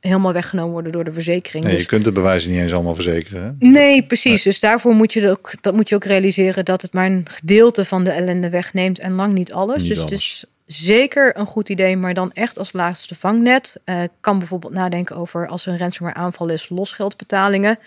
helemaal 0.00 0.32
weggenomen 0.32 0.72
worden 0.72 0.92
door 0.92 1.04
de 1.04 1.12
verzekering. 1.12 1.64
Nee, 1.64 1.72
Dus- 1.72 1.82
je 1.82 1.88
kunt 1.88 2.04
de 2.04 2.12
bewijzen 2.12 2.50
niet 2.50 2.60
eens 2.60 2.72
allemaal 2.72 2.94
verzekeren. 2.94 3.42
Hè? 3.42 3.68
Nee, 3.68 4.02
precies. 4.02 4.42
Dus 4.42 4.60
daarvoor 4.60 4.94
moet 4.94 5.12
je 5.12 5.30
ook, 5.30 5.52
dat 5.60 5.74
moet 5.74 5.88
je 5.88 5.94
ook 5.94 6.04
realiseren 6.04 6.64
dat 6.64 6.82
het 6.82 6.92
maar 6.92 7.06
een 7.06 7.26
gedeelte 7.30 7.84
van 7.84 8.04
de 8.04 8.10
ellende 8.10 8.50
wegneemt 8.50 8.98
en 8.98 9.12
lang 9.12 9.32
niet 9.32 9.52
alles. 9.52 9.80
Niet 9.80 9.88
dus 9.88 9.98
alles. 9.98 10.10
het 10.10 10.20
is 10.20 10.44
zeker 10.66 11.36
een 11.36 11.46
goed 11.46 11.68
idee, 11.68 11.96
maar 11.96 12.14
dan 12.14 12.32
echt 12.32 12.58
als 12.58 12.72
laatste 12.72 13.14
vangnet. 13.14 13.80
Eh 13.84 14.02
kan 14.20 14.38
bijvoorbeeld 14.38 14.72
nadenken 14.72 15.16
over 15.16 15.48
als 15.48 15.66
er 15.66 15.72
een 15.72 15.78
ransomware 15.78 16.18
aanval 16.18 16.48
is, 16.48 16.68
losgeldbetalingen. 16.68 17.78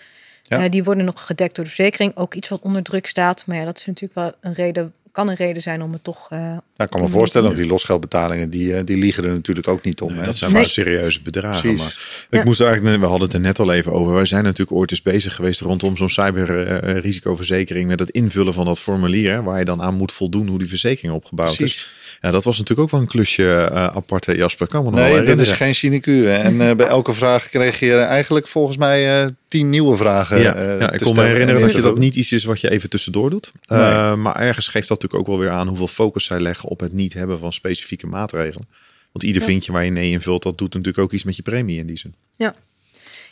Ja. 0.42 0.64
Eh, 0.64 0.70
die 0.70 0.84
worden 0.84 1.04
nog 1.04 1.26
gedekt 1.26 1.54
door 1.54 1.64
de 1.64 1.70
verzekering. 1.70 2.16
Ook 2.16 2.34
iets 2.34 2.48
wat 2.48 2.60
onder 2.62 2.82
druk 2.82 3.06
staat. 3.06 3.46
Maar 3.46 3.56
ja, 3.56 3.64
dat 3.64 3.78
is 3.78 3.86
natuurlijk 3.86 4.14
wel 4.14 4.32
een 4.40 4.52
reden, 4.54 4.92
kan 5.12 5.28
een 5.28 5.34
reden 5.34 5.62
zijn 5.62 5.82
om 5.82 5.92
het 5.92 6.04
toch. 6.04 6.26
eh, 6.30 6.38
Ja, 6.76 6.84
ik 6.84 6.90
kan 6.90 7.00
me 7.00 7.08
voorstellen, 7.08 7.46
want 7.46 7.58
die 7.60 7.68
losgeldbetalingen, 7.70 8.50
die, 8.50 8.74
eh, 8.76 8.84
die 8.84 8.96
liegen 8.96 9.24
er 9.24 9.30
natuurlijk 9.32 9.68
ook 9.68 9.84
niet 9.84 10.00
om. 10.00 10.14
Nee, 10.14 10.24
dat 10.24 10.36
zijn 10.36 10.52
Nee. 10.52 10.60
wel 10.60 10.70
serieuze 10.70 11.22
bedragen. 11.22 11.60
Precies. 11.60 11.78
Maar 11.80 12.26
ik 12.30 12.38
Ja. 12.38 12.44
moest 12.44 12.60
eigenlijk, 12.60 13.00
we 13.00 13.06
hadden 13.06 13.24
het 13.26 13.34
er 13.36 13.40
net 13.40 13.58
al 13.58 13.72
even 13.72 13.92
over. 13.92 14.14
Wij 14.14 14.24
zijn 14.24 14.44
natuurlijk 14.44 14.76
ooit 14.76 14.90
eens 14.90 15.02
bezig 15.02 15.34
geweest 15.34 15.60
rondom 15.60 15.96
zo'n 15.96 16.10
cyberrisicoverzekering 16.10 17.88
met 17.88 17.98
het 17.98 18.10
invullen 18.10 18.54
van 18.54 18.64
dat 18.64 18.78
formulier. 18.78 19.32
hè, 19.32 19.42
Waar 19.42 19.58
je 19.58 19.64
dan 19.64 19.82
aan 19.82 19.94
moet 19.94 20.12
voldoen 20.12 20.46
hoe 20.48 20.58
die 20.58 20.68
verzekering 20.68 21.14
opgebouwd 21.14 21.56
Precies. 21.56 21.74
is. 21.76 21.90
Ja, 22.22 22.30
dat 22.30 22.44
was 22.44 22.58
natuurlijk 22.58 22.80
ook 22.80 22.90
wel 22.90 23.00
een 23.00 23.06
klusje 23.06 23.68
uh, 23.72 23.86
apart, 23.86 24.26
hè, 24.26 24.32
Jasper. 24.32 24.66
Kan 24.66 24.84
me 24.84 24.90
nog 24.90 24.98
Nee, 24.98 25.22
dat 25.22 25.38
is 25.38 25.50
geen 25.50 25.74
sinecure. 25.74 26.32
En 26.32 26.60
eh, 26.68 26.76
bij 26.76 26.86
elke 26.86 27.12
vraag 27.12 27.48
kreeg 27.48 27.80
je 27.80 27.94
eigenlijk 27.96 28.48
volgens 28.48 28.76
mij 28.76 29.22
eh, 29.22 29.28
tien 29.48 29.70
nieuwe 29.70 29.96
vragen. 29.96 30.40
Ja, 30.40 30.54
eh, 30.54 30.80
ja, 30.80 30.92
ik 30.92 31.00
kon 31.00 31.14
me 31.14 31.22
herinneren 31.22 31.60
en 31.60 31.66
dat 31.66 31.76
je 31.76 31.82
dat 31.82 31.98
niet 31.98 32.14
iets 32.14 32.32
is 32.32 32.44
wat 32.44 32.60
je 32.60 32.70
even 32.70 32.90
tussendoor 32.90 33.30
doet. 33.30 33.52
Nee. 33.66 34.16
Maar 34.16 34.36
ergens 34.36 34.68
geeft 34.68 34.88
dat 34.88 35.02
natuurlijk 35.02 35.28
ook 35.28 35.36
wel 35.36 35.44
weer 35.46 35.56
aan 35.56 35.68
hoeveel 35.68 35.88
focus 35.88 36.24
zij 36.24 36.40
leggen 36.40 36.68
op 36.68 36.80
het 36.80 36.92
niet 36.92 37.14
hebben 37.14 37.38
van 37.38 37.52
specifieke 37.52 38.06
maatregelen. 38.06 38.68
Want 39.12 39.24
ieder 39.24 39.42
Ja. 39.42 39.48
vinkje 39.48 39.72
waar 39.72 39.84
je 39.84 39.90
nee 39.90 40.10
invult, 40.10 40.42
dat 40.42 40.58
doet 40.58 40.74
natuurlijk 40.74 41.04
ook 41.04 41.12
iets 41.12 41.24
met 41.24 41.36
je 41.36 41.42
premie 41.42 41.78
in 41.78 41.86
die 41.86 41.98
zin. 41.98 42.14
Ja, 42.36 42.54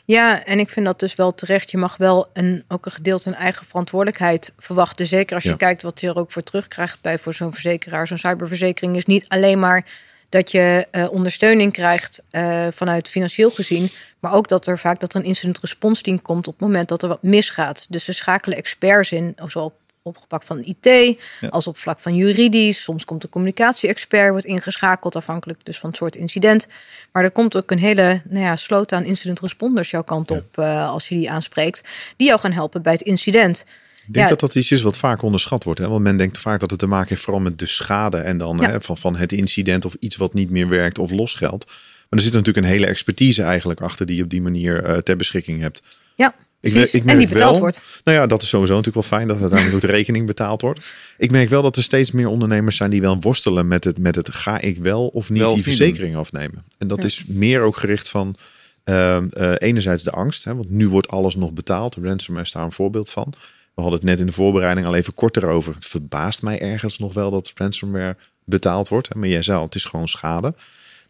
en 0.07 0.59
ik 0.59 0.71
vind 0.71 0.87
dat 0.87 1.01
dus 1.01 1.15
wel 1.15 1.33
terecht. 1.33 1.71
Je 1.71 1.77
mag 1.79 1.97
wel 1.97 2.29
een, 2.33 2.65
ook 2.69 2.87
een 2.87 2.93
gedeelte 2.93 3.29
een 3.29 3.35
eigen 3.35 3.67
verantwoordelijkheid 3.67 4.53
verwachten. 4.59 5.07
Zeker 5.07 5.35
als 5.35 5.45
je 5.45 5.51
Ja. 5.51 5.57
kijkt 5.57 5.83
wat 5.83 6.01
je 6.01 6.09
er 6.09 6.17
ook 6.19 6.33
voor 6.33 6.43
terugkrijgt 6.43 6.99
bij 7.01 7.19
voor 7.19 7.35
zo'n 7.35 7.53
verzekeraar. 7.53 8.07
Zo'n 8.07 8.19
cyberverzekering 8.19 8.97
is 8.97 9.07
niet 9.07 9.29
alleen 9.29 9.59
maar 9.59 9.85
dat 10.29 10.51
je 10.51 10.87
eh, 10.91 11.13
ondersteuning 11.13 11.73
krijgt 11.73 12.23
eh, 12.31 12.67
vanuit 12.73 13.09
financieel 13.09 13.51
gezien. 13.51 13.89
Maar 14.21 14.33
ook 14.33 14.49
dat 14.49 14.67
er 14.67 14.79
vaak 14.79 15.01
dat 15.01 15.15
er 15.15 15.21
een 15.21 15.27
incident 15.27 15.59
response 15.61 16.03
team 16.03 16.23
komt 16.23 16.47
op 16.47 16.53
het 16.53 16.63
moment 16.63 16.89
dat 16.89 17.03
er 17.03 17.09
wat 17.09 17.23
misgaat. 17.23 17.87
Dus 17.89 18.05
ze 18.05 18.13
schakelen 18.13 18.59
experts 18.59 19.13
in, 19.13 19.37
zowel 19.47 19.79
op, 20.03 20.17
op 20.17 20.25
vlak 20.29 20.43
van 20.43 20.65
IT 20.65 21.19
als 21.51 21.67
op 21.67 21.77
vlak 21.77 22.01
van 22.01 22.15
juridisch. 22.15 22.83
Soms 22.83 23.05
komt 23.05 23.23
de 23.23 23.29
communicatie-expert 23.29 24.31
wordt 24.31 24.47
ingeschakeld, 24.47 25.17
afhankelijk 25.17 25.59
dus 25.63 25.79
van 25.79 25.89
het 25.89 25.99
soort 25.99 26.17
incident. 26.17 26.69
Maar 27.13 27.25
er 27.25 27.31
komt 27.31 27.57
ook 27.57 27.71
een 27.71 27.79
hele 27.79 28.23
nou 28.29 28.45
ja, 28.45 28.57
sloot 28.57 28.93
aan 28.93 29.05
incident 29.05 29.41
responders 29.41 29.91
jouw 29.91 30.03
kant 30.03 30.31
op 30.31 30.59
eh, 30.59 30.89
als 30.91 31.09
je 31.09 31.15
die 31.15 31.31
aanspreekt, 31.31 31.89
die 32.17 32.27
jou 32.27 32.41
gaan 32.41 32.53
helpen 32.53 32.83
bij 32.83 32.93
het 32.93 33.03
incident. 33.03 33.65
Ik 34.07 34.17
denk 34.17 34.29
Ja. 34.29 34.31
dat 34.37 34.41
dat 34.41 34.55
iets 34.55 34.73
is 34.73 34.83
wat 34.83 34.97
vaak 34.97 35.23
onderschat 35.23 35.65
wordt. 35.65 35.81
Hè? 35.81 35.89
Want 35.89 36.03
men 36.03 36.17
denkt 36.17 36.39
vaak 36.39 36.61
dat 36.61 36.71
het 36.71 36.79
te 36.79 36.87
maken 36.87 37.09
heeft 37.09 37.23
vooral 37.23 37.43
met 37.43 37.59
de 37.59 37.67
schade 37.67 38.17
en 38.17 38.39
dan 38.39 38.59
Ja. 38.61 38.71
hè, 38.71 38.81
van, 38.81 38.97
van 38.97 39.17
het 39.17 39.33
incident 39.33 39.85
of 39.85 39.95
iets 39.99 40.17
wat 40.17 40.35
niet 40.35 40.51
meer 40.51 40.69
werkt 40.69 40.99
of 40.99 41.11
losgeld. 41.11 41.67
Maar 41.67 42.19
er 42.19 42.25
zit 42.25 42.33
natuurlijk 42.33 42.67
een 42.67 42.73
hele 42.73 42.87
expertise 42.87 43.43
eigenlijk 43.43 43.81
achter 43.81 44.07
die 44.07 44.17
je 44.17 44.23
op 44.23 44.31
die 44.31 44.43
manier 44.43 44.85
eh, 44.85 44.97
ter 44.99 45.17
beschikking 45.17 45.61
hebt. 45.61 45.83
Ja, 46.15 46.35
Ik, 46.61 46.73
precies. 46.73 46.95
ik 46.95 47.01
en 47.01 47.07
merk 47.07 47.19
die 47.19 47.29
betaald 47.29 47.51
wel, 47.51 47.61
wordt. 47.61 47.81
Nou 48.05 48.19
ja, 48.19 48.27
dat 48.27 48.43
is 48.43 48.49
sowieso 48.49 48.75
natuurlijk 48.77 49.07
wel 49.09 49.19
fijn 49.19 49.29
dat 49.29 49.41
uiteindelijk 49.41 49.75
ook 49.85 49.91
de 49.91 49.97
rekening 49.99 50.27
betaald 50.27 50.61
wordt. 50.61 50.95
Ik 51.19 51.31
merk 51.31 51.49
wel 51.49 51.63
dat 51.63 51.77
er 51.77 51.83
steeds 51.83 52.11
meer 52.11 52.27
ondernemers 52.29 52.77
zijn 52.77 52.91
die 52.91 53.01
wel 53.01 53.21
worstelen 53.21 53.69
met 53.69 53.85
het, 53.85 53.99
met 53.99 54.15
het 54.15 54.31
ga 54.35 54.61
ik 54.61 54.79
wel 54.79 55.07
of 55.07 55.31
niet 55.31 55.39
Wel 55.39 55.55
die 55.55 55.63
verzekering 55.63 56.17
afnemen. 56.17 56.65
En 56.79 56.89
dat 56.89 56.99
Ja. 56.99 57.05
is 57.05 57.25
meer 57.27 57.61
ook 57.61 57.77
gericht 57.77 58.09
van 58.09 58.37
ehm, 58.85 59.27
eh, 59.31 59.53
enerzijds 59.59 60.03
de 60.03 60.11
angst, 60.11 60.45
hè, 60.45 60.55
want 60.55 60.71
nu 60.71 60.89
wordt 60.89 61.09
alles 61.09 61.35
nog 61.37 61.53
betaald. 61.53 61.97
Ransomware 62.03 62.47
is 62.47 62.53
daar 62.53 62.65
een 62.65 62.73
voorbeeld 62.73 63.11
van. 63.11 63.33
We 63.75 63.83
hadden 63.83 64.01
het 64.01 64.09
net 64.09 64.19
in 64.21 64.27
de 64.27 64.33
voorbereiding 64.33 64.87
al 64.87 64.95
even 64.95 65.15
kort 65.15 65.37
erover. 65.37 65.75
Het 65.75 65.85
verbaast 65.85 66.43
mij 66.43 66.61
ergens 66.61 66.99
nog 66.99 67.15
wel 67.15 67.31
dat 67.31 67.53
ransomware 67.55 68.17
betaald 68.45 68.89
wordt. 68.89 69.09
hè, 69.09 69.19
Maar 69.19 69.29
jij 69.29 69.43
zei 69.43 69.59
al, 69.59 69.65
het 69.65 69.75
is 69.75 69.85
gewoon 69.85 70.09
schade. 70.09 70.55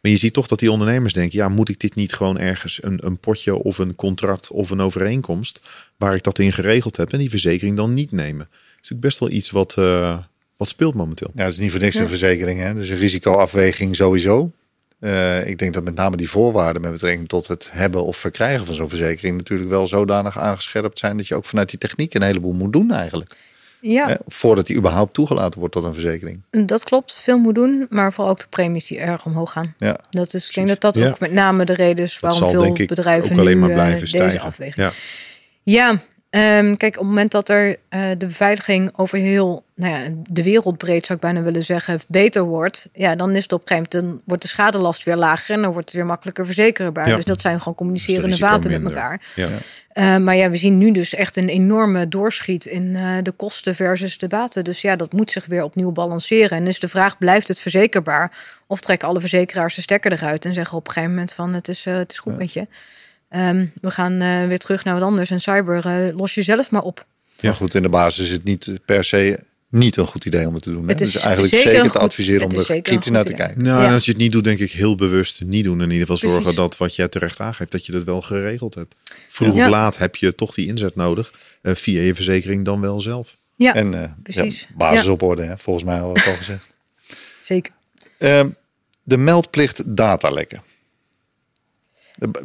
Maar 0.01 0.11
je 0.11 0.17
ziet 0.17 0.33
toch 0.33 0.47
dat 0.47 0.59
die 0.59 0.71
ondernemers 0.71 1.13
denken, 1.13 1.39
ja, 1.39 1.49
moet 1.49 1.69
ik 1.69 1.81
dit 1.81 1.95
niet 1.95 2.13
gewoon 2.13 2.39
ergens 2.39 2.83
een, 2.83 3.07
een 3.07 3.19
potje 3.19 3.55
of 3.55 3.79
een 3.79 3.95
contract 3.95 4.51
of 4.51 4.71
een 4.71 4.81
overeenkomst 4.81 5.61
waar 5.97 6.15
ik 6.15 6.23
dat 6.23 6.39
in 6.39 6.53
geregeld 6.53 6.97
heb 6.97 7.13
en 7.13 7.19
die 7.19 7.31
verzekering 7.31 7.77
dan 7.77 7.95
niet 7.95 8.13
nemen? 8.13 8.47
Dat 8.51 8.59
is 8.59 8.75
natuurlijk 8.77 9.01
best 9.01 9.19
wel 9.19 9.31
iets 9.31 9.51
wat, 9.51 9.77
uh, 9.79 10.19
wat 10.57 10.69
speelt 10.69 10.95
momenteel. 10.95 11.31
Ja, 11.35 11.45
het 11.45 11.53
is 11.53 11.59
niet 11.59 11.71
voor 11.71 11.81
niks 11.81 11.97
een 11.97 12.09
verzekering. 12.09 12.61
Hè? 12.61 12.75
Dus 12.75 12.89
een 12.89 12.99
risicoafweging 12.99 13.97
sowieso. 13.97 14.53
Uh, 15.01 15.47
ik 15.47 15.59
denk 15.59 15.75
dat 15.75 15.85
met 15.85 15.95
name 15.95 16.17
die 16.17 16.31
voorwaarden 16.31 16.83
met 16.83 16.93
betrekking 16.93 17.29
tot 17.29 17.47
het 17.49 17.69
hebben 17.71 18.05
of 18.05 18.17
verkrijgen 18.17 18.67
van 18.67 18.75
zo'n 18.75 18.89
verzekering 18.89 19.37
natuurlijk 19.37 19.71
wel 19.71 19.87
zodanig 19.87 20.39
aangescherpt 20.39 20.99
zijn 20.99 21.17
dat 21.17 21.27
je 21.27 21.35
ook 21.35 21.45
vanuit 21.45 21.71
die 21.71 21.79
techniek 21.79 22.15
een 22.15 22.23
heleboel 22.23 22.53
moet 22.53 22.73
doen 22.73 22.91
eigenlijk. 22.91 23.37
Ja. 23.81 24.19
voordat 24.27 24.67
die 24.67 24.77
überhaupt 24.77 25.15
toegelaten 25.15 25.59
wordt 25.59 25.75
tot 25.75 25.85
een 25.85 25.93
verzekering. 25.93 26.43
Dat 26.51 26.85
klopt, 26.85 27.21
veel 27.23 27.39
moet 27.39 27.55
doen, 27.55 27.87
maar 27.91 28.13
vooral 28.13 28.33
ook 28.33 28.41
de 28.41 28.47
premies 28.49 28.87
die 28.87 28.99
erg 28.99 29.27
omhoog 29.27 29.53
gaan. 29.53 29.75
Ja. 29.79 30.01
Dat 30.11 30.35
is, 30.35 30.49
ik 30.49 30.55
denk 30.55 30.69
dat 30.69 30.81
dat 30.81 30.99
ook 30.99 31.19
met 31.19 31.33
name 31.33 31.65
de 31.65 31.73
reden 31.73 32.05
is 32.05 32.21
waarom 32.21 32.51
veel 32.51 32.87
bedrijven 32.87 33.33
ook 33.33 33.39
alleen 33.39 33.55
nu 33.55 33.61
maar 33.61 33.73
blijven 33.73 34.01
uh, 34.01 34.07
stijgen. 34.07 34.31
deze 34.31 34.43
afweging. 34.43 34.87
Ja. 34.87 34.93
ja, 35.63 36.01
Um, 36.31 36.77
kijk, 36.77 36.95
op 36.95 37.01
het 37.01 37.09
moment 37.09 37.31
dat 37.31 37.49
er 37.49 37.69
uh, 37.69 38.01
de 38.19 38.27
beveiliging 38.27 38.91
over 38.97 39.19
heel 39.19 39.65
nou 39.75 39.95
ja, 39.95 40.09
de 40.29 40.43
wereld 40.43 40.77
breed, 40.77 41.07
zou 41.07 41.19
ik 41.19 41.25
bijna 41.25 41.43
willen 41.43 41.63
zeggen, 41.63 42.01
beter 42.07 42.43
wordt, 42.43 42.89
ja, 42.93 43.15
dan 43.15 43.31
is 43.37 43.43
het 43.43 43.53
op 43.53 43.61
een 43.61 43.69
gegeven 43.69 43.89
moment, 43.93 44.13
dan 44.13 44.23
wordt 44.25 44.43
de 44.43 44.49
schadelast 44.49 45.05
weer 45.05 45.17
lager 45.17 45.55
en 45.55 45.63
dan 45.63 45.73
wordt 45.73 45.87
het 45.87 45.97
weer 45.97 46.07
makkelijker 46.07 46.45
verzekerbaar. 46.47 47.09
Ja. 47.09 47.17
Dus 47.17 47.25
dat 47.25 47.41
zijn 47.41 47.59
gewoon 47.59 47.75
communicerende 47.75 48.37
vaten 48.37 48.71
met 48.71 48.85
elkaar. 48.85 49.21
Ja. 49.35 49.49
Uh, 49.95 50.17
maar 50.17 50.37
ja, 50.37 50.51
we 50.51 50.57
zien 50.57 50.79
nu 50.79 50.93
dus 50.93 51.15
echt 51.15 51.37
een 51.37 51.49
enorme 51.49 52.09
doorschiet 52.09 52.65
in 52.65 52.87
uh, 52.87 53.17
de 53.23 53.33
kosten 53.33 53.75
versus 53.75 54.19
de 54.19 54.29
baten. 54.29 54.65
Dus 54.65 54.81
ja, 54.81 54.97
dat 54.97 55.13
moet 55.13 55.31
zich 55.31 55.47
weer 55.47 55.63
opnieuw 55.63 55.91
balanceren. 55.91 56.59
En 56.59 56.67
is 56.67 56.81
de 56.81 56.89
vraag, 56.89 57.19
blijft 57.19 57.49
het 57.49 57.61
verzekerbaar? 57.61 58.33
Of 58.67 58.81
trekken 58.81 59.09
alle 59.09 59.21
verzekeraars 59.21 59.75
de 59.75 59.81
stekker 59.81 60.13
eruit 60.13 60.45
en 60.45 60.55
zeggen 60.55 60.79
op 60.79 60.87
een 60.87 60.93
gegeven 60.93 61.15
moment 61.15 61.33
van, 61.33 61.55
het 61.55 61.69
is, 61.69 61.85
het 61.85 62.13
is 62.13 62.19
goed 62.19 62.37
met 62.37 62.53
je. 62.53 62.67
Um, 63.37 63.73
we 63.81 63.91
gaan 63.91 64.23
uh, 64.23 64.47
weer 64.47 64.59
terug 64.59 64.85
naar 64.85 64.95
wat 64.95 65.03
anders. 65.03 65.31
En 65.31 65.41
cyber 65.41 65.87
uh, 66.09 66.17
los 66.17 66.35
je 66.35 66.43
zelf 66.43 66.71
maar 66.71 66.83
op. 66.83 67.05
Ja, 67.37 67.53
goed. 67.53 67.75
In 67.75 67.83
de 67.83 67.89
basis 67.89 68.25
is 68.25 68.31
het 68.31 68.45
niet 68.45 68.79
per 68.85 69.05
se 69.05 69.39
niet 69.69 69.97
een 69.97 70.07
goed 70.07 70.25
idee 70.25 70.47
om 70.47 70.55
het 70.55 70.63
te 70.63 70.71
doen. 70.71 70.83
Hè? 70.83 70.93
Het 70.93 71.01
is 71.01 71.13
dus 71.13 71.23
eigenlijk 71.23 71.55
zeker, 71.55 71.69
zeker 71.71 71.85
goed, 71.85 71.93
te 71.93 71.99
adviseren 71.99 72.45
om 72.51 72.59
er 72.59 72.65
kritisch 72.83 73.11
naar 73.11 73.25
te 73.25 73.33
idee. 73.33 73.47
kijken. 73.47 73.63
Nou, 73.63 73.81
Ja. 73.83 73.87
en 73.89 73.93
als 73.95 74.05
je 74.05 74.11
het 74.11 74.21
niet 74.21 74.33
doet, 74.33 74.45
denk 74.45 74.59
ik 74.59 74.73
heel 74.73 74.95
bewust 74.95 75.43
niet 75.45 75.65
doen. 75.65 75.77
In 75.77 75.83
ieder 75.85 76.01
geval 76.01 76.17
zorgen 76.17 76.41
Precies. 76.41 76.57
dat 76.61 76.77
wat 76.77 76.97
jij 76.97 77.09
terecht 77.09 77.41
aangeeft, 77.41 77.73
dat 77.73 77.87
je 77.87 77.93
dat 77.93 78.05
wel 78.05 78.23
geregeld 78.23 78.75
hebt. 78.75 78.95
Vroeg 79.29 79.55
Ja. 79.55 79.65
of 79.65 79.71
laat 79.71 79.97
heb 79.97 80.17
je 80.17 80.35
toch 80.35 80.55
die 80.55 80.67
inzet 80.67 80.95
nodig. 80.97 81.33
eh, 81.63 81.75
via 81.75 82.01
je 82.03 82.15
verzekering 82.15 82.65
dan 82.65 82.81
wel 82.81 83.01
zelf. 83.01 83.37
Ja, 83.57 83.75
En 83.75 83.93
uh, 83.95 84.05
precies. 84.23 84.61
Ja, 84.61 84.67
basis 84.77 85.05
Ja. 85.05 85.11
op 85.11 85.23
orde, 85.23 85.43
hè? 85.43 85.59
volgens 85.59 85.85
mij 85.85 85.97
hadden 85.99 86.15
we 86.15 86.21
het 86.21 86.29
al 86.29 86.37
gezegd. 86.37 86.65
zeker. 87.45 87.73
Uh, 88.19 88.45
de 89.03 89.17
meldplicht 89.17 89.83
datalekken. 89.97 90.63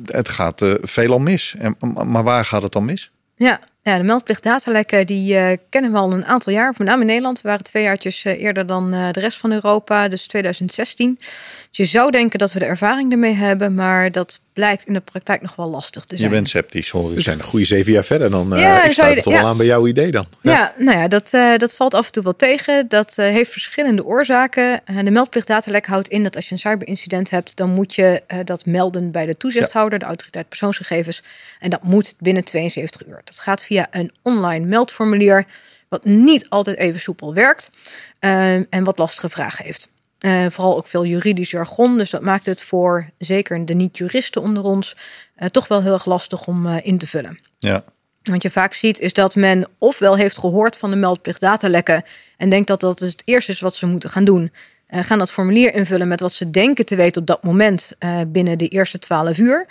Het 0.06 0.30
gaat 0.30 0.62
uh, 0.62 0.74
veelal 0.82 1.20
mis. 1.20 1.56
En, 1.60 1.76
maar 2.06 2.24
waar 2.24 2.46
gaat 2.46 2.62
het 2.62 2.72
dan 2.72 2.86
mis? 2.86 3.12
Ja, 3.36 3.60
ja 3.82 3.98
de 3.98 4.04
meldplicht 4.04 4.44
datalekken 4.44 5.06
die 5.06 5.36
uh, 5.36 5.52
kennen 5.70 5.92
we 5.92 5.98
al 5.98 6.14
een 6.14 6.26
aantal 6.26 6.54
jaar. 6.54 6.74
Met 6.78 6.88
name 6.88 7.02
in 7.02 7.08
Nederland. 7.08 7.42
We 7.42 7.48
waren 7.48 7.64
twee 7.64 7.84
jaartjes 7.84 8.26
uh, 8.26 8.42
eerder 8.42 8.66
dan 8.68 8.92
de 8.92 9.20
rest 9.20 9.38
van 9.38 9.52
Europa. 9.52 10.08
Dus 10.08 10.28
2016. 10.28 11.16
Dus 11.18 11.68
je 11.72 11.86
zou 11.86 12.12
denken 12.12 12.40
dat 12.40 12.54
we 12.54 12.60
de 12.60 12.66
ervaring 12.66 13.12
ermee 13.12 13.34
hebben. 13.34 13.76
Maar 13.76 14.12
dat 14.12 14.40
blijkt 14.56 14.86
in 14.86 14.94
de 14.94 15.00
praktijk 15.00 15.42
nog 15.42 15.56
wel 15.56 15.70
lastig 15.70 16.06
te 16.06 16.18
zijn. 16.18 16.30
Je 16.30 16.36
bent 16.36 16.48
sceptisch, 16.50 16.90
hoor. 16.90 17.14
We 17.14 17.22
zijn 17.22 17.38
een 17.40 17.44
goede 17.46 17.66
zeven 17.66 17.92
jaar 17.92 18.04
verder. 18.04 18.30
Dan 18.30 18.54
uh, 18.54 18.60
Ja, 18.60 18.80
ik 18.80 18.86
je- 18.86 18.92
sta 18.94 19.14
toch 19.14 19.34
ja. 19.34 19.40
wel 19.40 19.50
aan 19.50 19.58
bij 19.58 19.66
jouw 19.66 19.88
idee 19.88 20.12
dan. 20.12 20.26
Ja, 20.42 20.74
nou 20.78 20.98
ja, 20.98 21.08
dat, 21.08 21.34
eh, 21.34 21.58
dat 21.58 21.76
valt 21.76 21.94
af 21.94 22.06
en 22.06 22.12
toe 22.12 22.24
wel 22.24 22.36
tegen. 22.36 22.88
Dat 22.88 23.18
eh, 23.18 23.26
heeft 23.28 23.52
verschillende 23.52 24.06
oorzaken. 24.06 24.82
Eh, 24.86 25.00
de 25.04 25.12
meldplicht 25.12 25.48
datalek 25.48 25.86
houdt 25.86 26.08
in 26.08 26.24
dat 26.24 26.36
als 26.36 26.46
je 26.46 26.52
een 26.52 26.60
cyberincident 26.60 27.30
hebt, 27.30 27.56
dan 27.56 27.70
moet 27.70 27.96
je 27.96 28.24
eh, 28.28 28.40
dat 28.44 28.66
melden 28.66 29.12
bij 29.12 29.26
de 29.26 29.38
toezichthouder, 29.38 30.00
de 30.00 30.06
autoriteit 30.06 30.48
persoonsgegevens. 30.50 31.24
En 31.60 31.70
dat 31.70 31.84
moet 31.84 32.16
binnen 32.20 32.44
72 32.44 33.06
uur. 33.08 33.22
Dat 33.24 33.40
gaat 33.40 33.64
via 33.64 33.88
een 33.92 34.12
online 34.22 34.66
meldformulier, 34.66 35.46
wat 35.90 36.06
niet 36.06 36.50
altijd 36.50 36.78
even 36.78 37.02
soepel 37.02 37.34
werkt 37.34 37.72
eh, 38.20 38.54
en 38.54 38.84
wat 38.84 38.98
lastige 38.98 39.30
vragen 39.30 39.66
heeft. 39.66 39.94
Eh, 40.26 40.46
vooral 40.50 40.78
ook 40.78 40.88
veel 40.88 41.06
juridisch 41.06 41.52
jargon. 41.52 41.98
Dus 41.98 42.10
dat 42.10 42.22
maakt 42.22 42.46
het 42.46 42.62
voor 42.62 43.10
zeker 43.18 43.66
de 43.66 43.74
niet-juristen 43.74 44.42
onder 44.42 44.64
ons 44.64 44.96
eh, 45.36 45.48
toch 45.48 45.68
wel 45.68 45.82
heel 45.82 45.94
erg 45.94 46.06
lastig 46.06 46.48
om 46.48 46.68
eh, 46.68 46.86
in 46.86 46.98
te 46.98 47.08
vullen. 47.08 47.40
Ja. 47.60 47.84
Wat 48.22 48.42
je 48.42 48.52
vaak 48.52 48.74
ziet 48.74 49.00
is 49.00 49.14
dat 49.14 49.36
men 49.36 49.68
ofwel 49.78 50.16
heeft 50.16 50.38
gehoord 50.38 50.78
van 50.78 50.90
de 50.90 50.96
meldplicht 50.96 51.42
datalekken 51.42 52.04
en 52.38 52.50
denkt 52.50 52.68
dat 52.68 52.80
dat 52.80 53.00
het 53.00 53.22
eerste 53.26 53.52
is 53.52 53.60
wat 53.60 53.76
ze 53.76 53.86
moeten 53.86 54.10
gaan 54.10 54.26
doen. 54.26 54.52
Gaan 54.88 55.18
dat 55.18 55.32
formulier 55.32 55.74
invullen 55.74 56.08
met 56.08 56.20
wat 56.20 56.34
ze 56.34 56.50
denken 56.50 56.86
te 56.86 56.96
weten 56.96 57.22
op 57.22 57.28
dat 57.28 57.44
moment 57.44 57.98
binnen 58.28 58.58
de 58.58 58.68
eerste 58.68 59.00
12 59.00 59.38
uur. 59.38 59.68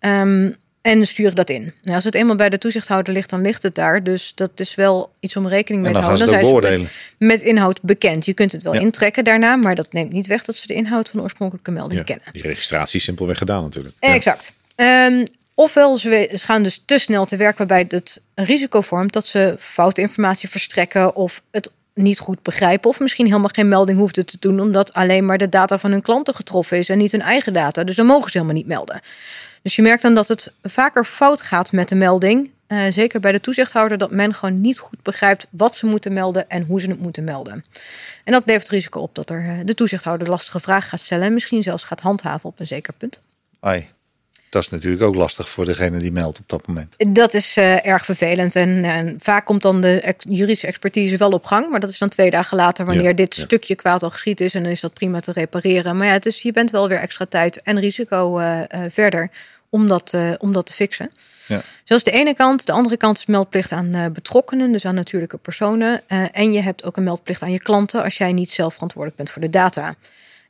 Um, 0.00 0.56
en 0.86 1.06
sturen 1.06 1.34
dat 1.34 1.50
in. 1.50 1.72
Nou, 1.82 1.94
als 1.94 2.04
het 2.04 2.14
eenmaal 2.14 2.36
bij 2.36 2.48
de 2.48 2.58
toezichthouder 2.58 3.12
ligt, 3.12 3.30
dan 3.30 3.40
ligt 3.42 3.62
het 3.62 3.74
daar. 3.74 4.02
Dus 4.02 4.32
dat 4.34 4.50
is 4.56 4.74
wel 4.74 5.12
iets 5.20 5.36
om 5.36 5.48
rekening 5.48 5.82
mee 5.84 5.92
te 5.92 6.00
dan 6.00 6.08
gaan 6.08 6.18
houden. 6.18 6.28
ze 6.40 6.46
ook 6.46 6.52
zijn 6.52 6.60
beoordelen. 6.62 6.88
met, 7.18 7.28
met 7.28 7.42
inhoud 7.42 7.82
bekend. 7.82 8.24
Je 8.24 8.32
kunt 8.34 8.52
het 8.52 8.62
wel 8.62 8.74
Ja. 8.74 8.80
intrekken 8.80 9.24
daarna, 9.24 9.56
maar 9.56 9.74
dat 9.74 9.92
neemt 9.92 10.12
niet 10.12 10.26
weg 10.26 10.44
dat 10.44 10.54
ze 10.54 10.66
de 10.66 10.74
inhoud 10.74 11.08
van 11.08 11.18
de 11.18 11.24
oorspronkelijke 11.24 11.70
melding 11.70 11.98
Ja, 12.00 12.04
kennen. 12.06 12.26
Die 12.32 12.42
registratie 12.42 12.98
is 12.98 13.04
simpelweg 13.04 13.38
gedaan 13.38 13.62
natuurlijk. 13.62 13.94
Ja. 14.00 14.14
Exact. 14.14 14.52
Um, 14.76 15.24
ofwel 15.54 15.96
ze 15.96 16.08
we- 16.08 16.28
ze 16.38 16.44
gaan 16.44 16.62
dus 16.62 16.82
te 16.84 16.98
snel 16.98 17.24
te 17.24 17.36
werk, 17.36 17.58
waarbij 17.58 17.84
het 17.88 18.20
een 18.34 18.44
risico 18.44 18.80
vormt 18.80 19.12
dat 19.12 19.26
ze 19.26 19.54
foute 19.58 20.00
informatie 20.00 20.48
verstrekken 20.48 21.14
of 21.14 21.42
het 21.50 21.70
niet 21.94 22.18
goed 22.18 22.42
begrijpen, 22.42 22.90
of 22.90 23.00
misschien 23.00 23.26
helemaal 23.26 23.50
geen 23.52 23.68
melding 23.68 23.98
hoefden 23.98 24.26
te 24.26 24.36
doen, 24.40 24.60
omdat 24.60 24.92
alleen 24.92 25.24
maar 25.26 25.38
de 25.38 25.48
data 25.48 25.78
van 25.78 25.90
hun 25.90 26.02
klanten 26.02 26.34
getroffen 26.34 26.78
is 26.78 26.88
en 26.88 26.98
niet 26.98 27.12
hun 27.12 27.20
eigen 27.22 27.52
data. 27.52 27.84
Dus 27.84 27.96
dan 27.96 28.06
mogen 28.06 28.30
ze 28.30 28.38
helemaal 28.38 28.56
niet 28.56 28.66
melden. 28.66 29.00
Dus 29.66 29.76
je 29.76 29.82
merkt 29.82 30.02
dan 30.02 30.14
dat 30.14 30.28
het 30.28 30.52
vaker 30.62 31.04
fout 31.04 31.40
gaat 31.40 31.72
met 31.72 31.88
de 31.88 31.94
melding. 31.94 32.50
Uh, 32.68 32.82
zeker 32.90 33.20
bij 33.20 33.32
de 33.32 33.40
toezichthouder, 33.40 33.98
dat 33.98 34.10
men 34.10 34.34
gewoon 34.34 34.60
niet 34.60 34.78
goed 34.78 35.02
begrijpt 35.02 35.46
wat 35.50 35.76
ze 35.76 35.86
moeten 35.86 36.12
melden 36.12 36.48
en 36.48 36.62
hoe 36.62 36.80
ze 36.80 36.88
het 36.88 37.00
moeten 37.00 37.24
melden. 37.24 37.64
En 38.24 38.32
dat 38.32 38.42
levert 38.46 38.68
risico 38.68 39.00
op 39.00 39.14
dat 39.14 39.30
er 39.30 39.44
uh, 39.44 39.58
de 39.64 39.74
toezichthouder 39.74 40.28
lastige 40.28 40.60
vragen 40.60 40.88
gaat 40.88 41.00
stellen 41.00 41.26
en 41.26 41.32
misschien 41.32 41.62
zelfs 41.62 41.82
gaat 41.82 42.00
handhaven 42.00 42.48
op 42.48 42.60
een 42.60 42.66
zeker 42.66 42.92
punt. 42.92 43.20
Ai. 43.60 43.88
Dat 44.48 44.62
is 44.62 44.68
natuurlijk 44.68 45.02
ook 45.02 45.14
lastig 45.14 45.48
voor 45.48 45.64
degene 45.64 45.98
die 45.98 46.12
meldt 46.12 46.38
op 46.38 46.48
dat 46.48 46.66
moment. 46.66 46.94
Dat 47.08 47.34
is 47.34 47.56
uh, 47.56 47.86
erg 47.86 48.04
vervelend. 48.04 48.56
En, 48.56 48.84
en, 48.84 49.16
vaak 49.18 49.44
komt 49.44 49.62
dan 49.62 49.80
de 49.80 50.00
ex 50.00 50.24
juridische 50.28 50.66
expertise 50.66 51.16
wel 51.16 51.30
op 51.30 51.44
gang. 51.44 51.70
Maar 51.70 51.80
dat 51.80 51.90
is 51.90 51.98
dan 51.98 52.08
twee 52.08 52.30
dagen 52.30 52.56
later, 52.56 52.84
wanneer 52.84 53.04
Ja, 53.04 53.12
dit 53.12 53.36
ja. 53.36 53.42
stukje 53.42 53.74
kwaad 53.74 54.02
al 54.02 54.10
geschied 54.10 54.40
is. 54.40 54.54
En 54.54 54.62
dan 54.62 54.72
is 54.72 54.80
dat 54.80 54.92
prima 54.92 55.20
te 55.20 55.32
repareren. 55.32 55.96
Maar 55.96 56.06
ja, 56.06 56.18
is, 56.22 56.42
je 56.42 56.52
bent 56.52 56.70
wel 56.70 56.88
weer 56.88 56.98
extra 56.98 57.24
tijd 57.24 57.62
en 57.62 57.80
risico 57.80 58.38
uh, 58.38 58.58
uh, 58.58 58.80
verder 58.88 59.30
om 59.76 59.86
dat, 59.86 60.12
uh, 60.14 60.32
om 60.38 60.52
dat 60.52 60.66
te 60.66 60.72
fixen. 60.72 61.10
Ja. 61.46 61.56
Dus 61.56 61.64
dat 61.84 61.98
is 61.98 62.04
de 62.04 62.10
ene 62.10 62.34
kant. 62.34 62.66
De 62.66 62.72
andere 62.72 62.96
kant 62.96 63.18
is 63.18 63.26
meldplicht 63.26 63.72
aan 63.72 63.96
uh, 63.96 64.06
betrokkenen, 64.06 64.72
dus 64.72 64.84
aan 64.84 64.94
natuurlijke 64.94 65.36
personen. 65.36 66.02
Uh, 66.08 66.24
en 66.32 66.52
je 66.52 66.60
hebt 66.60 66.84
ook 66.84 66.96
een 66.96 67.02
meldplicht 67.02 67.42
aan 67.42 67.52
je 67.52 67.58
klanten 67.58 68.02
als 68.02 68.18
jij 68.18 68.32
niet 68.32 68.50
zelf 68.50 68.72
verantwoordelijk 68.72 69.18
bent 69.18 69.30
voor 69.30 69.42
de 69.42 69.50
data. 69.50 69.94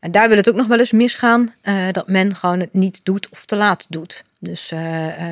En 0.00 0.10
daar 0.10 0.28
wil 0.28 0.36
het 0.36 0.48
ook 0.48 0.54
nog 0.54 0.66
wel 0.66 0.78
eens 0.78 0.90
misgaan 0.90 1.54
dat 1.92 2.08
men 2.08 2.34
gewoon 2.34 2.60
het 2.60 2.72
niet 2.72 3.00
doet 3.02 3.28
of 3.28 3.44
te 3.44 3.56
laat 3.56 3.86
doet. 3.88 4.24
Dus 4.38 4.72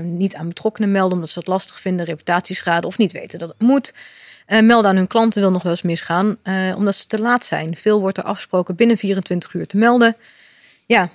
niet 0.02 0.34
aan 0.34 0.48
betrokkenen 0.48 0.90
melden 0.90 1.12
omdat 1.12 1.30
ze 1.30 1.38
het 1.38 1.48
lastig 1.48 1.80
vinden, 1.80 2.06
reputatieschade 2.06 2.86
of 2.86 2.98
niet 2.98 3.12
weten 3.12 3.38
dat 3.38 3.48
het 3.48 3.60
moet. 3.60 3.92
Uh, 4.48 4.60
melden 4.60 4.90
aan 4.90 4.96
hun 4.96 5.06
klanten 5.06 5.40
wil 5.40 5.50
nog 5.50 5.62
wel 5.62 5.72
eens 5.72 5.82
misgaan, 5.82 6.36
uh, 6.44 6.76
omdat 6.76 6.94
ze 6.94 7.06
te 7.06 7.20
laat 7.20 7.44
zijn. 7.44 7.76
Veel 7.76 8.00
wordt 8.00 8.18
er 8.18 8.24
afgesproken 8.24 8.74
binnen 8.74 8.96
24 8.96 9.54
uur 9.54 9.66
te 9.66 9.76
melden. 9.76 10.16
Ja, 10.86 11.10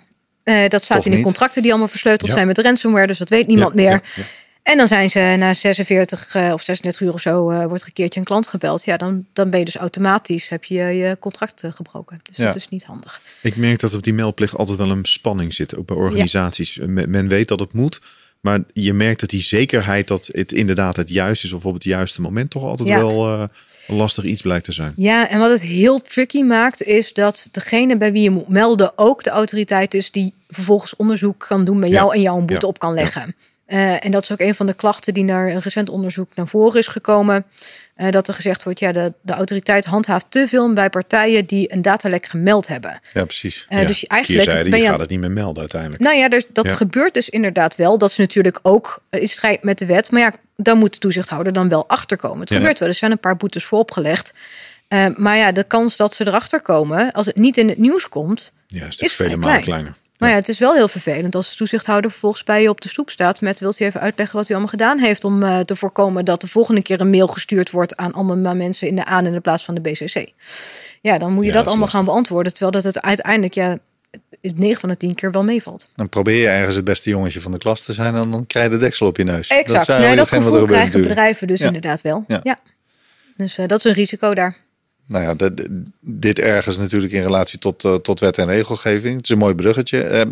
uh, 0.49 0.67
dat 0.67 0.83
staat 0.85 0.97
Toch 0.97 1.05
in 1.05 1.11
de 1.11 1.17
niet. 1.17 1.25
contracten 1.25 1.61
die 1.61 1.71
allemaal 1.71 1.89
versleuteld 1.89 2.29
Ja. 2.29 2.35
zijn 2.35 2.47
met 2.47 2.57
ransomware, 2.57 3.07
dus 3.07 3.17
dat 3.17 3.29
weet 3.29 3.47
niemand 3.47 3.69
Ja, 3.75 3.81
meer. 3.81 4.01
ja. 4.15 4.23
En 4.63 4.77
dan 4.77 4.87
zijn 4.87 5.09
ze 5.09 5.35
na 5.37 5.53
46 5.53 6.35
uh, 6.35 6.53
of 6.53 6.61
36 6.61 7.01
uur 7.07 7.13
of 7.13 7.21
zo, 7.21 7.51
uh, 7.51 7.65
wordt 7.65 7.81
er 7.81 7.87
een 7.87 7.93
keertje 7.93 8.19
een 8.19 8.25
klant 8.25 8.47
gebeld. 8.47 8.85
Ja, 8.85 8.97
dan, 8.97 9.25
dan 9.33 9.49
ben 9.49 9.59
je 9.59 9.65
dus 9.65 9.75
automatisch, 9.75 10.49
heb 10.49 10.63
je 10.63 10.75
je 10.83 11.17
contract 11.19 11.63
gebroken. 11.69 12.19
Dus 12.23 12.37
dat 12.37 12.55
is 12.55 12.67
niet 12.69 12.83
handig. 12.83 13.21
Ik 13.41 13.55
merk 13.55 13.79
dat 13.79 13.93
op 13.93 14.03
die 14.03 14.13
meldplicht 14.13 14.55
altijd 14.55 14.77
wel 14.77 14.89
een 14.89 15.05
spanning 15.05 15.53
zit, 15.53 15.75
ook 15.77 15.85
bij 15.85 15.95
organisaties. 15.95 16.79
Men, 16.85 17.09
men 17.09 17.27
weet 17.27 17.47
dat 17.47 17.59
het 17.59 17.73
moet, 17.73 18.01
maar 18.39 18.59
je 18.73 18.93
merkt 18.93 19.19
dat 19.19 19.29
die 19.29 19.41
zekerheid 19.41 20.07
dat 20.07 20.29
het 20.31 20.51
inderdaad 20.51 20.95
het 20.95 21.09
juiste 21.09 21.45
is 21.45 21.53
of 21.53 21.65
op 21.65 21.73
het 21.73 21.83
juiste 21.83 22.21
moment 22.21 22.49
toch 22.49 22.63
altijd 22.63 22.89
Ja. 22.89 22.97
wel 22.97 23.33
eh, 23.33 23.43
lastig 23.89 24.23
iets 24.23 24.41
blijkt 24.41 24.65
te 24.65 24.71
zijn. 24.71 24.93
Ja, 24.95 25.29
en 25.29 25.39
wat 25.39 25.49
het 25.51 25.61
heel 25.61 26.01
tricky 26.01 26.41
maakt, 26.41 26.83
is 26.83 27.13
dat 27.13 27.49
degene 27.51 27.97
bij 27.97 28.11
wie 28.11 28.21
je 28.23 28.29
moet 28.29 28.47
melden 28.49 28.91
ook 28.95 29.23
de 29.23 29.29
autoriteit 29.29 29.93
is 29.93 30.11
die 30.11 30.33
vervolgens 30.47 30.95
onderzoek 30.95 31.45
kan 31.47 31.65
doen 31.65 31.79
bij 31.79 31.89
Ja. 31.89 31.95
jou 31.95 32.13
en 32.15 32.21
jou 32.21 32.39
een 32.39 32.45
boete 32.45 32.65
Ja. 32.65 32.71
op 32.71 32.79
kan 32.79 32.93
leggen. 32.93 33.35
Uh, 33.67 34.05
en 34.05 34.11
dat 34.11 34.23
is 34.23 34.31
ook 34.31 34.39
een 34.39 34.55
van 34.55 34.65
de 34.65 34.73
klachten 34.73 35.13
die 35.13 35.23
naar 35.23 35.47
een 35.49 35.59
recent 35.59 35.89
onderzoek 35.89 36.35
naar 36.35 36.47
voren 36.47 36.79
is 36.79 36.87
gekomen. 36.87 37.45
Uh, 37.97 38.09
dat 38.11 38.27
er 38.27 38.33
gezegd 38.33 38.63
wordt, 38.63 38.79
ja, 38.79 38.91
de, 38.91 39.13
de 39.21 39.33
autoriteit 39.33 39.85
handhaaft 39.85 40.25
te 40.29 40.47
veel 40.47 40.73
bij 40.73 40.89
partijen 40.89 41.45
die 41.45 41.73
een 41.73 41.81
datalek 41.81 42.25
gemeld 42.25 42.67
hebben. 42.67 42.99
Ja, 43.13 43.23
precies. 43.25 43.65
Uh, 43.69 43.81
Ja, 43.81 43.87
dus 43.87 44.07
eigenlijk 44.07 44.45
ben 44.69 44.79
je 44.79 44.85
je 44.85 44.91
gaat 44.91 44.99
het 44.99 45.09
niet 45.09 45.19
meer 45.19 45.31
melden 45.31 45.59
uiteindelijk. 45.59 46.01
nou 46.01 46.17
ja, 46.17 46.29
dus 46.29 46.45
dat 46.53 46.65
Ja. 46.65 46.75
gebeurt 46.75 47.13
dus 47.13 47.29
inderdaad 47.29 47.75
wel. 47.75 47.97
Dat 47.97 48.09
is 48.09 48.17
natuurlijk 48.17 48.59
ook 48.61 49.03
in 49.09 49.27
strijd 49.27 49.63
met 49.63 49.77
de 49.77 49.85
wet. 49.85 50.11
Maar 50.11 50.21
ja, 50.21 50.33
dan 50.61 50.77
moet 50.77 50.93
de 50.93 50.99
toezichthouder 50.99 51.53
dan 51.53 51.69
wel 51.69 51.87
achterkomen. 51.87 52.39
Het 52.39 52.49
Ja. 52.49 52.55
gebeurt 52.55 52.79
wel. 52.79 52.87
Er 52.87 52.93
zijn 52.93 53.11
een 53.11 53.19
paar 53.19 53.37
boetes 53.37 53.65
voor 53.65 53.79
opgelegd. 53.79 54.33
Uh, 54.89 55.05
maar 55.15 55.37
ja, 55.37 55.51
de 55.51 55.63
kans 55.63 55.97
dat 55.97 56.13
ze 56.15 56.27
erachter 56.27 56.61
komen, 56.61 57.11
als 57.11 57.25
het 57.25 57.35
niet 57.35 57.57
in 57.57 57.69
het 57.69 57.77
nieuws 57.77 58.09
komt, 58.09 58.53
Ja, 58.67 58.85
is 58.85 58.97
is 58.99 59.13
vele 59.13 59.35
malen 59.35 59.61
kleiner. 59.61 59.93
Maar 60.17 60.29
ja, 60.29 60.35
het 60.35 60.49
is 60.49 60.59
wel 60.59 60.73
heel 60.73 60.87
vervelend 60.87 61.35
als 61.35 61.49
de 61.49 61.55
toezichthouder 61.55 62.11
vervolgens 62.11 62.43
bij 62.43 62.61
je 62.61 62.69
op 62.69 62.81
de 62.81 62.89
stoep 62.89 63.09
staat 63.09 63.41
met 63.41 63.59
wilt 63.59 63.79
u 63.79 63.85
even 63.85 64.01
uitleggen 64.01 64.37
wat 64.37 64.45
u 64.49 64.51
allemaal 64.51 64.69
gedaan 64.69 64.99
heeft 64.99 65.23
om 65.23 65.43
uh, 65.43 65.59
te 65.59 65.75
voorkomen 65.75 66.25
dat 66.25 66.41
de 66.41 66.47
volgende 66.47 66.81
keer 66.81 67.01
een 67.01 67.09
mail 67.09 67.27
gestuurd 67.27 67.71
wordt 67.71 67.95
aan 67.95 68.13
allemaal 68.13 68.55
mensen 68.55 68.87
in 68.87 68.95
de 68.95 69.05
aan 69.05 69.25
in 69.25 69.31
de 69.33 69.39
plaats 69.39 69.65
van 69.65 69.75
de 69.75 69.81
BCC. 69.81 70.27
Ja, 71.01 71.17
dan 71.17 71.33
moet 71.33 71.43
je 71.43 71.49
Ja, 71.51 71.55
dat 71.57 71.67
allemaal 71.67 71.87
gaan 71.87 72.05
beantwoorden, 72.05 72.51
terwijl 72.53 72.71
dat 72.71 72.83
het 72.83 73.01
uiteindelijk 73.01 73.53
ja 73.53 73.77
9 74.41 74.79
van 74.79 74.89
de 74.89 74.97
10 74.97 75.15
keer 75.15 75.31
wel 75.31 75.43
meevalt. 75.43 75.87
Dan 75.95 76.09
probeer 76.09 76.41
je 76.41 76.47
ergens 76.47 76.75
het 76.75 76.83
beste 76.85 77.09
jongetje 77.09 77.41
van 77.41 77.51
de 77.51 77.57
klas 77.57 77.83
te 77.85 77.93
zijn 77.93 78.15
en 78.15 78.31
dan 78.31 78.47
krijg 78.47 78.65
je 78.65 78.71
de 78.71 78.77
deksel 78.77 79.07
op 79.07 79.17
je 79.17 79.23
neus. 79.23 79.47
Exact. 79.47 79.87
is 79.89 79.97
nee, 79.97 80.15
dat 80.15 80.27
gevoel 80.27 80.51
krijgen 80.51 80.77
natuurlijk. 80.85 81.07
bedrijven 81.07 81.47
dus 81.47 81.59
Ja. 81.59 81.65
inderdaad 81.65 82.01
wel. 82.01 82.23
Ja. 82.27 82.39
Ja. 82.43 82.59
Dus 83.37 83.57
eh, 83.57 83.67
dat 83.67 83.77
is 83.77 83.83
een 83.85 83.93
risico 83.93 84.33
daar. 84.33 84.57
Nou 85.05 85.23
ja, 85.23 85.33
de- 85.33 85.53
de- 85.53 85.83
dit 86.01 86.39
ergens 86.39 86.77
natuurlijk 86.77 87.13
in 87.13 87.21
relatie 87.21 87.59
tot, 87.59 87.83
eh, 87.85 87.95
tot 87.95 88.19
wet 88.19 88.37
en 88.37 88.45
regelgeving. 88.47 89.15
Het 89.15 89.23
is 89.23 89.29
een 89.29 89.37
mooi 89.37 89.55
bruggetje. 89.55 90.01
Eh, 90.03 90.25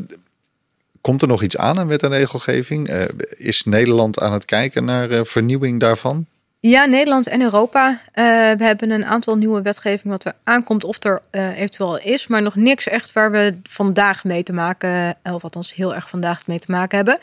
komt 1.01 1.21
er 1.21 1.27
nog 1.27 1.43
iets 1.43 1.57
aan 1.57 1.79
aan 1.79 1.87
wet 1.87 2.03
en 2.03 2.09
regelgeving? 2.11 2.89
Is 3.29 3.63
Nederland 3.63 4.19
aan 4.19 4.33
het 4.33 4.45
kijken 4.45 4.85
naar 4.85 5.25
vernieuwing 5.25 5.79
daarvan? 5.79 6.25
Ja, 6.69 6.85
Nederland 6.85 7.27
en 7.27 7.41
Europa. 7.41 8.01
eh, 8.13 8.23
we 8.51 8.63
hebben 8.63 8.89
een 8.89 9.05
aantal 9.05 9.35
nieuwe 9.37 9.61
wetgeving 9.61 10.13
wat 10.13 10.25
er 10.25 10.33
aankomt 10.43 10.83
of 10.83 11.03
er 11.03 11.21
eh, 11.29 11.57
eventueel 11.57 11.99
is, 11.99 12.27
maar 12.27 12.41
nog 12.41 12.55
niks 12.55 12.87
echt 12.87 13.13
waar 13.13 13.31
we 13.31 13.57
vandaag 13.63 14.23
mee 14.23 14.43
te 14.43 14.53
maken, 14.53 15.15
eh, 15.21 15.33
of 15.33 15.43
althans 15.43 15.73
heel 15.73 15.95
erg 15.95 16.09
vandaag 16.09 16.47
mee 16.47 16.59
te 16.59 16.71
maken 16.71 16.97
hebben. 16.97 17.19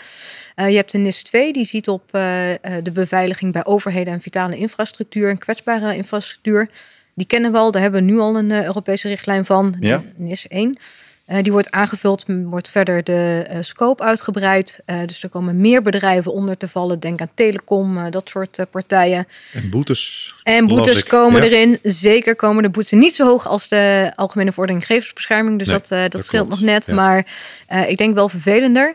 Je 0.70 0.76
hebt 0.76 0.90
de 0.92 0.98
NIS 0.98 1.22
2, 1.22 1.52
die 1.52 1.64
ziet 1.64 1.88
op 1.88 2.02
de 2.12 2.90
beveiliging 2.92 3.52
bij 3.52 3.64
overheden 3.64 4.12
en 4.12 4.20
vitale 4.20 4.56
infrastructuur 4.56 5.28
en 5.28 5.38
kwetsbare 5.38 5.96
infrastructuur. 5.96 6.68
Die 7.14 7.26
kennen 7.26 7.52
we 7.52 7.58
al, 7.58 7.70
daar 7.70 7.82
hebben 7.82 8.04
we 8.04 8.10
nu 8.12 8.18
al 8.18 8.36
een 8.36 8.64
Europese 8.64 9.08
richtlijn 9.08 9.44
van, 9.44 9.76
Ja. 9.80 10.02
NIS 10.16 10.48
1. 10.48 10.76
Eh, 11.26 11.42
die 11.42 11.52
wordt 11.52 11.70
aangevuld, 11.70 12.24
wordt 12.26 12.68
verder 12.68 13.04
de 13.04 13.44
eh, 13.48 13.58
scope 13.60 14.02
uitgebreid. 14.02 14.80
Eh, 14.84 14.96
dus 15.06 15.22
er 15.22 15.28
komen 15.28 15.56
meer 15.56 15.82
bedrijven 15.82 16.32
onder 16.32 16.56
te 16.56 16.68
vallen. 16.68 17.00
Denk 17.00 17.20
aan 17.20 17.28
telecom, 17.34 18.10
dat 18.10 18.28
soort 18.28 18.58
partijen. 18.70 19.26
En 19.52 19.70
boetes. 19.70 20.34
En 20.42 20.66
boetes 20.66 21.04
komen 21.04 21.42
Ja. 21.42 21.48
erin. 21.50 21.78
Zeker 21.82 22.36
komen 22.36 22.62
de 22.62 22.68
boetes 22.70 22.90
niet 22.92 23.14
zo 23.14 23.26
hoog 23.26 23.46
als 23.48 23.68
de 23.68 24.12
Algemene 24.14 24.50
Verordening 24.50 24.86
Gegevensbescherming. 24.86 25.58
Dus 25.58 25.66
Nee, 25.68 25.76
dat, 25.76 25.88
dat, 25.88 26.12
dat 26.12 26.24
scheelt 26.24 26.46
klopt. 26.46 26.60
nog 26.62 26.70
net. 26.70 26.86
Ja. 26.86 26.94
Maar 26.94 27.26
ik 27.88 27.96
denk 27.96 28.14
wel 28.14 28.28
vervelender. 28.28 28.94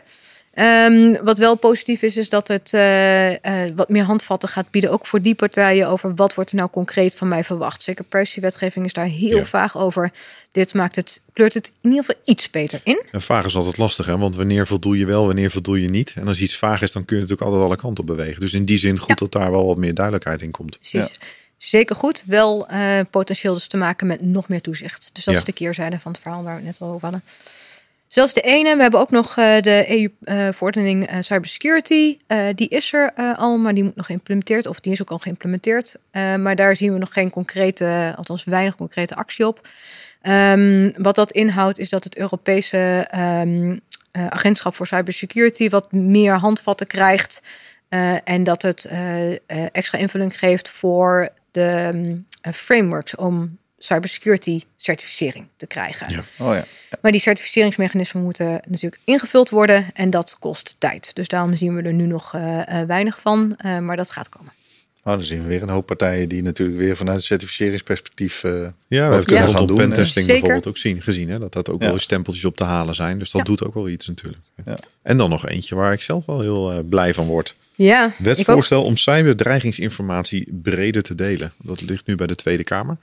Ehm, 0.60 1.24
wat 1.24 1.38
wel 1.38 1.54
positief 1.54 2.02
is, 2.02 2.16
is 2.16 2.28
dat 2.28 2.48
het 2.48 2.72
eh, 2.74 3.64
eh, 3.66 3.72
wat 3.76 3.88
meer 3.88 4.02
handvatten 4.02 4.48
gaat 4.48 4.70
bieden. 4.70 4.90
Ook 4.90 5.06
voor 5.06 5.22
die 5.22 5.34
partijen 5.34 5.88
over 5.88 6.14
wat 6.14 6.34
wordt 6.34 6.50
er 6.50 6.56
nou 6.56 6.70
concreet 6.70 7.14
van 7.16 7.28
mij 7.28 7.44
verwacht. 7.44 7.82
Zeker 7.82 8.04
privacywetgeving 8.04 8.84
is 8.84 8.92
daar 8.92 9.06
heel 9.06 9.36
Ja. 9.36 9.44
vaag 9.44 9.78
over. 9.78 10.12
Dit 10.52 10.74
maakt 10.74 10.96
het, 10.96 11.22
kleurt 11.32 11.54
het 11.54 11.72
in 11.80 11.90
ieder 11.90 12.04
geval 12.04 12.20
iets 12.24 12.50
beter 12.50 12.80
in. 12.84 13.02
En 13.12 13.22
vaag 13.22 13.44
is 13.44 13.56
altijd 13.56 13.76
lastig, 13.78 14.06
hè? 14.06 14.18
want 14.18 14.36
wanneer 14.36 14.66
voldoe 14.66 14.98
je 14.98 15.06
wel, 15.06 15.26
wanneer 15.26 15.50
voldoe 15.50 15.82
je 15.82 15.88
niet. 15.88 16.12
En 16.16 16.28
als 16.28 16.40
iets 16.40 16.56
vaag 16.56 16.82
is, 16.82 16.92
dan 16.92 17.04
kun 17.04 17.16
je 17.16 17.22
natuurlijk 17.22 17.48
altijd 17.50 17.66
alle 17.66 17.76
kanten 17.80 18.00
op 18.04 18.16
bewegen. 18.16 18.40
Dus 18.40 18.52
in 18.52 18.64
die 18.64 18.78
zin 18.78 18.98
goed 18.98 19.18
dat 19.18 19.32
daar 19.32 19.50
wel 19.50 19.66
wat 19.66 19.76
meer 19.76 19.94
duidelijkheid 19.94 20.42
in 20.42 20.50
komt. 20.50 20.78
Precies. 20.78 21.14
Zeker 21.58 21.96
goed. 21.96 22.22
Wel 22.26 22.68
eh, 22.68 23.00
potentieel 23.10 23.54
dus 23.54 23.66
te 23.66 23.76
maken 23.76 24.06
met 24.06 24.20
nog 24.22 24.48
meer 24.48 24.60
toezicht. 24.60 25.10
Dus 25.12 25.24
dat 25.24 25.34
Ja. 25.34 25.40
is 25.40 25.46
de 25.46 25.52
keerzijde 25.52 25.98
van 25.98 26.12
het 26.12 26.20
verhaal 26.20 26.42
waar 26.42 26.56
we 26.56 26.66
het 26.66 26.78
net 26.80 26.88
al 26.88 26.94
over 26.94 27.02
hadden. 27.02 27.22
Zelfs 28.10 28.32
de 28.32 28.40
ene, 28.40 28.76
we 28.76 28.82
hebben 28.82 29.00
ook 29.00 29.10
nog 29.10 29.36
eh, 29.36 29.60
de 29.60 30.10
EU-verordening 30.18 31.06
eh, 31.06 31.16
Cybersecurity. 31.20 32.16
Eh, 32.26 32.46
die 32.54 32.68
is 32.68 32.92
er 32.92 33.12
al, 33.36 33.58
maar 33.58 33.74
die 33.74 33.84
moet 33.84 33.96
nog 33.96 34.06
geïmplementeerd. 34.06 34.66
Of 34.66 34.80
die 34.80 34.92
is 34.92 35.00
ook 35.00 35.10
al 35.10 35.18
geïmplementeerd. 35.18 35.96
Maar 36.12 36.56
daar 36.56 36.76
zien 36.76 36.92
we 36.92 36.98
nog 36.98 37.12
geen 37.12 37.30
concrete, 37.30 38.14
althans 38.16 38.44
weinig 38.44 38.74
concrete 38.74 39.14
actie 39.14 39.46
op. 39.46 39.68
Ehm, 40.22 40.90
wat 40.96 41.14
dat 41.14 41.32
inhoudt 41.32 41.78
is 41.78 41.88
dat 41.88 42.04
het 42.04 42.16
Europese 42.16 43.06
ehm, 43.10 43.78
eh, 44.12 44.26
agentschap 44.26 44.74
voor 44.74 44.86
cybersecurity 44.86 45.68
wat 45.68 45.92
meer 45.92 46.34
handvatten 46.34 46.86
krijgt. 46.86 47.42
En 48.24 48.42
dat 48.42 48.62
het 48.62 48.90
extra 49.72 49.98
invulling 49.98 50.38
geeft 50.38 50.68
voor 50.68 51.28
de 51.50 51.90
mm, 51.92 52.24
eh, 52.40 52.52
frameworks 52.52 53.16
om 53.16 53.58
cybersecurity 53.82 54.60
certificering 54.76 55.46
te 55.56 55.66
krijgen. 55.66 56.10
Ja. 56.12 56.20
Oh 56.38 56.54
ja. 56.54 56.64
Maar 57.02 57.12
die 57.12 57.20
certificeringsmechanismen 57.20 58.22
moeten 58.22 58.60
natuurlijk 58.66 59.02
ingevuld 59.04 59.50
worden 59.50 59.86
en 59.94 60.10
dat 60.10 60.36
kost 60.38 60.74
tijd. 60.78 61.10
Dus 61.14 61.28
daarom 61.28 61.54
zien 61.56 61.74
we 61.76 61.82
er 61.82 61.92
nu 61.92 62.06
nog 62.06 62.34
eh, 62.34 62.80
eh, 62.80 62.86
weinig 62.86 63.20
van, 63.20 63.54
eh, 63.56 63.78
maar 63.78 63.96
dat 63.96 64.10
gaat 64.10 64.28
komen. 64.28 64.52
Nou, 65.04 65.16
dan 65.16 65.26
zien 65.26 65.42
we 65.42 65.48
weer 65.48 65.62
een 65.62 65.68
hoop 65.68 65.86
partijen 65.86 66.28
die 66.28 66.42
natuurlijk 66.42 66.78
weer 66.78 66.96
vanuit 66.96 67.16
een 67.16 67.22
certificeringsperspectief 67.22 68.44
eh, 68.44 68.50
Ja, 68.52 68.58
we 68.58 68.68
wat 68.98 69.00
hebben 69.00 69.24
kunnen 69.24 69.44
het 69.46 69.56
gaan 69.56 69.66
doen. 69.66 69.76
pentesting 69.76 70.24
Zeker. 70.24 70.40
bijvoorbeeld 70.40 70.66
ook 70.66 70.78
zien, 70.78 71.02
gezien. 71.02 71.30
Hè? 71.30 71.38
Dat 71.38 71.52
dat 71.52 71.68
ook 71.68 71.78
Ja. 71.80 71.84
wel 71.84 71.94
eens 71.94 72.02
stempeltjes 72.02 72.44
op 72.44 72.56
te 72.56 72.64
halen 72.64 72.94
zijn. 72.94 73.18
Dus 73.18 73.30
dat 73.30 73.40
Ja. 73.40 73.46
doet 73.46 73.64
ook 73.64 73.74
wel 73.74 73.88
iets 73.88 74.06
natuurlijk. 74.06 74.42
Ja. 74.64 74.76
En 75.02 75.16
dan 75.16 75.30
nog 75.30 75.46
eentje 75.48 75.74
waar 75.74 75.92
ik 75.92 76.02
zelf 76.02 76.26
wel 76.26 76.40
heel 76.40 76.82
blij 76.82 77.14
van 77.14 77.26
word. 77.26 77.54
Ja, 77.74 78.04
ik 78.06 78.10
ook. 78.12 78.18
Wetsvoorstel 78.18 78.84
om 78.84 78.96
cyberdreigingsinformatie 78.96 80.48
breder 80.62 81.02
te 81.02 81.14
delen. 81.14 81.52
Dat 81.62 81.80
ligt 81.80 82.06
nu 82.06 82.14
bij 82.14 82.26
de 82.26 82.34
Tweede 82.34 82.64
Kamer. 82.64 82.96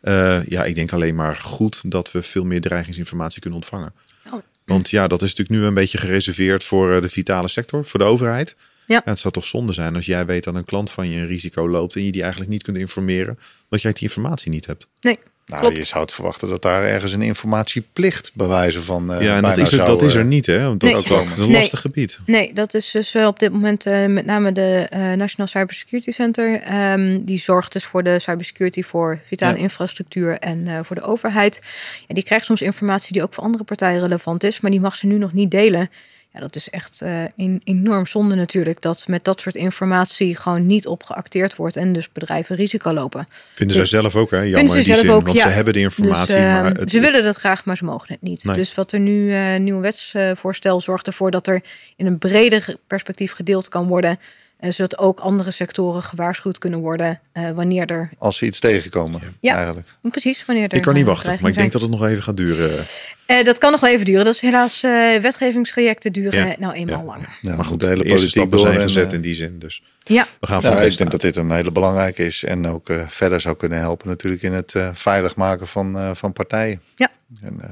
Eh, 0.00 0.46
ja, 0.46 0.64
ik 0.64 0.74
denk 0.74 0.92
alleen 0.92 1.14
maar 1.14 1.36
goed 1.36 1.80
dat 1.84 2.12
we 2.12 2.22
veel 2.22 2.44
meer 2.44 2.60
dreigingsinformatie 2.60 3.40
kunnen 3.40 3.58
ontvangen. 3.58 3.92
Oh. 4.26 4.40
Want 4.64 4.90
ja, 4.90 5.08
dat 5.08 5.22
is 5.22 5.28
natuurlijk 5.28 5.60
nu 5.60 5.66
een 5.66 5.74
beetje 5.74 5.98
gereserveerd 5.98 6.64
voor 6.64 6.94
eh, 6.94 7.02
de 7.02 7.08
vitale 7.08 7.48
sector, 7.48 7.84
voor 7.84 8.00
de 8.00 8.06
overheid. 8.06 8.56
Ja. 8.86 9.02
het 9.04 9.18
zou 9.18 9.34
toch 9.34 9.44
zonde 9.44 9.72
zijn 9.72 9.94
als 9.94 10.06
jij 10.06 10.26
weet 10.26 10.44
dat 10.44 10.54
een 10.54 10.64
klant 10.64 10.90
van 10.90 11.08
je 11.08 11.18
een 11.18 11.26
risico 11.26 11.68
loopt 11.68 11.96
en 11.96 12.04
je 12.04 12.12
die 12.12 12.20
eigenlijk 12.22 12.50
niet 12.50 12.62
kunt 12.62 12.76
informeren, 12.76 13.38
omdat 13.62 13.82
jij 13.82 13.92
die 13.92 14.02
informatie 14.02 14.50
niet 14.50 14.66
hebt. 14.66 14.88
Nee, 15.00 15.18
Nou, 15.46 15.62
klopt. 15.62 15.76
je 15.76 15.82
zou 15.82 16.02
het 16.04 16.12
verwachten 16.12 16.48
dat 16.48 16.62
daar 16.62 16.84
ergens 16.84 17.12
een 17.12 17.22
informatieplicht 17.22 18.30
bij 18.34 18.46
wijze 18.46 18.82
van. 18.82 19.12
eh, 19.14 19.20
ja, 19.22 19.36
en 19.36 19.42
dat 19.42 19.56
is, 19.58 19.70
er, 19.70 19.76
zou, 19.76 19.88
dat 19.88 20.02
is 20.02 20.14
er 20.14 20.20
eh, 20.20 20.26
niet, 20.26 20.46
hè? 20.46 20.64
Want 20.66 20.82
Nee. 20.82 20.92
dat 20.92 21.04
is 21.04 21.10
ook 21.10 21.26
een 21.36 21.48
Nee. 21.48 21.58
lastig 21.58 21.80
gebied. 21.80 22.18
Nee, 22.26 22.52
dat 22.54 22.74
is 22.74 22.90
dus 22.90 23.14
op 23.16 23.38
dit 23.38 23.52
moment 23.52 23.86
eh, 23.86 24.06
met 24.06 24.26
name 24.26 24.52
de 24.52 24.86
eh, 24.90 25.12
National 25.12 25.46
Cybersecurity 25.46 26.10
Center. 26.10 26.60
Ehm, 26.60 27.18
die 27.22 27.38
zorgt 27.40 27.72
dus 27.72 27.84
voor 27.84 28.02
de 28.02 28.18
cybersecurity 28.18 28.82
voor 28.82 29.20
vitale 29.24 29.56
Ja. 29.56 29.62
infrastructuur 29.62 30.38
en 30.38 30.66
eh, 30.68 30.78
voor 30.82 30.96
de 30.96 31.02
overheid. 31.02 31.60
Ja, 32.08 32.14
die 32.14 32.24
krijgt 32.24 32.44
soms 32.44 32.62
informatie 32.62 33.12
die 33.12 33.22
ook 33.22 33.34
voor 33.34 33.44
andere 33.44 33.64
partijen 33.64 34.00
relevant 34.00 34.44
is, 34.44 34.60
maar 34.60 34.70
die 34.70 34.80
mag 34.80 34.96
ze 34.96 35.06
nu 35.06 35.14
nog 35.18 35.32
niet 35.32 35.50
delen. 35.50 35.90
Ja, 36.32 36.40
dat 36.40 36.56
is 36.56 36.70
echt 36.70 37.00
eh, 37.00 37.22
een 37.36 37.60
enorm 37.64 38.06
zonde 38.06 38.34
natuurlijk, 38.34 38.82
dat 38.82 39.04
met 39.08 39.24
dat 39.24 39.40
soort 39.40 39.54
informatie 39.54 40.36
gewoon 40.36 40.66
niet 40.66 40.86
op 40.86 41.02
geacteerd 41.02 41.56
wordt 41.56 41.76
en 41.76 41.92
dus 41.92 42.12
bedrijven 42.12 42.56
risico 42.56 42.92
lopen. 42.92 43.28
Vinden 43.54 43.76
zij 43.76 43.84
zelf 43.84 44.16
ook, 44.16 44.30
hè? 44.30 44.36
Jammer 44.38 44.76
in 44.76 44.84
die 44.84 44.96
zin, 44.96 45.10
ook, 45.10 45.24
want 45.24 45.36
ja. 45.36 45.42
ze 45.42 45.48
hebben 45.48 45.72
de 45.72 45.80
informatie, 45.80 46.34
Dus, 46.34 46.44
maar 46.44 46.64
het, 46.64 46.90
ze 46.90 47.00
willen 47.00 47.22
dat 47.22 47.36
graag, 47.36 47.64
maar 47.64 47.76
ze 47.76 47.84
mogen 47.84 48.06
het 48.08 48.22
niet. 48.22 48.44
Nee. 48.44 48.56
Dus 48.56 48.74
wat 48.74 48.92
er 48.92 49.00
nu 49.00 49.32
eh 49.32 49.58
nieuw 49.58 49.80
wetsvoorstel 49.80 50.80
zorgt 50.80 51.06
ervoor 51.06 51.30
dat 51.30 51.46
er 51.46 51.62
in 51.96 52.06
een 52.06 52.18
breder 52.18 52.76
perspectief 52.86 53.32
gedeeld 53.32 53.68
kan 53.68 53.86
worden, 53.86 54.18
zodat 54.68 54.98
ook 54.98 55.20
andere 55.20 55.50
sectoren 55.50 56.02
gewaarschuwd 56.02 56.58
kunnen 56.58 56.78
worden 56.78 57.20
eh, 57.32 57.50
wanneer 57.50 57.86
er 57.86 58.10
Als 58.18 58.36
ze 58.36 58.46
iets 58.46 58.58
tegenkomen, 58.60 59.20
Ja. 59.40 59.54
eigenlijk. 59.56 59.86
precies 60.02 60.44
wanneer 60.46 60.68
er 60.68 60.76
ik 60.76 60.82
kan 60.82 60.94
niet 60.94 61.02
eh, 61.02 61.08
wachten, 61.08 61.38
maar 61.40 61.50
ik 61.50 61.56
denk 61.56 61.72
dat 61.72 61.80
het 61.80 61.90
nog 61.90 62.04
even 62.06 62.22
gaat 62.22 62.36
duren. 62.36 62.84
Eh, 63.26 63.44
dat 63.44 63.58
kan 63.58 63.70
nog 63.70 63.80
wel 63.80 63.90
even 63.90 64.04
duren. 64.04 64.24
Dat 64.24 64.34
is 64.34 64.40
helaas 64.40 64.82
eh, 64.82 65.16
wetgevingstrajecten 65.16 66.12
duren 66.12 66.46
Ja. 66.48 66.54
nou 66.58 66.72
eenmaal 66.74 66.98
Ja. 66.98 67.04
lang. 67.04 67.28
Ja, 67.40 67.56
maar 67.56 67.64
goed, 67.64 67.80
de 67.80 67.86
hele 67.86 68.02
politiek 68.04 68.28
stappen 68.30 68.58
door. 68.58 68.66
zijn 68.66 68.80
gezet 68.80 69.08
eh, 69.08 69.12
in 69.14 69.20
die 69.20 69.34
zin. 69.34 69.58
Dus 69.58 69.82
Ja, 70.04 70.26
we 70.40 70.46
gaan 70.46 70.82
ik 70.82 70.96
denk 70.96 71.10
dat 71.10 71.20
dit 71.20 71.36
een 71.36 71.50
hele 71.50 71.70
belangrijke 71.72 72.26
is 72.26 72.44
en 72.44 72.66
ook 72.66 72.88
eh, 72.88 73.08
verder 73.08 73.40
zou 73.40 73.56
kunnen 73.56 73.78
helpen 73.78 74.08
natuurlijk 74.08 74.42
in 74.42 74.52
het 74.52 74.74
eh, 74.74 74.90
veilig 74.94 75.36
maken 75.36 75.66
van, 75.68 75.98
eh, 75.98 76.10
van 76.14 76.32
partijen. 76.32 76.80
Ja. 76.96 77.10
En, 77.42 77.56
eh, 77.62 77.68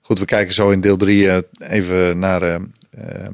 goed, 0.00 0.18
we 0.18 0.24
kijken 0.24 0.54
zo 0.54 0.70
in 0.70 0.80
deel 0.80 0.96
3 0.96 1.44
even 1.58 2.18
naar, 2.18 2.42
eh, 2.42 2.54
eh, 2.90 3.26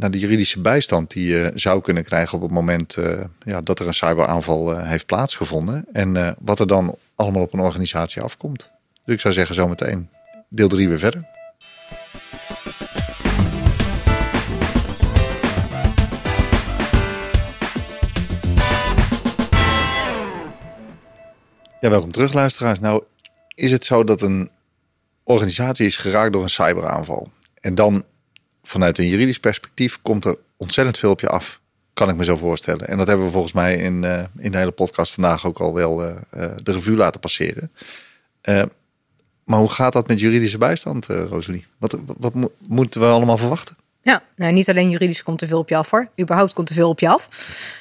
naar 0.00 0.10
de 0.10 0.18
juridische 0.18 0.60
bijstand 0.60 1.10
die 1.10 1.32
je 1.32 1.50
zou 1.54 1.80
kunnen 1.80 2.04
krijgen 2.04 2.36
op 2.36 2.42
het 2.42 2.50
moment 2.50 2.96
eh, 2.96 3.18
ja, 3.44 3.60
dat 3.60 3.78
er 3.78 3.86
een 3.86 3.94
cyberaanval 3.94 4.72
eh, 4.72 4.88
heeft 4.88 5.06
plaatsgevonden. 5.06 5.84
En 5.92 6.16
eh, 6.16 6.32
wat 6.38 6.60
er 6.60 6.66
dan 6.66 6.96
allemaal 7.14 7.42
op 7.42 7.52
een 7.52 7.60
organisatie 7.60 8.22
afkomt. 8.22 8.70
Dus 9.04 9.14
ik 9.14 9.20
zou 9.20 9.34
zeggen 9.34 9.54
zometeen 9.54 10.08
deel 10.48 10.68
3 10.68 10.88
weer 10.88 10.98
verder. 10.98 11.24
Ja, 21.80 21.90
welkom 21.90 22.12
terug 22.12 22.32
luisteraars. 22.32 22.80
Nou, 22.80 23.04
is 23.54 23.70
het 23.70 23.84
zo 23.84 24.04
dat 24.04 24.22
een 24.22 24.50
organisatie 25.22 25.86
is 25.86 25.96
geraakt 25.96 26.32
door 26.32 26.42
een 26.42 26.50
cyberaanval. 26.50 27.30
En 27.60 27.74
dan 27.74 28.04
vanuit 28.70 28.98
een 28.98 29.08
juridisch 29.08 29.38
perspectief 29.40 29.98
komt 30.02 30.24
er 30.24 30.36
ontzettend 30.56 30.98
veel 30.98 31.10
op 31.10 31.20
je 31.20 31.28
af. 31.28 31.60
Kan 31.92 32.08
ik 32.08 32.16
me 32.16 32.24
zo 32.24 32.36
voorstellen. 32.36 32.88
En 32.88 32.96
dat 32.96 33.06
hebben 33.06 33.26
we 33.26 33.32
volgens 33.32 33.52
mij 33.52 33.76
in, 33.76 34.04
eh, 34.04 34.24
in 34.38 34.52
de 34.52 34.58
hele 34.58 34.70
podcast 34.70 35.14
vandaag 35.14 35.46
ook 35.46 35.58
al 35.58 35.74
wel 35.74 36.04
eh, 36.04 36.16
eh, 36.30 36.50
de 36.62 36.72
revue 36.72 36.96
laten 36.96 37.20
passeren. 37.20 37.70
Maar 39.44 39.58
hoe 39.58 39.68
gaat 39.70 39.92
dat 39.92 40.08
met 40.08 40.20
juridische 40.20 40.58
bijstand, 40.58 41.06
Rosalie? 41.06 41.66
Wat, 41.78 41.98
wat 42.16 42.34
mo- 42.34 42.52
moeten 42.66 43.00
we 43.00 43.06
allemaal 43.06 43.36
verwachten? 43.36 43.76
Ja, 44.02 44.22
nou, 44.36 44.52
niet 44.52 44.68
alleen 44.68 44.90
juridisch 44.90 45.22
komt 45.22 45.40
er 45.40 45.48
veel 45.48 45.58
op 45.58 45.68
je 45.68 45.76
af 45.76 45.90
hoor. 45.90 46.08
Überhaupt 46.20 46.52
komt 46.52 46.68
er 46.68 46.74
veel 46.74 46.88
op 46.88 47.00
je 47.00 47.08
af. 47.08 47.28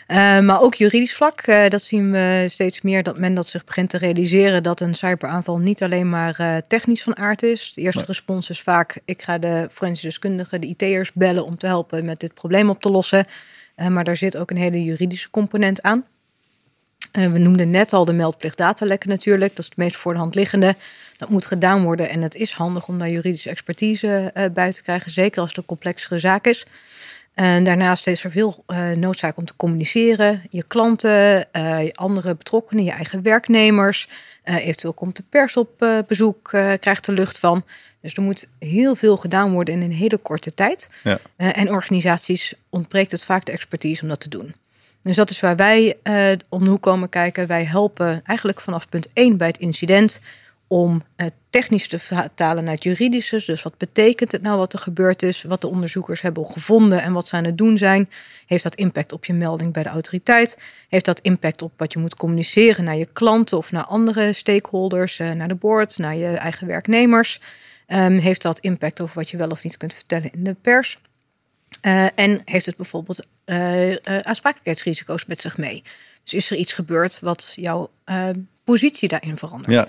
Uh, 0.08 0.40
maar 0.40 0.62
ook 0.62 0.76
juridisch 0.76 1.16
vlak, 1.16 1.48
uh, 1.48 1.68
dat 1.68 1.82
zien 1.82 2.12
we 2.12 2.46
steeds 2.50 2.82
meer 2.82 3.04
dat 3.04 3.18
men 3.18 3.34
dat 3.34 3.48
zich 3.48 3.64
begint 3.64 3.90
te 3.90 3.98
realiseren 3.98 4.64
dat 4.64 4.80
een 4.80 4.96
cyberaanval 4.96 5.58
niet 5.58 5.84
alleen 5.84 6.10
maar 6.10 6.38
uh, 6.42 6.58
technisch 6.58 7.04
van 7.04 7.18
aard 7.18 7.44
is. 7.44 7.74
De 7.74 7.82
eerste 7.82 8.00
nee. 8.00 8.08
respons 8.08 8.50
is 8.50 8.62
vaak: 8.62 9.00
ik 9.06 9.22
ga 9.22 9.38
de 9.38 9.68
forensische 9.72 10.08
deskundigen, 10.08 10.62
de 10.62 10.68
IT'ers 10.68 11.14
bellen 11.14 11.46
om 11.46 11.58
te 11.58 11.66
helpen 11.66 12.06
met 12.06 12.20
dit 12.20 12.34
probleem 12.34 12.70
op 12.70 12.82
te 12.82 12.90
lossen. 12.90 13.26
maar 13.90 14.04
daar 14.04 14.18
zit 14.18 14.38
ook 14.38 14.52
een 14.52 14.58
hele 14.58 14.84
juridische 14.84 15.30
component 15.30 15.82
aan. 15.82 16.06
We 17.28 17.38
noemden 17.40 17.70
net 17.70 17.94
al 17.94 18.06
de 18.06 18.14
meldplicht 18.14 18.58
datalekken 18.58 19.10
natuurlijk. 19.10 19.50
Dat 19.50 19.60
is 19.60 19.66
het 19.66 19.78
meest 19.78 19.98
voor 19.98 20.14
de 20.14 20.20
hand 20.20 20.36
liggende. 20.36 20.76
Dat 21.18 21.30
moet 21.30 21.46
gedaan 21.46 21.84
worden 21.84 22.10
en 22.10 22.22
het 22.22 22.36
is 22.36 22.54
handig 22.54 22.88
om 22.88 23.00
daar 23.00 23.10
juridische 23.10 23.50
expertise 23.50 24.32
uh, 24.34 24.46
bij 24.54 24.72
te 24.72 24.82
krijgen, 24.82 25.12
zeker 25.12 25.40
als 25.40 25.50
het 25.50 25.58
een 25.58 25.66
complexere 25.66 26.20
zaak 26.20 26.46
is. 26.46 26.66
En 27.34 27.64
daarnaast 27.64 28.08
is 28.08 28.24
er 28.24 28.32
veel 28.32 28.64
uh, 28.68 28.90
noodzaak 28.90 29.38
om 29.38 29.46
te 29.46 29.56
communiceren. 29.56 30.42
Je 30.50 30.64
klanten, 30.64 31.48
je 31.54 31.92
andere 31.94 32.36
betrokkenen, 32.36 32.84
je 32.84 32.92
eigen 32.92 33.22
werknemers. 33.22 34.08
eventueel 34.44 34.94
komt 34.94 35.16
de 35.16 35.24
pers 35.30 35.58
op 35.58 36.04
bezoek, 36.08 36.48
krijgt 36.80 37.08
er 37.08 37.14
lucht 37.14 37.40
van. 37.40 37.64
Dus 38.02 38.14
er 38.14 38.22
moet 38.22 38.48
heel 38.60 38.96
veel 38.96 39.18
gedaan 39.18 39.52
worden 39.52 39.74
in 39.74 39.82
een 39.82 39.92
hele 39.92 40.18
korte 40.18 40.54
tijd. 40.54 40.90
Ja. 41.04 41.20
en 41.36 41.72
organisaties 41.72 42.54
ontbreekt 42.70 43.12
het 43.12 43.24
vaak 43.24 43.46
de 43.46 43.52
expertise 43.52 44.02
om 44.02 44.08
dat 44.08 44.20
te 44.20 44.30
doen. 44.30 44.56
Dus 45.02 45.16
dat 45.16 45.30
is 45.30 45.40
waar 45.40 45.56
wij 45.56 45.98
om 46.50 46.64
de 46.64 46.78
komen 46.78 47.10
kijken. 47.10 47.48
Wij 47.48 47.64
helpen 47.64 48.22
eigenlijk 48.24 48.62
vanaf 48.62 48.90
punt 48.90 49.10
1 49.14 49.38
bij 49.38 49.48
het 49.48 49.58
incident 49.58 50.22
om 50.70 51.04
het 51.16 51.34
technisch 51.50 51.88
te 51.88 52.00
vertalen 52.00 52.64
naar 52.64 52.74
het 52.74 52.84
juridische. 52.84 53.44
Dus 53.46 53.64
wat 53.64 53.78
betekent 53.78 54.32
het 54.32 54.42
nou 54.42 54.58
wat 54.58 54.74
er 54.74 54.80
gebeurd 54.80 55.24
is, 55.24 55.44
wat 55.44 55.62
de 55.62 55.68
onderzoekers 55.68 56.22
hebben 56.22 56.48
gevonden 56.48 57.02
en 57.02 57.14
wat 57.14 57.28
ze 57.28 57.36
aan 57.36 57.44
het 57.44 57.58
doen 57.58 57.78
zijn. 57.78 58.10
Heeft 58.46 58.64
dat 58.64 58.76
impact 58.76 59.12
op 59.12 59.26
je 59.26 59.34
melding 59.34 59.74
bij 59.74 59.84
de 59.84 59.90
autoriteit? 59.90 60.58
Heeft 60.90 61.06
dat 61.06 61.20
impact 61.20 61.62
op 61.62 61.72
wat 61.78 61.94
je 61.94 62.00
moet 62.00 62.16
communiceren 62.16 62.84
naar 62.84 62.96
je 62.96 63.08
klanten 63.14 63.58
of 63.58 63.72
naar 63.72 63.86
andere 63.86 64.34
stakeholders, 64.34 65.20
eh, 65.20 65.32
naar 65.32 65.48
de 65.48 65.56
board, 65.56 65.98
naar 65.98 66.16
je 66.16 66.28
eigen 66.28 66.68
werknemers? 66.68 67.40
Um, 67.88 68.18
heeft 68.18 68.42
dat 68.42 68.60
impact 68.60 69.02
over 69.02 69.16
wat 69.16 69.30
je 69.30 69.38
wel 69.38 69.50
of 69.50 69.64
niet 69.64 69.78
kunt 69.78 69.94
vertellen 69.94 70.34
in 70.34 70.44
de 70.44 70.56
pers? 70.62 71.00
Uh, 71.82 72.08
en 72.16 72.42
heeft 72.46 72.66
het 72.66 72.76
bijvoorbeeld 72.76 73.26
uh, 73.46 73.96
aansprakelijkheidsrisico's 74.22 75.26
met 75.26 75.42
zich 75.42 75.58
mee? 75.58 75.84
Dus 76.24 76.34
is 76.34 76.52
er 76.52 76.58
iets 76.58 76.74
gebeurd 76.74 77.20
wat 77.20 77.54
jouw 77.56 77.90
positie 78.64 79.08
daarin 79.08 79.38
verandert? 79.38 79.74
Ja. 79.74 79.88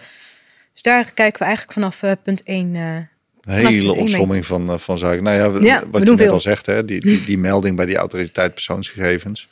Dus 0.72 0.82
daar 0.82 1.12
kijken 1.12 1.38
we 1.38 1.45
eigenlijk 1.45 1.72
vanaf 1.72 2.18
punt 2.22 2.43
1. 2.43 2.74
Uh, 2.74 2.97
Hele 3.41 3.95
opsomming 3.95 4.47
van, 4.47 4.80
van 4.80 4.99
zaken. 4.99 5.22
Nou 5.22 5.36
ja, 5.36 5.61
ja 5.61 5.88
wat 5.88 6.03
je 6.03 6.09
net 6.09 6.18
veel. 6.18 6.32
al 6.32 6.41
zegt, 6.41 6.66
hè, 6.66 6.84
die, 6.84 7.01
die, 7.01 7.24
die, 7.24 7.38
melding 7.38 7.76
bij 7.76 7.86
die 7.86 7.97
autoriteit 7.97 8.55
persoonsgegevens. 8.55 9.49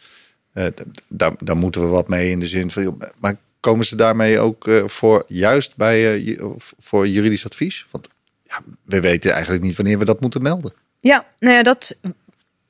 daar, 1.08 1.32
daar 1.38 1.56
moeten 1.56 1.80
we 1.80 1.86
wat 1.86 2.08
mee 2.08 2.30
in 2.30 2.40
de 2.40 2.46
zin 2.46 2.70
van. 2.70 3.02
Maar 3.18 3.36
komen 3.60 3.86
ze 3.86 3.96
daarmee 3.96 4.38
ook 4.38 4.70
voor 4.86 5.24
juist 5.26 5.76
bij 5.76 6.38
voor 6.78 7.08
juridisch 7.08 7.44
advies? 7.44 7.86
Want 7.90 8.08
ja, 8.42 8.60
we 8.82 9.00
weten 9.00 9.32
eigenlijk 9.32 9.62
niet 9.62 9.76
wanneer 9.76 9.98
we 9.98 10.04
dat 10.04 10.20
moeten 10.20 10.42
melden. 10.42 10.72
Ja, 11.00 11.26
nou 11.38 11.54
ja, 11.54 11.62
dat 11.62 11.96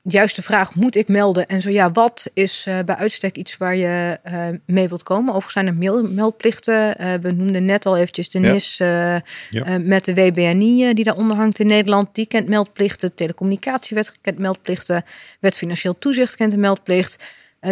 juist 0.01 0.35
de 0.35 0.41
vraag, 0.41 0.75
moet 0.75 0.95
ik 0.95 1.07
melden? 1.07 1.47
En 1.47 1.61
zo 1.61 1.69
ja, 1.69 1.91
wat 1.91 2.29
is 2.33 2.65
uh, 2.67 2.79
bij 2.85 2.95
uitstek 2.95 3.37
iets 3.37 3.57
waar 3.57 3.75
je 3.75 4.19
uh, 4.25 4.47
mee 4.65 4.87
wilt 4.87 5.03
komen? 5.03 5.33
Overigens 5.33 5.53
zijn 5.53 5.67
er 5.67 6.13
meldplichten. 6.13 7.01
Uh, 7.01 7.13
we 7.13 7.31
noemden 7.31 7.65
net 7.65 7.85
al 7.85 7.97
eventjes 7.97 8.29
de 8.29 8.39
NIS 8.39 8.77
ja. 8.77 9.77
met 9.77 10.05
de 10.05 10.13
WBNI 10.13 10.93
die 10.93 11.03
daaronder 11.03 11.37
hangt 11.37 11.59
in 11.59 11.67
Nederland. 11.67 12.07
Die 12.11 12.25
kent 12.25 12.47
meldplichten. 12.47 13.15
Telecommunicatiewet 13.15 14.17
kent 14.21 14.37
meldplichten. 14.37 15.05
Wet 15.39 15.57
Financieel 15.57 15.95
Toezicht 15.99 16.35
kent 16.35 16.51
de 16.51 16.57
meldplicht. 16.57 17.23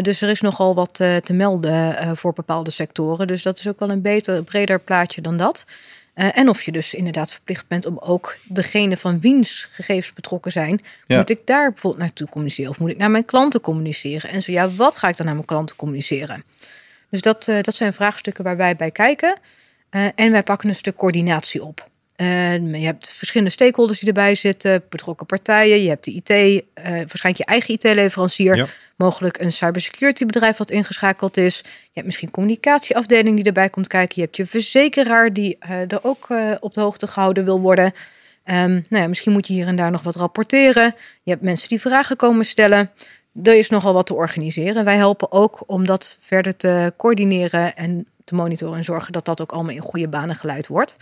dus 0.02 0.22
er 0.22 0.30
is 0.30 0.42
nogal 0.42 0.76
wat 0.76 0.94
te 0.94 1.34
melden 1.34 1.96
voor 2.18 2.34
bepaalde 2.34 2.72
sectoren. 2.72 3.28
Dus 3.28 3.44
dat 3.44 3.58
is 3.58 3.68
ook 3.68 3.80
wel 3.80 3.90
een 3.90 4.02
beter, 4.02 4.44
breder 4.44 4.80
plaatje 4.80 5.22
dan 5.22 5.38
dat. 5.38 5.66
Uh, 6.18 6.38
en 6.38 6.50
of 6.50 6.62
je 6.62 6.72
dus 6.72 6.94
inderdaad 6.94 7.32
verplicht 7.32 7.68
bent 7.68 7.86
om 7.86 7.98
ook 7.98 8.38
degene 8.44 8.98
van 8.98 9.20
wiens 9.20 9.68
gegevens 9.72 10.14
betrokken 10.14 10.52
zijn. 10.52 10.80
Ja. 11.08 11.18
Moet 11.18 11.30
ik 11.30 11.40
daar 11.46 11.72
bijvoorbeeld 11.72 12.04
naartoe 12.04 12.28
communiceren? 12.28 12.72
Of 12.72 12.80
moet 12.80 12.90
ik 12.90 12.98
naar 12.98 13.12
mijn 13.12 13.26
klanten 13.26 13.62
communiceren? 13.62 14.30
En 14.30 14.44
zo 14.44 14.52
ja, 14.52 14.70
wat 14.70 14.96
ga 14.96 15.08
ik 15.08 15.18
dan 15.18 15.26
naar 15.26 15.36
mijn 15.36 15.48
klanten 15.48 15.76
communiceren? 15.76 16.44
Dus 17.10 17.22
dat, 17.22 17.48
uh, 17.48 17.62
dat 17.62 17.76
zijn 17.76 17.94
vraagstukken 17.94 18.44
waar 18.44 18.58
wij 18.58 18.76
bij 18.76 18.92
kijken. 18.92 19.38
Uh, 19.92 20.08
en 20.16 20.32
wij 20.32 20.44
pakken 20.44 20.70
een 20.70 20.76
stuk 20.76 20.96
coördinatie 20.96 21.64
op. 21.64 21.90
je 22.18 22.86
hebt 22.86 23.10
verschillende 23.10 23.54
stakeholders 23.54 24.00
die 24.00 24.08
erbij 24.08 24.36
zitten, 24.36 24.84
betrokken 24.90 25.26
partijen. 25.26 25.82
Je 25.82 25.90
hebt 25.90 26.04
de 26.04 26.12
IT, 26.12 26.64
waarschijnlijk 26.84 27.38
je 27.38 27.46
eigen 27.46 27.74
IT-leverancier. 27.74 28.56
Ja 28.56 28.68
mogelijk 28.98 29.40
een 29.40 29.52
cybersecurity 29.52 30.26
bedrijf 30.26 30.58
wat 30.58 30.72
ingeschakeld 30.72 31.38
is. 31.38 31.58
Je 31.64 31.90
hebt 31.94 32.06
misschien 32.06 32.32
communicatieafdeling 32.32 33.36
die 33.36 33.46
erbij 33.46 33.70
komt 33.70 33.88
kijken. 33.88 34.16
Je 34.16 34.22
hebt 34.22 34.38
je 34.38 34.46
verzekeraar 34.46 35.34
die 35.34 35.58
uh, 35.70 35.92
er 35.92 36.00
ook 36.02 36.26
uh, 36.30 36.52
op 36.60 36.74
de 36.74 36.82
hoogte 36.82 37.08
gehouden 37.08 37.46
wil 37.46 37.60
worden. 37.60 37.86
Um, 37.86 38.86
nou 38.90 39.04
ja, 39.04 39.08
misschien 39.08 39.32
moet 39.32 39.48
je 39.48 39.54
hier 39.54 39.68
en 39.68 39.76
daar 39.76 39.92
nog 39.92 40.04
wat 40.04 40.16
rapporteren. 40.16 40.96
Je 41.24 41.32
hebt 41.32 41.44
mensen 41.44 41.68
die 41.68 41.82
vragen 41.82 42.16
komen 42.16 42.46
stellen. 42.46 42.92
Er 43.44 43.58
is 43.58 43.70
nogal 43.70 43.94
wat 43.94 44.06
te 44.06 44.14
organiseren. 44.14 44.86
Wij 44.86 44.96
helpen 44.96 45.32
ook 45.32 45.64
om 45.66 45.86
dat 45.86 46.18
verder 46.20 46.58
te 46.58 46.94
coördineren 46.98 47.76
en 47.76 48.08
te 48.28 48.36
monitoren 48.36 48.78
en 48.78 48.84
zorgen 48.84 49.14
dat 49.14 49.26
dat 49.26 49.42
ook 49.42 49.52
allemaal 49.52 49.76
in 49.76 49.82
goede 49.82 50.08
banen 50.08 50.36
geleid 50.36 50.68
wordt. 50.68 50.96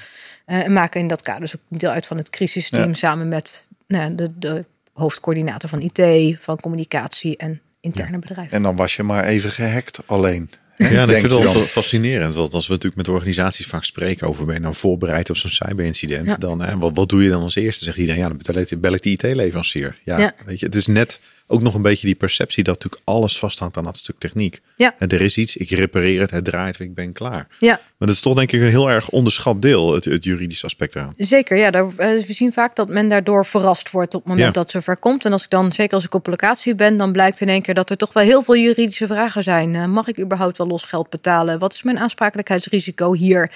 Uh, 0.47 0.65
en 0.65 0.73
maken 0.73 0.99
in 0.99 1.07
dat 1.07 1.21
kader 1.21 1.41
dus 1.41 1.55
ook 1.55 1.79
deel 1.79 1.89
uit 1.89 2.07
van 2.07 2.17
het 2.17 2.29
crisisteam 2.29 2.87
ja. 2.87 2.93
samen 2.93 3.27
met 3.27 3.67
nou, 3.87 4.15
de, 4.15 4.29
de 4.39 4.65
hoofdcoördinator 4.93 5.69
van 5.69 5.81
IT, 5.81 6.39
van 6.39 6.59
communicatie 6.59 7.37
en 7.37 7.61
interne 7.81 8.19
bedrijf. 8.19 8.51
En 8.51 8.61
dan 8.61 8.75
was 8.75 8.95
je 8.95 9.03
maar 9.03 9.23
even 9.23 9.49
gehackt 9.49 9.99
alleen. 10.05 10.49
Ja, 10.77 11.03
ik 11.03 11.09
vind 11.09 11.31
het 11.31 11.43
wel 11.43 11.53
fascinerend. 11.53 12.35
Want 12.35 12.53
als 12.53 12.67
we 12.67 12.73
natuurlijk 12.73 13.07
met 13.07 13.15
organisaties 13.15 13.65
vaak 13.65 13.83
spreken 13.83 14.27
over 14.27 14.45
ben 14.45 14.55
je 14.55 14.61
nou 14.61 14.75
voorbereid 14.75 15.29
op 15.29 15.37
zo'n 15.37 15.49
cyberincident, 15.49 16.27
ja. 16.27 16.35
dan 16.35 16.61
hè, 16.61 16.77
wat, 16.77 16.91
wat 16.95 17.09
doe 17.09 17.23
je 17.23 17.29
dan 17.29 17.41
als 17.41 17.55
eerste? 17.55 17.83
Zegt 17.83 17.97
iedereen, 17.97 18.21
ja, 18.21 18.27
dan 18.27 18.79
bel 18.79 18.93
ik 18.93 19.01
de 19.01 19.09
IT-leverancier. 19.09 19.97
Ja, 20.03 20.17
ja, 20.17 20.33
weet 20.45 20.59
je, 20.59 20.65
het 20.65 20.75
is 20.75 20.87
net 20.87 21.19
ook 21.47 21.61
nog 21.61 21.73
een 21.73 21.81
beetje 21.81 22.07
die 22.07 22.15
perceptie 22.15 22.63
dat 22.63 22.73
natuurlijk 22.75 23.01
alles 23.05 23.39
vasthangt 23.39 23.77
aan 23.77 23.83
dat 23.83 23.97
stuk 23.97 24.15
techniek. 24.19 24.61
Ja. 24.75 24.95
En 24.99 25.09
er 25.09 25.21
is 25.21 25.37
iets, 25.37 25.57
ik 25.57 25.69
repareer 25.69 26.21
het, 26.21 26.31
het 26.31 26.45
draait, 26.45 26.79
ik 26.79 26.93
ben 26.93 27.13
klaar. 27.13 27.47
Ja. 27.59 27.79
Maar 27.97 28.07
dat 28.07 28.17
is 28.17 28.19
toch 28.19 28.35
denk 28.35 28.51
ik 28.51 28.61
een 28.61 28.69
heel 28.69 28.89
erg 28.89 29.09
onderschat 29.09 29.61
deel, 29.61 29.93
het, 29.93 30.05
het 30.05 30.23
juridische 30.23 30.65
aspect 30.65 30.95
eraan. 30.95 31.13
Zeker, 31.17 31.57
ja. 31.57 31.71
Daar, 31.71 31.95
we 31.95 32.25
zien 32.27 32.53
vaak 32.53 32.75
dat 32.75 32.89
men 32.89 33.09
daardoor 33.09 33.45
verrast 33.45 33.91
wordt 33.91 34.13
op 34.13 34.19
het 34.19 34.29
moment 34.29 34.55
ja. 34.55 34.61
dat 34.61 34.71
ze 34.71 34.81
ver 34.81 34.97
komt. 34.97 35.25
En 35.25 35.31
als 35.31 35.43
ik 35.43 35.49
dan, 35.49 35.73
zeker 35.73 35.93
als 35.93 36.05
ik 36.05 36.13
op 36.13 36.27
locatie 36.27 36.75
ben, 36.75 36.97
dan 36.97 37.11
blijkt 37.11 37.41
in 37.41 37.49
één 37.49 37.61
keer 37.61 37.73
dat 37.73 37.89
er 37.89 37.97
toch 37.97 38.13
wel 38.13 38.23
heel 38.23 38.43
veel 38.43 38.55
juridische 38.55 39.07
vragen 39.07 39.43
zijn. 39.43 39.73
Uh, 39.73 39.85
mag 39.85 40.07
ik 40.07 40.19
überhaupt 40.19 40.57
wel 40.57 40.67
los 40.67 40.83
geld 40.83 41.09
betalen? 41.09 41.59
Wat 41.59 41.73
is 41.73 41.83
mijn 41.83 41.99
aansprakelijkheidsrisico 41.99 43.13
hier? 43.13 43.51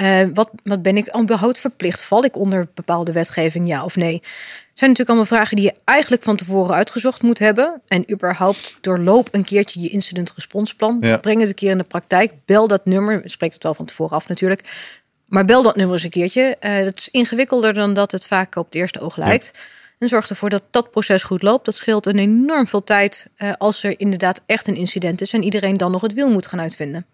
Uh, 0.00 0.20
wat, 0.34 0.50
wat 0.62 0.82
ben 0.82 0.96
ik 0.96 1.16
überhaupt 1.20 1.58
verplicht? 1.58 2.02
Val 2.02 2.24
ik 2.24 2.36
onder 2.36 2.68
bepaalde 2.74 3.12
wetgeving, 3.12 3.68
ja 3.68 3.84
of 3.84 3.96
nee? 3.96 4.22
zijn 4.80 4.90
natuurlijk 4.90 5.08
allemaal 5.08 5.38
vragen 5.38 5.56
die 5.56 5.64
je 5.64 5.74
eigenlijk 5.84 6.22
van 6.22 6.36
tevoren 6.36 6.74
uitgezocht 6.74 7.22
moet 7.22 7.38
hebben. 7.38 7.80
En 7.88 8.12
überhaupt 8.12 8.78
doorloop 8.80 9.28
een 9.30 9.44
keertje 9.44 9.80
je 9.80 9.88
incident 9.88 10.30
responsplan. 10.60 11.10
Ja. 11.10 11.16
Breng 11.16 11.40
het 11.40 11.48
een 11.48 11.54
keer 11.54 11.70
in 11.70 11.78
de 11.78 11.84
praktijk. 11.84 12.32
Bel 12.44 12.68
dat 12.68 12.84
nummer. 12.84 13.22
Spreekt 13.24 13.54
het 13.54 13.62
wel 13.62 13.74
van 13.74 13.84
tevoren 13.84 14.16
af 14.16 14.28
natuurlijk. 14.28 14.92
Maar 15.26 15.44
bel 15.44 15.62
dat 15.62 15.76
nummer 15.76 15.94
eens 15.94 16.04
een 16.04 16.10
keertje. 16.10 16.56
Uh, 16.60 16.84
dat 16.84 16.96
is 16.96 17.08
ingewikkelder 17.08 17.74
dan 17.74 17.94
dat 17.94 18.12
het 18.12 18.26
vaak 18.26 18.56
op 18.56 18.64
het 18.64 18.74
eerste 18.74 19.00
oog 19.00 19.16
lijkt. 19.16 19.50
Ja. 19.54 19.60
En 19.98 20.08
zorg 20.08 20.28
ervoor 20.28 20.50
dat 20.50 20.62
dat 20.70 20.90
proces 20.90 21.22
goed 21.22 21.42
loopt. 21.42 21.64
Dat 21.64 21.74
scheelt 21.74 22.06
een 22.06 22.18
enorm 22.18 22.66
veel 22.66 22.84
tijd 22.84 23.26
uh, 23.38 23.52
als 23.58 23.82
er 23.82 24.00
inderdaad 24.00 24.40
echt 24.46 24.66
een 24.66 24.76
incident 24.76 25.20
is 25.20 25.32
en 25.32 25.42
iedereen 25.42 25.76
dan 25.76 25.90
nog 25.90 26.02
het 26.02 26.12
wiel 26.12 26.30
moet 26.30 26.46
gaan 26.46 26.60
uitvinden. 26.60 27.06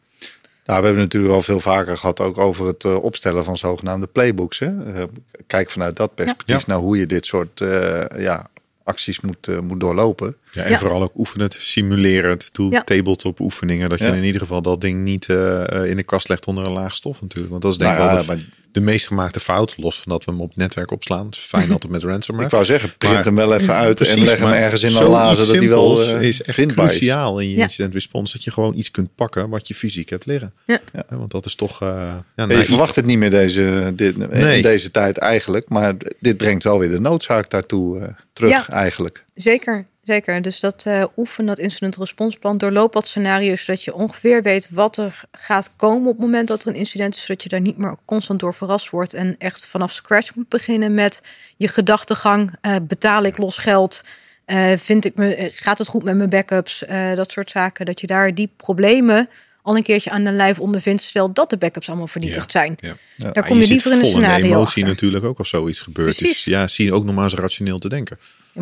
Nou, 0.64 0.80
we 0.80 0.86
hebben 0.86 1.02
natuurlijk 1.02 1.34
al 1.34 1.42
veel 1.42 1.60
vaker 1.60 1.96
gehad 1.96 2.20
ook 2.20 2.38
over 2.38 2.66
het 2.66 2.84
uh, 2.84 3.02
opstellen 3.02 3.44
van 3.44 3.56
zogenaamde 3.56 4.06
playbooks. 4.06 4.58
Hè? 4.58 4.96
Uh, 4.96 5.04
kijk 5.46 5.70
vanuit 5.70 5.96
dat 5.96 6.14
perspectief 6.14 6.58
ja. 6.58 6.64
naar 6.66 6.78
hoe 6.78 6.98
je 6.98 7.06
dit 7.06 7.26
soort 7.26 7.60
uh, 7.60 8.04
ja, 8.16 8.50
acties 8.84 9.20
moet, 9.20 9.62
moet 9.62 9.80
doorlopen. 9.80 10.36
Ja, 10.56 10.62
en 10.62 10.70
ja. 10.70 10.78
vooral 10.78 11.02
ook 11.02 11.18
oefen 11.18 11.40
het, 11.40 11.56
simuleren 11.60 12.30
het. 12.30 12.48
Doe 12.52 12.72
ja. 12.72 12.84
tabletop 12.84 13.40
oefeningen. 13.40 13.88
Dat 13.88 13.98
je 13.98 14.06
in 14.06 14.24
ieder 14.24 14.40
geval 14.40 14.62
dat 14.62 14.80
ding 14.80 15.04
niet 15.04 15.28
in 15.28 15.96
de 15.96 16.02
kast 16.06 16.28
legt 16.28 16.46
onder 16.46 16.66
een 16.66 16.72
laag 16.72 16.96
stof 16.96 17.22
natuurlijk. 17.22 17.50
Want 17.50 17.62
dat 17.62 17.72
is 17.72 17.78
denk 17.78 17.92
ik 17.92 17.98
nou, 17.98 18.10
wel 18.10 18.20
de, 18.20 18.26
maar... 18.26 18.38
de, 18.72 18.80
meest 18.80 19.06
gemaakte 19.06 19.40
fout. 19.40 19.74
Los 19.76 20.00
van 20.00 20.12
dat 20.12 20.24
we 20.24 20.30
hem 20.30 20.40
op 20.40 20.48
het 20.48 20.56
netwerk 20.56 20.90
opslaan. 20.90 21.26
Het 21.26 21.34
is 21.34 21.40
fijn 21.40 21.72
altijd 21.72 21.92
met 21.92 22.02
ransomware. 22.02 22.46
Ik 22.46 22.52
wou 22.52 22.64
zeggen, 22.64 22.94
print 22.98 23.14
maar, 23.14 23.24
hem 23.24 23.34
wel 23.34 23.54
even 23.54 23.74
uit 23.74 23.94
precies, 23.94 24.14
en 24.14 24.24
leg 24.24 24.38
hem 24.38 24.52
ergens 24.52 24.82
in 24.82 24.96
een 24.96 25.08
lazen. 25.08 25.46
Dat 25.46 25.56
hij 25.56 25.68
wel 25.68 26.20
is 26.20 26.42
echt 26.42 26.66
cruciaal 26.66 27.40
in 27.40 27.50
je 27.50 27.56
incident 27.56 27.94
response. 27.94 28.32
Dat 28.32 28.44
je 28.44 28.50
gewoon 28.50 28.74
iets 28.76 28.90
kunt 28.90 29.14
pakken 29.14 29.48
wat 29.48 29.68
je 29.68 29.74
fysiek 29.74 30.10
hebt 30.10 30.26
liggen. 30.26 30.52
Ja. 30.66 30.80
want 31.08 31.30
dat 31.30 31.46
is 31.46 31.54
toch... 31.54 31.82
Uh, 31.82 32.14
ja, 32.36 32.48
je 32.48 32.64
verwacht 32.64 32.96
het 32.96 33.06
niet 33.06 33.18
meer 33.18 33.30
deze, 33.30 33.92
dit, 33.94 34.16
nee. 34.16 34.56
in 34.56 34.62
deze 34.62 34.90
tijd 34.90 35.18
eigenlijk. 35.18 35.68
Maar 35.68 35.94
dit 36.20 36.36
brengt 36.36 36.62
wel 36.62 36.78
weer 36.78 36.90
de 36.90 37.00
noodzaak 37.00 37.50
daartoe 37.50 37.98
uh, 37.98 38.04
terug 38.32 38.68
eigenlijk. 38.68 39.24
Zeker. 39.34 39.86
Zeker. 40.06 40.42
Dus 40.42 40.60
dat 40.60 40.84
uh, 40.88 41.04
oefen, 41.16 41.46
dat 41.46 41.58
incident 41.58 41.96
response 41.96 42.38
plan, 42.38 42.58
doorloop 42.58 42.94
wat 42.94 43.06
scenario's, 43.06 43.64
zodat 43.64 43.82
je 43.82 43.94
ongeveer 43.94 44.42
weet 44.42 44.68
wat 44.70 44.96
er 44.96 45.20
gaat 45.32 45.70
komen 45.76 46.08
op 46.08 46.16
het 46.16 46.24
moment 46.24 46.48
dat 46.48 46.62
er 46.62 46.68
een 46.68 46.74
incident 46.74 47.14
is, 47.14 47.24
zodat 47.24 47.42
je 47.42 47.48
daar 47.48 47.60
niet 47.60 47.76
meer 47.76 47.96
constant 48.04 48.40
door 48.40 48.54
verrast 48.54 48.90
wordt 48.90 49.14
en 49.14 49.36
echt 49.38 49.66
vanaf 49.66 49.92
scratch 49.92 50.34
moet 50.34 50.48
beginnen 50.48 50.94
met 50.94 51.22
je 51.56 51.68
gedachtegang. 51.68 52.52
Uh, 52.62 52.76
betaal 52.82 53.22
ik 53.22 53.38
los 53.38 53.58
geld? 53.58 54.04
Uh, 54.46 54.72
vind 54.76 55.04
ik 55.04 55.14
me, 55.14 55.50
gaat 55.52 55.78
het 55.78 55.88
goed 55.88 56.02
met 56.02 56.16
mijn 56.16 56.28
backups? 56.28 56.84
dat 57.14 57.32
soort 57.32 57.50
zaken. 57.50 57.86
Dat 57.86 58.00
je 58.00 58.06
daar 58.06 58.34
die 58.34 58.50
problemen 58.56 59.28
al 59.66 59.76
een 59.76 59.82
keertje 59.82 60.10
aan 60.10 60.24
de 60.24 60.32
lijf 60.32 60.60
ondervindt. 60.60 61.02
Stel 61.02 61.32
dat 61.32 61.50
de 61.50 61.56
backups 61.56 61.88
allemaal 61.88 62.06
vernietigd 62.06 62.50
zijn. 62.50 62.76
Ja. 62.80 62.96
Ja. 63.16 63.30
Daar 63.30 63.46
kom 63.46 63.56
je, 63.56 63.62
je 63.62 63.68
liever 63.68 63.92
in 63.92 63.98
een 63.98 64.04
scenario 64.04 64.42
de 64.42 64.48
emotie 64.48 64.82
achter. 64.82 64.88
natuurlijk 64.88 65.24
ook 65.24 65.38
als 65.38 65.48
zoiets 65.48 65.80
gebeurt. 65.80 66.18
Dus 66.18 66.44
ja, 66.44 66.68
zie 66.68 66.84
je 66.84 66.92
ook 66.92 67.04
nog 67.04 67.14
maar 67.14 67.24
eens 67.24 67.34
rationeel 67.34 67.78
te 67.78 67.88
denken. 67.88 68.18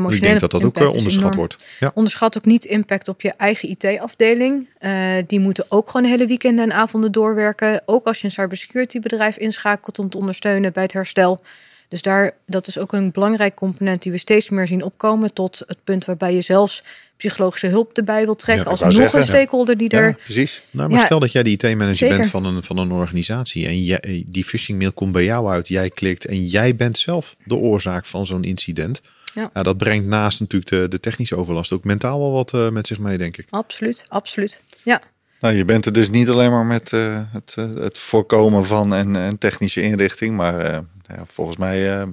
Ik 0.08 0.22
denk 0.22 0.40
dat 0.40 0.50
dat 0.50 0.64
ook 0.64 0.80
uh, 0.80 0.92
onderschat 0.92 1.34
wordt. 1.34 1.56
Ja. 1.80 1.90
Onderschat 1.94 2.36
ook 2.36 2.44
niet 2.44 2.64
impact 2.64 3.08
op 3.08 3.20
je 3.20 3.32
eigen 3.36 3.68
IT-afdeling. 3.68 4.68
Uh, 4.80 4.92
die 5.26 5.40
moeten 5.40 5.64
ook 5.68 5.90
gewoon 5.90 6.10
hele 6.10 6.26
weekenden 6.26 6.64
en 6.64 6.76
avonden 6.76 7.12
doorwerken. 7.12 7.82
Ook 7.84 8.06
als 8.06 8.18
je 8.18 8.24
een 8.24 8.30
cybersecurity 8.30 8.98
bedrijf 8.98 9.36
inschakelt 9.36 9.98
om 9.98 10.10
te 10.10 10.18
ondersteunen 10.18 10.72
bij 10.72 10.82
het 10.82 10.92
herstel. 10.92 11.42
Dus 11.88 12.02
daar, 12.02 12.34
dat 12.46 12.66
is 12.66 12.78
ook 12.78 12.92
een 12.92 13.12
belangrijk 13.12 13.54
component 13.54 14.02
die 14.02 14.12
we 14.12 14.18
steeds 14.18 14.48
meer 14.48 14.66
zien 14.66 14.82
opkomen. 14.82 15.32
Tot 15.32 15.62
het 15.66 15.78
punt 15.84 16.04
waarbij 16.04 16.34
je 16.34 16.40
zelfs 16.40 16.82
psychologische 17.16 17.66
hulp 17.66 17.96
erbij 17.96 18.24
wil 18.24 18.34
trekken. 18.34 18.66
als 18.66 18.80
nog 18.80 18.92
zeggen, 18.92 19.18
een 19.18 19.24
stakeholder 19.24 19.76
die 19.76 19.88
er. 19.88 20.14
precies. 20.14 20.62
Nou, 20.70 20.90
maar 20.90 21.00
stel 21.00 21.18
dat 21.18 21.32
jij 21.32 21.42
de 21.42 21.50
IT-manager 21.50 22.08
bent 22.08 22.26
van 22.26 22.44
een, 22.44 22.62
van 22.62 22.78
een 22.78 22.92
organisatie. 22.92 23.66
En 23.66 23.82
jij, 23.82 24.24
die 24.26 24.44
phishing 24.44 24.78
mail 24.78 24.92
komt 24.92 25.12
bij 25.12 25.24
jou 25.24 25.50
uit. 25.50 25.68
Jij 25.68 25.90
klikt 25.90 26.24
en 26.24 26.44
jij 26.44 26.76
bent 26.76 26.98
zelf 26.98 27.36
de 27.44 27.54
oorzaak 27.54 28.06
van 28.06 28.26
zo'n 28.26 28.44
incident. 28.44 29.00
Ja. 29.34 29.50
ja. 29.54 29.62
dat 29.62 29.76
brengt 29.76 30.06
naast 30.06 30.40
natuurlijk 30.40 30.70
de, 30.70 30.88
de 30.88 31.00
technische 31.00 31.36
overlast 31.36 31.72
ook 31.72 31.84
mentaal 31.84 32.18
wel 32.18 32.32
wat 32.32 32.52
uh, 32.52 32.68
met 32.68 32.86
zich 32.86 32.98
mee, 32.98 33.18
denk 33.18 33.36
ik. 33.36 33.46
Absoluut, 33.50 34.04
absoluut. 34.08 34.62
Ja. 34.84 35.02
Nou, 35.40 35.54
je 35.54 35.64
bent 35.64 35.86
er 35.86 35.92
dus 35.92 36.10
niet 36.10 36.28
alleen 36.28 36.50
maar 36.50 36.66
met 36.66 36.92
uh, 36.92 37.20
het, 37.32 37.54
uh, 37.58 37.74
het 37.74 37.98
voorkomen 37.98 38.66
van 38.66 38.94
en, 38.94 39.16
en 39.16 39.38
technische 39.38 39.82
inrichting, 39.82 40.36
maar 40.36 40.64
ja, 41.06 41.24
volgens 41.26 41.56
mij. 41.56 42.06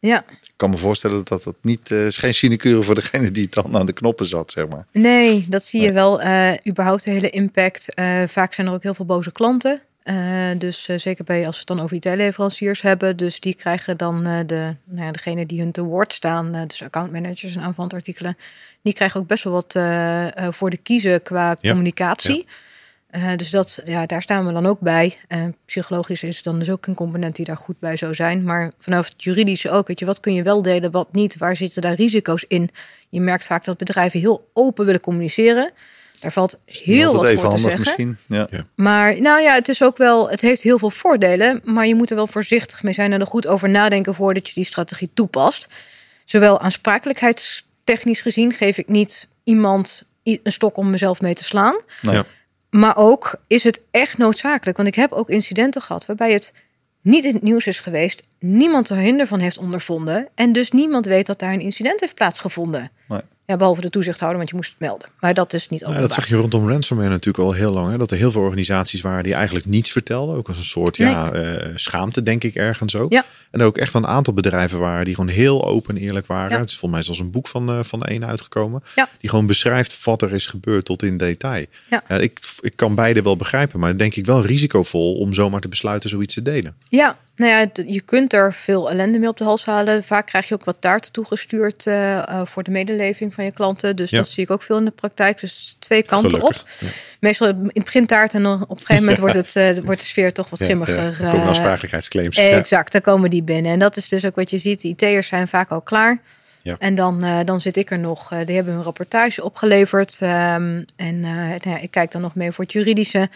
ja. 0.00 0.24
Ik 0.62 0.68
kan 0.68 0.80
me 0.80 0.84
voorstellen 0.86 1.24
dat 1.24 1.42
dat 1.42 1.56
niet 1.60 1.90
is 1.90 2.18
geen 2.18 2.34
sinecure 2.34 2.82
voor 2.82 2.94
degene 2.94 3.30
die 3.30 3.48
dan 3.50 3.76
aan 3.76 3.86
de 3.86 3.92
knoppen 3.92 4.26
zat, 4.26 4.50
zeg 4.50 4.68
maar. 4.68 4.86
Nee, 4.92 5.46
dat 5.48 5.62
zie 5.62 5.82
je 5.82 5.92
wel. 5.92 6.22
überhaupt 6.68 7.04
de 7.04 7.10
hele 7.10 7.30
impact. 7.30 7.94
vaak 8.26 8.54
zijn 8.54 8.66
er 8.66 8.72
ook 8.72 8.82
heel 8.82 8.94
veel 8.94 9.04
boze 9.04 9.32
klanten. 9.32 9.82
Uh, 10.04 10.58
dus 10.58 10.88
uh, 10.88 10.98
zeker 10.98 11.24
bij 11.24 11.46
als 11.46 11.54
we 11.54 11.58
het 11.58 11.76
dan 11.76 11.80
over 11.80 11.96
IT-leveranciers 11.96 12.82
hebben. 12.82 13.16
Dus 13.16 13.40
die 13.40 13.54
krijgen 13.54 13.96
dan 13.96 14.26
uh, 14.26 14.38
de, 14.46 14.74
nou 14.84 15.06
ja, 15.06 15.12
degene 15.12 15.46
die 15.46 15.60
hun 15.60 15.72
te 15.72 15.82
woord 15.82 16.12
staan, 16.12 16.66
dus 16.66 16.82
accountmanagers 16.82 17.56
en 17.56 17.62
aanvantartikelen, 17.62 18.36
die 18.82 18.92
krijgen 18.92 19.20
ook 19.20 19.26
best 19.26 19.44
wel 19.44 19.52
wat 19.52 19.72
voor 20.54 20.70
de 20.70 20.76
kiezen 20.76 21.22
qua 21.22 21.56
communicatie. 21.60 22.36
Ja. 22.36 22.52
Dus 23.36 23.50
dat, 23.50 23.80
ja, 23.84 24.06
daar 24.06 24.22
staan 24.22 24.46
we 24.46 24.52
dan 24.52 24.66
ook 24.66 24.80
bij. 24.80 25.18
psychologisch 25.64 26.22
is 26.22 26.42
dan 26.42 26.58
dus 26.58 26.70
ook 26.70 26.86
een 26.86 26.94
component 26.94 27.36
die 27.36 27.44
daar 27.44 27.56
goed 27.56 27.78
bij 27.78 27.96
zou 27.96 28.14
zijn. 28.14 28.44
Maar 28.44 28.72
vanaf 28.78 29.08
het 29.08 29.22
juridische 29.22 29.70
ook, 29.70 29.86
weet 29.86 29.98
je, 29.98 30.04
wat 30.04 30.20
kun 30.20 30.34
je 30.34 30.42
wel 30.42 30.62
delen, 30.62 30.90
wat 30.90 31.12
niet? 31.12 31.36
Waar 31.36 31.56
zitten 31.56 31.82
daar 31.82 31.94
risico's 31.94 32.44
in? 32.48 32.70
Je 33.08 33.20
merkt 33.20 33.44
vaak 33.44 33.64
dat 33.64 33.76
bedrijven 33.76 34.20
heel 34.20 34.50
open 34.52 34.84
willen 34.84 35.00
communiceren. 35.00 35.70
Daar 36.20 36.32
valt 36.32 36.60
heel 36.66 37.12
wat 37.16 37.32
voor 37.32 37.50
te 37.50 37.58
zeggen. 37.58 37.80
Misschien. 37.80 38.18
Ja. 38.26 38.48
Maar 38.74 39.20
nou 39.20 39.42
ja, 39.42 39.54
het 39.54 39.68
is 39.68 39.82
ook 39.82 39.96
wel, 39.96 40.30
het 40.30 40.40
heeft 40.40 40.62
heel 40.62 40.78
veel 40.78 40.90
voordelen, 40.90 41.60
maar 41.64 41.86
je 41.86 41.94
moet 41.94 42.10
er 42.10 42.16
wel 42.16 42.26
voorzichtig 42.26 42.82
mee 42.82 42.92
zijn 42.94 43.12
en 43.12 43.20
er 43.20 43.26
goed 43.26 43.46
over 43.46 43.68
nadenken 43.68 44.14
voordat 44.14 44.48
je 44.48 44.54
die 44.54 44.64
strategie 44.64 45.10
toepast. 45.14 45.68
Zowel 46.24 46.60
aansprakelijkheidstechnisch 46.60 48.20
gezien 48.20 48.52
geef 48.52 48.78
ik 48.78 48.88
niet 48.88 49.28
iemand 49.44 50.08
een 50.22 50.40
stok 50.42 50.76
om 50.76 50.90
mezelf 50.90 51.20
mee 51.20 51.34
te 51.34 51.44
slaan. 51.44 51.80
Ja. 52.00 52.24
Maar 52.76 52.96
ook 52.96 53.34
is 53.46 53.64
het 53.64 53.82
echt 53.90 54.18
noodzakelijk. 54.18 54.76
Want 54.76 54.88
ik 54.88 54.94
heb 54.94 55.12
ook 55.12 55.30
incidenten 55.30 55.82
gehad 55.82 56.06
waarbij 56.06 56.32
het 56.32 56.54
niet 57.00 57.24
in 57.24 57.34
het 57.34 57.42
nieuws 57.42 57.66
is 57.66 57.78
geweest, 57.78 58.22
niemand 58.38 58.88
er 58.88 58.96
hinder 58.96 59.26
van 59.26 59.38
heeft 59.38 59.58
ondervonden 59.58 60.28
en 60.34 60.52
dus 60.52 60.70
niemand 60.70 61.06
weet 61.06 61.26
dat 61.26 61.38
daar 61.38 61.52
een 61.52 61.60
incident 61.60 62.00
heeft 62.00 62.14
plaatsgevonden. 62.14 62.90
Ja, 63.46 63.56
behalve 63.56 63.80
de 63.80 63.90
toezichthouder, 63.90 64.38
want 64.38 64.50
je 64.50 64.56
moest 64.56 64.70
het 64.70 64.80
melden. 64.80 65.08
Maar 65.20 65.34
dat 65.34 65.52
is 65.52 65.68
niet 65.68 65.80
openbaar. 65.80 66.02
Ja, 66.02 66.08
dat 66.08 66.16
zag 66.16 66.28
je 66.28 66.36
rondom 66.36 66.68
ransomware 66.68 67.08
natuurlijk 67.08 67.44
al 67.44 67.52
heel 67.52 67.72
lang. 67.72 67.90
Hè? 67.90 67.98
Dat 67.98 68.10
er 68.10 68.16
heel 68.16 68.30
veel 68.30 68.40
organisaties 68.40 69.00
waren 69.00 69.22
die 69.22 69.34
eigenlijk 69.34 69.66
niets 69.66 69.90
vertelden. 69.92 70.36
Ook 70.36 70.48
als 70.48 70.56
een 70.56 70.64
soort 70.64 70.96
ja, 70.96 71.34
uh, 71.34 71.56
schaamte, 71.74 72.22
denk 72.22 72.44
ik, 72.44 72.54
ergens 72.54 72.96
ook. 72.96 73.12
Ja. 73.12 73.24
En 73.50 73.62
ook 73.62 73.76
echt 73.76 73.94
een 73.94 74.06
aantal 74.06 74.34
bedrijven 74.34 74.78
waren 74.78 75.04
die 75.04 75.14
gewoon 75.14 75.30
heel 75.30 75.64
open 75.66 75.96
en 75.96 76.02
eerlijk 76.02 76.26
waren. 76.26 76.58
Het 76.58 76.68
is 76.68 76.76
volgens 76.76 76.92
mij 76.92 77.02
zelfs 77.02 77.20
een 77.20 77.30
boek 77.30 77.48
van, 77.48 77.78
uh, 77.78 77.84
van 77.84 78.00
de 78.00 78.08
ene 78.08 78.26
uitgekomen. 78.26 78.82
Ja. 78.94 79.08
Die 79.20 79.30
gewoon 79.30 79.46
beschrijft 79.46 80.04
wat 80.04 80.22
er 80.22 80.32
is 80.32 80.46
gebeurd 80.46 80.84
tot 80.84 81.02
in 81.02 81.16
detail. 81.16 81.66
Ja. 81.90 82.08
ik, 82.08 82.40
ik 82.60 82.76
kan 82.76 82.94
beide 82.94 83.22
wel 83.22 83.36
begrijpen, 83.36 83.80
maar 83.80 83.96
denk 83.96 84.14
ik 84.14 84.26
wel 84.26 84.44
risicovol 84.44 85.14
om 85.14 85.34
zomaar 85.34 85.60
te 85.60 85.68
besluiten 85.68 86.10
zoiets 86.10 86.34
te 86.34 86.42
delen. 86.42 86.76
Ja, 86.88 87.16
nou 87.36 87.50
ja, 87.50 87.66
je 87.86 88.00
kunt 88.00 88.32
er 88.32 88.52
veel 88.52 88.90
ellende 88.90 89.18
mee 89.18 89.28
op 89.28 89.36
de 89.36 89.44
hals 89.44 89.64
halen. 89.64 90.04
Vaak 90.04 90.26
krijg 90.26 90.48
je 90.48 90.54
ook 90.54 90.64
wat 90.64 90.76
taarten 90.80 91.12
toegestuurd 91.12 91.86
uh, 91.86 92.40
voor 92.44 92.62
de 92.62 92.70
medeleving 92.70 93.34
van 93.34 93.44
je 93.44 93.50
klanten. 93.50 93.96
Dus 93.96 94.10
dat 94.10 94.28
zie 94.28 94.42
ik 94.42 94.50
ook 94.50 94.62
veel 94.62 94.78
in 94.78 94.84
de 94.84 94.90
praktijk. 94.90 95.40
Dus 95.40 95.76
twee 95.78 96.02
kanten 96.02 96.42
op. 96.42 96.64
Meestal 97.20 97.48
in 97.48 97.70
het 97.72 97.84
begin 97.84 98.06
taart 98.06 98.34
en 98.34 98.46
op 98.46 98.70
een 98.70 98.76
gegeven 98.76 98.94
moment 98.94 99.18
wordt, 99.32 99.34
het, 99.34 99.56
uh, 99.56 99.84
wordt 99.84 100.00
de 100.00 100.06
sfeer 100.06 100.32
toch 100.32 100.50
wat 100.50 100.62
grimmiger. 100.62 101.16
Ja, 101.20 101.42
aansprakelijkheidsclaims. 101.42 102.36
Exact, 102.36 102.92
dan 102.92 103.00
komen 103.00 103.30
die 103.30 103.42
binnen. 103.42 103.72
En 103.72 103.78
dat 103.78 103.96
is 103.96 104.08
dus 104.08 104.24
ook 104.26 104.36
wat 104.36 104.50
je 104.50 104.58
ziet. 104.58 104.80
De 104.80 104.88
IT'ers 104.88 105.28
zijn 105.28 105.48
vaak 105.48 105.70
al 105.70 105.80
klaar. 105.80 106.20
Ja. 106.62 106.76
En 106.78 106.94
dan, 106.94 107.24
uh, 107.24 107.38
dan 107.44 107.60
zit 107.60 107.76
ik 107.76 107.90
er 107.90 107.98
nog. 107.98 108.32
Uh, 108.32 108.38
die 108.44 108.54
hebben 108.54 108.74
hun 108.74 108.82
rapportage 108.82 109.44
opgeleverd. 109.44 110.18
Um, 110.22 110.84
en 110.96 111.20
nou 111.20 111.58
ja, 111.60 111.78
ik 111.78 111.90
kijk 111.90 112.12
dan 112.12 112.20
nog 112.20 112.34
mee 112.34 112.52
voor 112.52 112.64
het 112.64 112.72
juridische. 112.72 113.28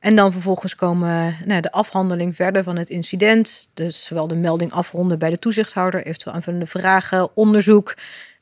En 0.00 0.16
dan 0.16 0.32
vervolgens 0.32 0.74
komen 0.74 1.36
nou, 1.44 1.60
de 1.60 1.72
afhandeling 1.72 2.36
verder 2.36 2.62
van 2.62 2.76
het 2.76 2.90
incident. 2.90 3.68
Dus 3.74 4.04
zowel 4.04 4.26
de 4.28 4.34
melding 4.34 4.72
afronden 4.72 5.18
bij 5.18 5.30
de 5.30 5.38
toezichthouder, 5.38 6.06
eventueel 6.06 6.34
aanvullende 6.34 6.66
vragen, 6.66 7.28
onderzoek. 7.34 7.94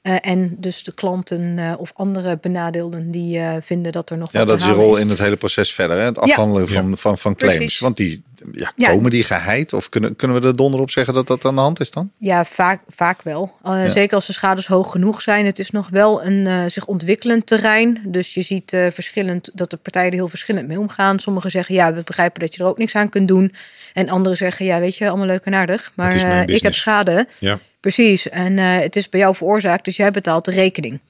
Uh, 0.03 0.17
en 0.21 0.57
dus 0.59 0.85
de 0.85 0.93
klanten 0.93 1.59
uh, 1.59 1.75
of 1.79 1.93
andere 1.95 2.39
benadeelden 2.41 3.11
die 3.11 3.39
uh, 3.39 3.55
vinden 3.61 3.93
dat 3.93 4.11
er 4.11 4.19
nog. 4.19 4.33
Ja, 4.33 4.45
dat 4.45 4.61
is 4.61 4.67
je 4.67 4.73
rol 4.73 4.97
in 4.97 5.09
het 5.09 5.19
hele 5.19 5.37
proces 5.37 5.73
verder. 5.73 5.97
Hè? 5.97 6.03
Het 6.03 6.19
afhandelen 6.19 6.69
ja. 6.69 6.81
van, 6.81 6.99
van, 6.99 7.19
van 7.19 7.35
claims. 7.35 7.57
Precies. 7.57 7.79
Want 7.79 7.97
die 7.97 8.23
ja, 8.53 8.89
komen 8.89 9.11
die 9.11 9.25
geheid? 9.25 9.73
Of 9.73 9.89
kunnen, 9.89 10.17
kunnen 10.17 10.41
we 10.41 10.47
er 10.47 10.57
donder 10.57 10.81
op 10.81 10.91
zeggen 10.91 11.15
dat 11.15 11.27
dat 11.27 11.45
aan 11.45 11.55
de 11.55 11.61
hand 11.61 11.81
is 11.81 11.91
dan? 11.91 12.11
Ja, 12.19 12.45
vaak, 12.45 12.81
vaak 12.89 13.23
wel. 13.23 13.55
Zeker 13.87 14.15
als 14.15 14.27
de 14.27 14.33
schades 14.33 14.67
hoog 14.67 14.91
genoeg 14.91 15.23
zijn. 15.23 15.47
Het 15.47 15.59
is 15.59 15.71
nog 15.71 15.89
wel 15.89 16.25
een 16.25 16.71
zich 16.71 16.87
ontwikkelend 16.87 17.47
terrein. 17.47 18.01
Dus 18.05 18.35
je 18.35 18.43
ziet 18.43 18.77
verschillend 18.91 19.51
dat 19.55 19.71
de 19.71 19.77
partijen 19.77 20.11
er 20.11 20.17
heel 20.17 20.29
verschillend 20.29 20.69
mee 20.69 20.79
omgaan. 20.79 21.19
Sommigen 21.19 21.51
zeggen 21.51 21.75
ja, 21.75 21.95
we 21.95 22.03
begrijpen 22.05 22.41
dat 22.41 22.55
je 22.55 22.63
er 22.63 22.69
ook 22.69 22.79
niks 22.79 22.95
aan 22.95 23.09
kunt 23.09 23.29
doen. 23.29 23.55
En 23.93 24.09
anderen 24.09 24.37
zeggen 24.37 24.67
ja, 24.67 24.81
weet 24.81 24.97
je, 24.97 25.09
allemaal 25.09 25.27
leuk 25.27 25.45
en 25.45 25.55
aardig. 25.55 25.93
Maar 25.95 26.49
ik 26.51 26.63
heb 26.63 26.75
schade. 26.75 27.27
Ja. 27.39 27.59
Precies, 27.81 28.29
en 28.29 28.57
het 28.59 28.97
is 28.97 29.09
bij 29.09 29.21
jou 29.21 29.35
veroorzaakt, 29.35 29.85
dus 29.85 29.97
jij 29.97 30.11
betaalt 30.11 30.45
de 30.45 30.51
rekening. 30.51 31.01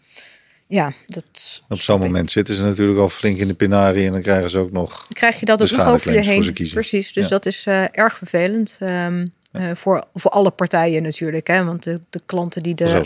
Ja, 0.68 0.92
dat. 1.06 1.62
Op 1.68 1.80
zo'n 1.80 2.00
moment 2.00 2.30
zitten 2.30 2.54
ze 2.54 2.62
natuurlijk 2.62 2.98
al 2.98 3.08
flink 3.08 3.36
in 3.38 3.48
de 3.48 3.54
pinarie 3.54 4.06
en 4.06 4.12
dan 4.12 4.22
krijgen 4.22 4.50
ze 4.50 4.58
ook 4.58 4.72
nog. 4.72 5.06
Krijg 5.08 5.40
je 5.40 5.46
dat 5.46 5.62
ook 5.62 5.78
nog 5.78 5.86
over 5.86 6.12
je 6.12 6.20
heen? 6.20 6.52
Precies, 6.72 7.12
dus 7.12 7.24
ja. 7.24 7.28
dat 7.28 7.46
is 7.46 7.64
uh, 7.66 7.84
erg 7.90 8.16
vervelend. 8.16 8.78
Um, 8.82 9.32
uh, 9.58 9.70
voor, 9.74 10.04
voor 10.14 10.30
alle 10.30 10.50
partijen 10.50 11.02
natuurlijk. 11.02 11.46
Hè? 11.46 11.64
Want 11.64 11.82
de, 11.82 12.00
de 12.10 12.20
klanten 12.26 12.62
die, 12.62 12.74
de, 12.74 13.02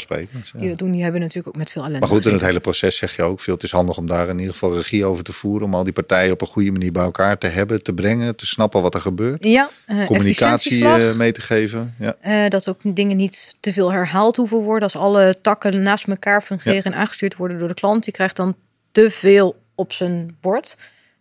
die 0.56 0.68
dat 0.68 0.78
doen, 0.78 0.90
die 0.90 1.02
hebben 1.02 1.20
natuurlijk 1.20 1.48
ook 1.48 1.56
met 1.56 1.70
veel 1.70 1.82
ellende. 1.82 2.00
Maar 2.00 2.16
goed, 2.16 2.26
in 2.26 2.32
het 2.32 2.40
hele 2.40 2.60
proces 2.60 2.96
zeg 2.96 3.16
je 3.16 3.22
ook 3.22 3.40
veel. 3.40 3.54
Het 3.54 3.62
is 3.62 3.70
handig 3.70 3.96
om 3.96 4.06
daar 4.06 4.28
in 4.28 4.38
ieder 4.38 4.52
geval 4.52 4.74
regie 4.74 5.04
over 5.04 5.24
te 5.24 5.32
voeren. 5.32 5.66
Om 5.66 5.74
al 5.74 5.84
die 5.84 5.92
partijen 5.92 6.32
op 6.32 6.40
een 6.40 6.46
goede 6.46 6.72
manier 6.72 6.92
bij 6.92 7.02
elkaar 7.02 7.38
te 7.38 7.46
hebben, 7.46 7.82
te 7.82 7.92
brengen, 7.92 8.36
te 8.36 8.46
snappen 8.46 8.82
wat 8.82 8.94
er 8.94 9.00
gebeurt. 9.00 9.44
Ja, 9.44 9.70
uh, 9.86 10.06
communicatie 10.06 10.82
uh, 10.82 11.12
mee 11.14 11.32
te 11.32 11.40
geven. 11.40 11.94
Ja. 11.98 12.48
dat 12.48 12.68
ook 12.68 12.80
dingen 12.82 13.16
niet 13.16 13.56
te 13.60 13.72
veel 13.72 13.92
herhaald 13.92 14.36
hoeven 14.36 14.58
worden. 14.58 14.82
Als 14.82 15.02
alle 15.02 15.40
takken 15.40 15.82
naast 15.82 16.06
elkaar 16.06 16.42
fungeren 16.42 16.82
en 16.82 16.94
aangestuurd 16.94 17.36
worden 17.36 17.58
door 17.58 17.68
de 17.68 17.74
klant, 17.74 18.04
die 18.04 18.12
krijgt 18.12 18.36
dan 18.36 18.56
te 18.92 19.10
veel 19.10 19.62
op 19.74 19.92
zijn 19.92 20.36
bord. 20.40 20.76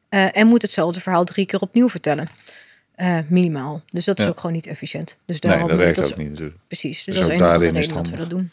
en 0.09 0.47
moet 0.47 0.61
hetzelfde 0.61 1.01
verhaal 1.01 1.23
drie 1.23 1.45
keer 1.45 1.59
opnieuw 1.59 1.89
vertellen. 1.89 2.27
Uh, 3.01 3.19
minimaal. 3.27 3.81
Dus 3.85 4.05
dat 4.05 4.19
is 4.19 4.27
ook 4.27 4.39
gewoon 4.39 4.55
niet 4.55 4.67
efficiënt. 4.67 5.17
Dus 5.25 5.39
nee, 5.39 5.67
dat 5.67 5.77
werkt 5.77 6.03
ook 6.03 6.17
niet 6.17 6.29
natuurlijk. 6.29 6.57
Precies, 6.67 7.03
dus, 7.03 7.15
dus 7.15 7.23
dat 7.23 7.31
is 7.31 7.37
de 7.37 7.57
redenen 7.57 7.93
dat 7.93 8.09
we 8.09 8.17
dat 8.17 8.29
doen. 8.29 8.51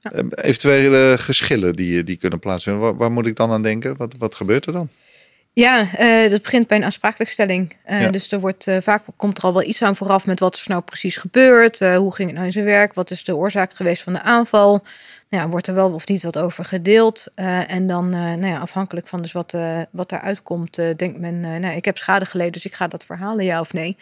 Ja. 0.00 0.12
Uh, 0.14 0.22
eventuele 0.30 1.14
geschillen 1.18 1.74
die, 1.74 2.04
die 2.04 2.16
kunnen 2.16 2.38
plaatsvinden, 2.38 2.82
waar, 2.82 2.96
waar, 2.96 3.12
moet 3.12 3.26
ik 3.26 3.36
dan 3.36 3.50
aan 3.50 3.62
denken? 3.62 3.96
Wat, 3.96 4.14
wat 4.18 4.34
gebeurt 4.34 4.66
er 4.66 4.72
dan? 4.72 4.88
Ja, 5.60 5.88
uh, 5.98 6.30
dat 6.30 6.42
begint 6.42 6.66
bij 6.66 6.76
een 6.76 6.84
aansprakelijkstelling. 6.84 7.76
Uh, 7.90 8.00
ja. 8.00 8.08
Dus 8.08 8.32
er 8.32 8.40
wordt 8.40 8.66
uh, 8.66 8.76
vaak 8.80 9.02
komt 9.16 9.38
er 9.38 9.44
al 9.44 9.52
wel 9.52 9.62
iets 9.62 9.82
aan 9.82 9.96
vooraf 9.96 10.26
met 10.26 10.40
wat 10.40 10.58
er 10.58 10.64
nou 10.66 10.82
precies 10.82 11.16
gebeurt. 11.16 11.78
hoe 11.78 12.14
ging 12.14 12.28
het 12.28 12.34
nou 12.34 12.46
in 12.46 12.52
zijn 12.52 12.64
werk? 12.64 12.94
Wat 12.94 13.10
is 13.10 13.24
de 13.24 13.36
oorzaak 13.36 13.74
geweest 13.74 14.02
van 14.02 14.12
de 14.12 14.22
aanval? 14.22 14.70
Nou 15.28 15.42
ja, 15.42 15.48
wordt 15.48 15.66
er 15.66 15.74
wel 15.74 15.92
of 15.92 16.06
niet 16.06 16.22
wat 16.22 16.38
over 16.38 16.64
gedeeld? 16.64 17.26
en 17.66 17.86
dan, 17.86 18.08
nou 18.08 18.46
ja, 18.46 18.58
afhankelijk 18.58 19.08
van 19.08 19.22
dus 19.22 19.32
wat, 19.32 19.56
wat 19.90 20.08
daaruit 20.08 20.42
komt, 20.42 20.74
denkt 20.74 21.18
men, 21.18 21.40
nou, 21.40 21.76
ik 21.76 21.84
heb 21.84 21.98
schade 21.98 22.26
geleden, 22.26 22.52
dus 22.52 22.66
ik 22.66 22.74
ga 22.74 22.88
dat 22.88 23.04
verhalen, 23.04 23.44
ja 23.44 23.60
of 23.60 23.72
nee. 23.72 23.96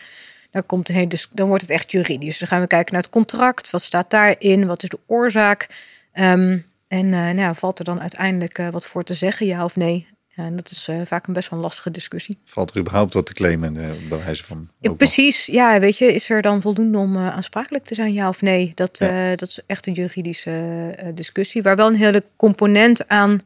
Dan, 0.50 0.66
komt 0.66 0.88
een 0.88 0.94
hele, 0.94 1.06
dus 1.06 1.28
dan 1.32 1.48
wordt 1.48 1.62
het 1.62 1.70
echt 1.72 1.90
juridisch. 1.90 2.38
Dan 2.38 2.48
gaan 2.48 2.60
we 2.60 2.66
kijken 2.66 2.92
naar 2.92 3.02
het 3.02 3.10
contract. 3.10 3.70
Wat 3.70 3.82
staat 3.82 4.10
daarin? 4.10 4.66
Wat 4.66 4.82
is 4.82 4.88
de 4.88 4.98
oorzaak? 5.06 5.68
Um, 6.14 6.64
En 6.88 7.08
nou 7.08 7.36
ja, 7.36 7.54
valt 7.54 7.78
er 7.78 7.84
dan 7.84 8.00
uiteindelijk 8.00 8.62
wat 8.70 8.86
voor 8.86 9.04
te 9.04 9.14
zeggen, 9.14 9.46
ja 9.46 9.64
of 9.64 9.76
nee? 9.76 10.13
Ja, 10.36 10.44
en 10.44 10.56
dat 10.56 10.70
is 10.70 10.90
vaak 11.04 11.26
een 11.26 11.32
best 11.32 11.50
wel 11.50 11.58
lastige 11.60 11.90
discussie. 11.90 12.38
Valt 12.44 12.70
er 12.70 12.80
überhaupt 12.80 13.14
wat 13.14 13.26
te 13.26 13.34
claimen 13.34 13.74
uh, 13.74 13.88
bij 14.08 14.18
wijze 14.24 14.44
van. 14.44 14.68
Ja, 14.80 14.92
precies, 14.92 15.46
ja, 15.46 15.78
weet 15.80 15.98
je, 15.98 16.14
is 16.14 16.30
er 16.30 16.42
dan 16.42 16.60
voldoende 16.60 16.98
om 16.98 17.16
aansprakelijk 17.16 17.84
te 17.84 17.94
zijn, 17.94 18.12
ja 18.12 18.28
of 18.28 18.42
nee? 18.42 18.72
Dat, 18.74 18.98
dat 19.36 19.48
is 19.48 19.60
echt 19.66 19.86
een 19.86 19.92
juridische 19.92 21.12
discussie, 21.14 21.62
waar 21.62 21.76
wel 21.76 21.86
een 21.86 21.96
hele 21.96 22.24
component 22.36 23.08
aan 23.08 23.40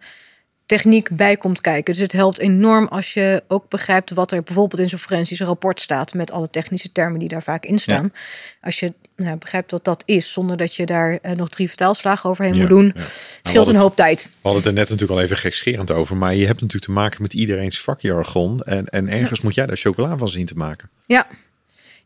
techniek 0.69 1.17
bij 1.17 1.37
komt 1.37 1.61
kijken. 1.61 1.93
Dus 1.93 2.03
het 2.03 2.13
helpt 2.13 2.39
enorm 2.39 2.87
als 2.87 3.15
je 3.15 3.43
ook 3.49 3.69
begrijpt 3.69 4.11
wat 4.11 4.33
er 4.33 4.43
bijvoorbeeld 4.43 4.81
in 4.81 4.89
zo'n 4.89 4.99
forensisch 4.99 5.41
rapport 5.41 5.81
staat 5.81 6.15
met 6.15 6.31
alle 6.31 6.51
technische 6.51 6.93
termen 6.93 7.19
die 7.19 7.29
daar 7.29 7.43
vaak 7.43 7.65
in 7.65 7.79
staan. 7.79 8.13
Als 8.61 8.81
je 8.81 8.93
nou, 9.17 9.37
begrijpt 9.37 9.71
wat 9.71 9.85
dat 9.85 10.03
is, 10.07 10.33
zonder 10.33 10.57
dat 10.57 10.75
je 10.75 10.87
daar 10.87 11.19
uh, 11.23 11.33
nog 11.33 11.49
drie 11.49 11.69
vertaalslagen 11.69 12.31
overheen 12.31 12.57
moet 12.57 12.69
doen, 12.69 12.93
ja. 12.95 13.03
scheelt 13.43 13.65
nou, 13.65 13.69
een 13.69 13.83
hoop 13.83 13.97
tijd. 13.97 14.25
We 14.25 14.31
hadden 14.43 14.61
het 14.63 14.71
er 14.71 14.77
net 14.77 14.89
natuurlijk 14.89 15.19
al 15.19 15.25
even 15.25 15.37
gekscherend 15.37 15.91
over, 15.91 16.17
maar 16.17 16.35
je 16.35 16.47
hebt 16.47 16.61
natuurlijk 16.61 16.85
te 16.85 16.93
maken 16.93 17.23
met 17.23 17.33
iedereen's 17.33 17.81
vakjargon 17.81 18.63
en, 18.63 18.85
en 18.87 19.09
ergens 19.09 19.41
moet 19.41 19.55
jij 19.55 19.67
daar 19.67 19.77
chocola 19.77 20.17
van 20.17 20.29
zien 20.29 20.47
te 20.47 20.55
maken. 20.55 20.91
Ja, 21.07 21.27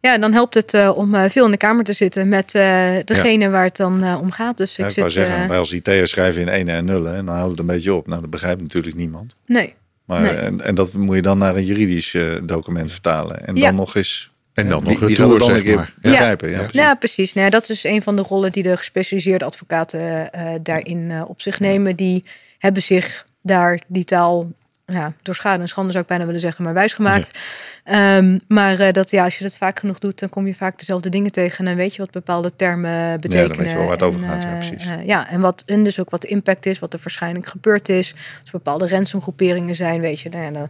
ja, 0.02 0.18
dan 0.18 0.32
helpt 0.32 0.54
het 0.54 0.74
uh, 0.74 0.96
om 0.96 1.14
uh, 1.14 1.24
veel 1.28 1.44
in 1.44 1.50
de 1.50 1.56
kamer 1.56 1.84
te 1.84 1.92
zitten 1.92 2.28
met 2.28 2.54
uh, 2.54 2.94
degene 3.04 3.44
ja. 3.44 3.50
waar 3.50 3.64
het 3.64 3.76
dan 3.76 4.16
om 4.16 4.30
gaat. 4.30 4.56
Dus 4.56 4.76
ja, 4.76 4.84
ik, 4.84 4.90
ik 4.90 4.96
zou 4.96 5.10
zit, 5.10 5.26
zeggen, 5.26 5.48
wij 5.48 5.58
als 5.58 5.72
IT'er 5.72 6.08
schrijven 6.08 6.40
in 6.40 6.48
ene 6.48 6.72
en 6.72 6.84
nullen 6.84 7.14
en 7.14 7.26
dan 7.26 7.34
houdt 7.34 7.50
het 7.50 7.60
een 7.60 7.66
beetje 7.66 7.94
op. 7.94 8.06
Nou, 8.06 8.20
dat 8.20 8.30
begrijpt 8.30 8.60
natuurlijk 8.60 8.96
niemand. 8.96 9.34
Nee. 9.46 9.74
Maar, 10.04 10.20
nee. 10.20 10.30
En, 10.30 10.60
en 10.60 10.74
dat 10.74 10.92
moet 10.92 11.16
je 11.16 11.22
dan 11.22 11.38
naar 11.38 11.56
een 11.56 11.64
juridisch 11.64 12.16
document 12.42 12.90
vertalen. 12.92 13.46
En 13.46 13.54
dan 13.54 13.74
nog 13.74 13.96
eens 13.96 14.32
en 14.54 14.68
dan 14.68 14.82
nog 14.82 14.90
die, 14.90 15.06
die 15.06 15.08
retour, 15.08 15.38
dan 15.38 15.48
zeg 15.48 15.56
een 15.56 15.62
keer 15.62 15.76
maar. 15.76 15.94
begrijpen. 16.00 16.50
Ja, 16.50 16.56
Ja, 16.56 16.66
precies. 16.66 16.98
precies. 16.98 17.32
Nou, 17.32 17.46
ja, 17.46 17.52
dat 17.52 17.68
is 17.68 17.84
een 17.84 18.02
van 18.02 18.16
de 18.16 18.22
rollen 18.22 18.52
die 18.52 18.62
de 18.62 18.76
gespecialiseerde 18.76 19.44
advocaten 19.44 20.00
uh, 20.00 20.48
daarin 20.62 20.98
uh, 20.98 21.22
op 21.26 21.40
zich 21.40 21.60
nemen. 21.60 21.96
Die 21.96 22.24
hebben 22.58 22.82
zich 22.82 23.26
daar 23.42 23.80
die 23.86 24.04
taal 24.04 24.50
ja, 24.92 25.12
door 25.22 25.34
schade 25.34 25.62
en 25.62 25.68
schande 25.68 25.90
zou 25.90 26.02
ik 26.02 26.08
bijna 26.08 26.24
willen 26.26 26.40
zeggen, 26.40 26.64
maar 26.64 26.74
wijsgemaakt. 26.74 27.38
Ja. 27.84 28.16
Um, 28.16 28.40
maar 28.48 28.80
uh, 28.80 28.92
dat 28.92 29.10
ja, 29.10 29.24
als 29.24 29.38
je 29.38 29.44
dat 29.44 29.56
vaak 29.56 29.78
genoeg 29.78 29.98
doet, 29.98 30.18
dan 30.18 30.28
kom 30.28 30.46
je 30.46 30.54
vaak 30.54 30.78
dezelfde 30.78 31.08
dingen 31.08 31.32
tegen 31.32 31.58
en 31.58 31.64
dan 31.64 31.74
weet 31.74 31.94
je 31.94 32.02
wat 32.02 32.10
bepaalde 32.10 32.56
termen 32.56 33.20
betekenen. 33.20 33.42
Ja, 33.42 33.48
dan 33.48 33.56
weet 33.56 33.68
je 33.68 33.76
wel 33.76 33.84
waar 33.84 33.92
het 33.92 34.02
over 34.02 34.20
gaat. 34.20 34.42
Ja, 34.42 34.56
precies. 34.56 34.86
Uh, 34.86 35.06
ja, 35.06 35.28
en, 35.30 35.40
wat, 35.40 35.62
en 35.66 35.82
dus 35.82 36.00
ook 36.00 36.10
wat 36.10 36.22
de 36.22 36.28
impact 36.28 36.66
is, 36.66 36.78
wat 36.78 36.92
er 36.92 37.00
waarschijnlijk 37.02 37.46
gebeurd 37.46 37.88
is. 37.88 38.14
Als 38.40 38.50
bepaalde 38.50 38.88
ransomgroeperingen 38.88 39.74
zijn, 39.74 40.00
weet 40.00 40.20
je, 40.20 40.28
nou 40.28 40.44
ja, 40.44 40.50
dan, 40.50 40.68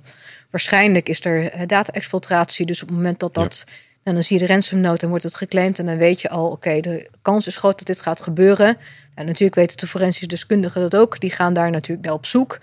waarschijnlijk 0.51 1.09
is 1.09 1.25
er 1.25 1.67
data-exfiltratie. 1.67 2.67
Dus 2.67 2.83
op 2.83 2.89
het 2.89 2.97
moment 2.97 3.21
dat 3.21 3.35
dat... 3.35 3.65
Ja. 3.67 3.73
En 4.03 4.15
dan 4.15 4.23
zie 4.23 4.39
je 4.39 4.47
de 4.47 4.53
ransomnote 4.53 5.03
en 5.03 5.09
wordt 5.09 5.25
het 5.25 5.35
geclaimd. 5.35 5.79
En 5.79 5.87
dan 5.87 5.97
weet 5.97 6.21
je 6.21 6.29
al, 6.29 6.45
oké, 6.45 6.55
okay, 6.55 6.81
de 6.81 7.09
kans 7.23 7.47
is 7.47 7.57
groot 7.57 7.79
dat 7.79 7.87
dit 7.87 8.01
gaat 8.01 8.21
gebeuren. 8.21 8.77
En 9.15 9.27
natuurlijk 9.27 9.55
weten 9.55 9.77
de 9.77 9.87
forensische 9.87 10.27
deskundigen 10.27 10.81
dat 10.81 10.97
ook. 10.97 11.21
Die 11.21 11.31
gaan 11.31 11.55
daar 11.55 11.71
natuurlijk 11.71 12.07
naar 12.07 12.15
op 12.15 12.27
zoek. 12.27 12.59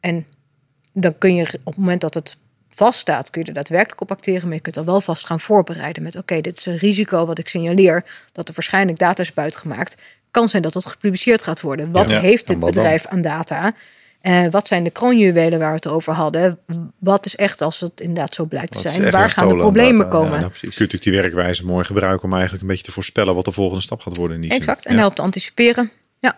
En 0.00 0.26
dan 1.00 1.18
kun 1.18 1.34
je 1.34 1.42
op 1.42 1.64
het 1.64 1.76
moment 1.76 2.00
dat 2.00 2.14
het 2.14 2.36
vaststaat, 2.70 3.30
kun 3.30 3.40
je 3.42 3.46
er 3.48 3.54
daadwerkelijk 3.54 4.00
op 4.00 4.10
acteren. 4.10 4.46
Maar 4.46 4.56
je 4.56 4.62
kunt 4.62 4.76
al 4.76 4.84
wel 4.84 5.00
vast 5.00 5.26
gaan 5.26 5.40
voorbereiden 5.40 6.02
met: 6.02 6.12
oké, 6.12 6.22
okay, 6.22 6.40
dit 6.40 6.56
is 6.58 6.66
een 6.66 6.76
risico 6.76 7.26
wat 7.26 7.38
ik 7.38 7.48
signaleer 7.48 8.04
dat 8.32 8.48
er 8.48 8.54
waarschijnlijk 8.54 8.98
data 8.98 9.22
is 9.22 9.34
buitgemaakt. 9.34 9.96
Kan 10.30 10.48
zijn 10.48 10.62
dat 10.62 10.72
dat 10.72 10.86
gepubliceerd 10.86 11.42
gaat 11.42 11.60
worden. 11.60 11.92
Wat 11.92 12.08
Ja, 12.08 12.20
heeft 12.20 12.46
dit 12.46 12.60
dan? 12.60 12.70
bedrijf 12.70 13.06
aan 13.06 13.20
data? 13.20 13.72
Uh, 14.22 14.46
wat 14.50 14.66
zijn 14.66 14.84
de 14.84 14.90
kroonjuwelen 14.90 15.58
waar 15.58 15.68
we 15.68 15.74
het 15.74 15.86
over 15.86 16.12
hadden? 16.12 16.58
Wat 16.98 17.26
is 17.26 17.36
echt, 17.36 17.60
als 17.62 17.80
het 17.80 18.00
inderdaad 18.00 18.34
zo 18.34 18.44
blijkt 18.44 18.72
te 18.72 18.80
zijn, 18.80 19.10
waar 19.10 19.30
gaan 19.30 19.48
de 19.48 19.56
problemen 19.56 19.98
data? 19.98 20.10
komen? 20.10 20.32
Ja, 20.32 20.40
nou, 20.40 20.52
Je 20.60 20.66
natuurlijk 20.66 21.02
die 21.02 21.12
werkwijze 21.12 21.64
mooi 21.66 21.84
gebruiken 21.84 22.24
om 22.24 22.32
eigenlijk 22.32 22.62
een 22.62 22.68
beetje 22.68 22.84
te 22.84 22.92
voorspellen 22.92 23.34
wat 23.34 23.44
de 23.44 23.52
volgende 23.52 23.82
stap 23.82 24.00
gaat 24.00 24.16
worden 24.16 24.36
in 24.36 24.42
die 24.42 24.50
exact, 24.50 24.82
zin. 24.82 24.90
en 24.90 24.96
Ja. 24.96 25.00
helpt 25.02 25.16
te 25.16 25.22
anticiperen. 25.22 25.90
Ja, 26.18 26.36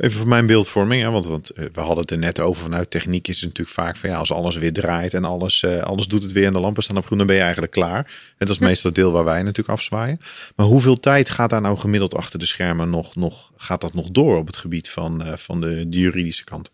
Even 0.00 0.18
voor 0.18 0.28
mijn 0.28 0.46
beeldvorming, 0.46 1.02
hè, 1.02 1.10
want, 1.10 1.26
want 1.26 1.50
eh, 1.50 1.64
we 1.72 1.80
hadden 1.80 1.98
het 1.98 2.10
er 2.10 2.18
net 2.18 2.40
over 2.40 2.62
vanuit 2.62 2.90
techniek 2.90 3.28
is 3.28 3.36
het 3.40 3.48
natuurlijk 3.48 3.76
vaak 3.76 3.96
van 3.96 4.10
ja, 4.10 4.16
als 4.16 4.32
alles 4.32 4.56
weer 4.56 4.72
draait 4.72 5.14
en 5.14 5.24
alles, 5.24 5.62
eh, 5.62 5.82
alles 5.82 6.06
doet 6.06 6.22
het 6.22 6.32
weer 6.32 6.46
en 6.46 6.52
de 6.52 6.60
lampen 6.60 6.82
staan 6.82 6.96
op 6.96 7.06
groen, 7.06 7.18
dan 7.18 7.26
ben 7.26 7.36
je 7.36 7.42
eigenlijk 7.42 7.72
klaar. 7.72 7.98
En 8.38 8.46
dat 8.46 8.48
is 8.48 8.58
meestal 8.58 8.90
het 8.90 8.98
deel 8.98 9.12
waar 9.12 9.24
wij 9.24 9.42
natuurlijk 9.42 9.68
afzwaaien. 9.68 10.20
Maar 10.56 10.66
hoeveel 10.66 11.00
tijd 11.00 11.30
gaat 11.30 11.50
daar 11.50 11.60
nou 11.60 11.78
gemiddeld 11.78 12.14
achter 12.14 12.38
de 12.38 12.46
schermen 12.46 12.90
nog, 12.90 13.16
nog 13.16 13.52
gaat 13.56 13.80
dat 13.80 13.94
nog 13.94 14.10
door 14.10 14.36
op 14.36 14.46
het 14.46 14.56
gebied 14.56 14.90
van, 14.90 15.24
eh, 15.24 15.32
van 15.36 15.60
de, 15.60 15.88
de 15.88 15.98
juridische 15.98 16.44
kant? 16.44 16.70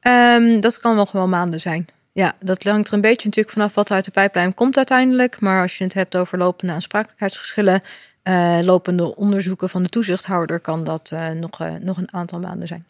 Um, 0.00 0.60
dat 0.60 0.80
kan 0.80 0.96
nog 0.96 1.12
wel 1.12 1.28
maanden 1.28 1.60
zijn. 1.60 1.86
Ja, 2.12 2.36
dat 2.40 2.62
hangt 2.62 2.88
er 2.88 2.94
een 2.94 3.00
beetje 3.00 3.26
natuurlijk 3.26 3.54
vanaf 3.54 3.74
wat 3.74 3.88
er 3.88 3.94
uit 3.94 4.04
de 4.04 4.10
pijplijn 4.10 4.54
komt 4.54 4.76
uiteindelijk. 4.76 5.40
Maar 5.40 5.62
als 5.62 5.78
je 5.78 5.84
het 5.84 5.94
hebt 5.94 6.16
over 6.16 6.38
lopende 6.38 6.72
aansprakelijkheidsgeschillen, 6.72 7.82
lopende 8.62 9.16
onderzoeken 9.16 9.68
van 9.68 9.82
de 9.82 9.88
toezichthouder, 9.88 10.60
kan 10.60 10.84
dat 10.84 11.10
uh, 11.14 11.30
nog, 11.30 11.60
uh, 11.60 11.74
nog 11.74 11.96
een 11.96 12.12
aantal 12.12 12.40
maanden 12.40 12.68
zijn. 12.68 12.84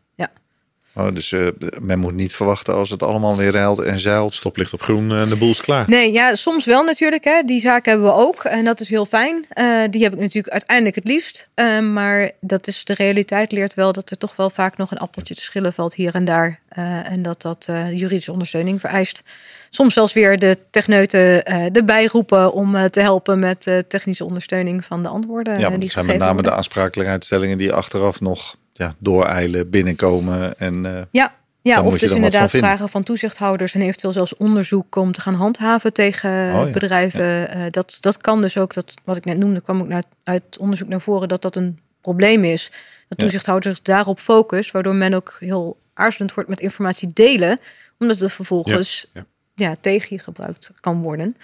Ja. 0.94 1.06
Oh, 1.06 1.14
dus 1.14 1.30
uh, 1.30 1.48
men 1.80 1.98
moet 1.98 2.14
niet 2.14 2.34
verwachten 2.34 2.74
als 2.74 2.90
het 2.90 3.02
allemaal 3.02 3.36
weer 3.36 3.52
ruilt 3.52 3.78
en 3.78 3.98
zeilt. 3.98 4.34
Stoplicht 4.34 4.72
op 4.72 4.82
groen 4.82 5.12
en 5.12 5.28
de 5.28 5.36
boel 5.36 5.50
is 5.50 5.60
klaar. 5.60 5.88
Nee, 5.88 6.12
ja, 6.12 6.34
soms 6.34 6.64
wel 6.64 6.84
natuurlijk. 6.84 7.24
Hè. 7.24 7.42
Die 7.42 7.60
zaken 7.60 7.90
hebben 7.92 8.10
we 8.10 8.16
ook 8.16 8.44
en 8.44 8.64
dat 8.64 8.80
is 8.80 8.88
heel 8.88 9.06
fijn. 9.06 9.46
Uh, 9.54 9.82
die 9.90 10.02
heb 10.02 10.12
ik 10.12 10.18
natuurlijk 10.18 10.52
uiteindelijk 10.52 10.96
het 10.96 11.04
liefst. 11.04 11.48
Uh, 11.54 11.80
maar 11.80 12.30
dat 12.40 12.66
is 12.66 12.84
de 12.84 12.94
realiteit 12.94 13.52
leert 13.52 13.74
wel 13.74 13.92
dat 13.92 14.10
er 14.10 14.18
toch 14.18 14.36
wel 14.36 14.50
vaak 14.50 14.76
nog 14.76 14.90
een 14.90 14.98
appeltje 14.98 15.34
te 15.34 15.40
schillen 15.40 15.72
valt 15.72 15.94
hier 15.94 16.14
en 16.14 16.24
daar. 16.24 16.60
Uh, 16.78 17.10
en 17.10 17.22
dat 17.22 17.42
dat 17.42 17.68
juridische 17.92 18.32
ondersteuning 18.32 18.80
vereist. 18.80 19.22
Soms 19.70 19.94
zelfs 19.94 20.12
weer 20.12 20.38
de 20.38 20.58
techneuten 20.70 21.44
erbij 21.74 22.06
roepen 22.12 22.52
om 22.52 22.90
te 22.90 23.00
helpen 23.00 23.38
met 23.38 23.84
technische 23.88 24.24
ondersteuning 24.24 24.84
van 24.84 25.02
de 25.02 25.08
antwoorden. 25.08 25.58
Ja, 25.58 25.68
maar 25.68 25.70
die 25.70 25.78
dat 25.78 25.90
zijn 25.90 26.06
met 26.06 26.18
name 26.18 26.32
worden. 26.32 26.50
de 26.50 26.56
aansprakelijkheidsstellingen 26.56 27.58
die 27.58 27.72
achteraf 27.72 28.20
nog 28.20 28.56
ja, 28.74 28.94
dooreilen, 28.98 29.70
binnenkomen. 29.70 30.58
En, 30.58 30.84
uh, 30.84 31.00
ja. 31.10 31.34
Ja, 31.62 31.82
of 31.82 31.92
dus 31.92 32.10
er 32.10 32.16
inderdaad 32.16 32.50
van 32.50 32.60
vragen 32.60 32.88
van 32.88 33.02
toezichthouders 33.02 33.74
en 33.74 33.80
eventueel 33.80 34.12
zelfs 34.12 34.36
onderzoek 34.36 34.96
om 34.96 35.12
te 35.12 35.20
gaan 35.20 35.34
handhaven 35.34 35.92
tegen 35.92 36.30
Oh 36.30 36.66
ja, 36.66 36.72
bedrijven. 36.72 37.24
Ja. 37.24 37.56
Uh, 37.56 37.62
dat, 37.70 37.98
dat 38.00 38.16
kan 38.16 38.40
dus 38.40 38.58
ook, 38.58 38.74
dat, 38.74 38.94
wat 39.04 39.16
ik 39.16 39.24
net 39.24 39.38
noemde, 39.38 39.60
kwam 39.60 39.80
ook 39.80 39.90
uit, 39.90 40.06
uit 40.24 40.58
onderzoek 40.58 40.88
naar 40.88 41.00
voren 41.00 41.28
dat 41.28 41.42
dat 41.42 41.56
een 41.56 41.78
probleem 42.00 42.44
is. 42.44 42.70
Dat 43.08 43.18
toezichthouders 43.18 43.82
daarop 43.82 44.20
focus, 44.20 44.70
waardoor 44.70 44.94
men 44.94 45.14
ook 45.14 45.36
heel 45.38 45.76
aarzelend 45.94 46.34
wordt 46.34 46.50
met 46.50 46.60
informatie 46.60 47.10
delen, 47.12 47.60
omdat 47.98 48.18
het 48.18 48.32
vervolgens. 48.32 49.06
Ja. 49.54 49.76
tegen 49.80 50.16
je 50.16 50.22
gebruikt 50.22 50.72
kan 50.80 51.02
worden. 51.02 51.36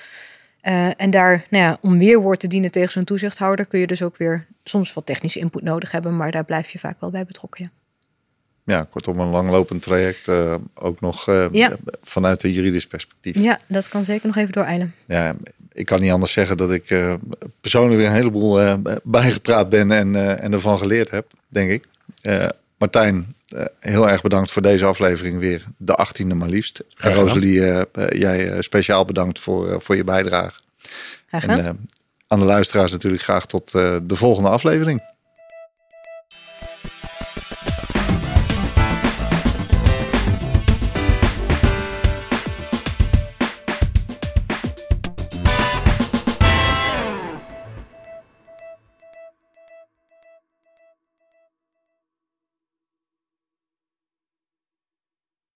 Uh, 0.65 0.91
en 0.97 1.11
daar, 1.11 1.45
nou 1.51 1.65
ja, 1.65 1.79
om 1.81 1.99
weerwoord 1.99 2.41
te 2.41 2.47
dienen 2.47 2.71
tegen 2.71 2.93
zo'n 2.93 3.05
toezichthouder, 3.05 3.67
kun 3.67 3.81
je 3.81 3.87
dus 3.87 4.03
ook 4.03 4.17
weer 4.17 4.47
soms 4.65 4.93
wat 4.95 5.07
technische 5.07 5.39
input 5.39 5.63
nodig 5.63 5.91
hebben, 5.91 6.17
maar 6.17 6.31
daar 6.31 6.45
blijf 6.45 6.71
je 6.71 6.79
vaak 6.79 7.01
wel 7.01 7.11
bij 7.11 7.25
betrokken. 7.25 7.65
Ja 7.65 7.71
ja, 8.71 8.87
kortom 8.91 9.21
een 9.21 9.29
langlopend 9.29 9.83
traject, 9.83 10.29
uh, 10.29 10.55
ook 10.75 11.01
nog 11.01 11.29
uh, 11.29 11.47
ja. 11.53 11.73
vanuit 12.03 12.43
een 12.43 12.53
juridisch 12.53 12.87
perspectief. 12.87 13.39
Ja, 13.39 13.59
dat 13.67 13.89
kan 13.89 14.05
zeker 14.05 14.27
nog 14.27 14.37
even 14.37 14.53
dooreilen. 14.53 14.95
Ja, 15.07 15.37
ik 15.73 15.87
kan 15.87 16.01
niet 16.01 16.11
anders 16.11 16.33
zeggen 16.33 16.57
dat 16.57 16.73
ik 16.73 16.95
persoonlijk 17.61 17.97
weer 17.97 18.07
een 18.07 18.15
heleboel 18.15 18.79
bijgepraat 19.03 19.69
ben 19.69 19.91
en, 19.91 20.39
en 20.41 20.53
ervan 20.53 20.79
geleerd 20.79 21.11
heb, 21.11 21.27
denk 21.49 21.71
ik. 21.71 21.85
Martijn, 22.79 23.35
heel 23.81 24.09
erg 24.09 24.23
bedankt 24.23 24.51
voor 24.51 24.63
deze 24.63 24.85
aflevering 24.85 25.39
weer, 25.39 25.65
de 25.77 26.07
18e 26.07 26.37
maar 26.37 26.49
liefst. 26.49 26.85
En 26.97 27.15
Rosalie, 27.15 27.85
jij 28.09 28.63
speciaal 28.63 29.05
bedankt 29.05 29.39
voor, 29.39 29.83
voor 29.83 29.97
je 29.97 30.05
bijdrage. 30.05 30.61
En, 31.31 31.89
aan 32.27 32.39
de 32.39 32.45
luisteraars 32.45 32.93
natuurlijk 32.93 33.23
graag 33.23 33.47
tot 33.47 33.71
de 33.73 34.03
volgende 34.17 34.49
aflevering. 34.49 35.10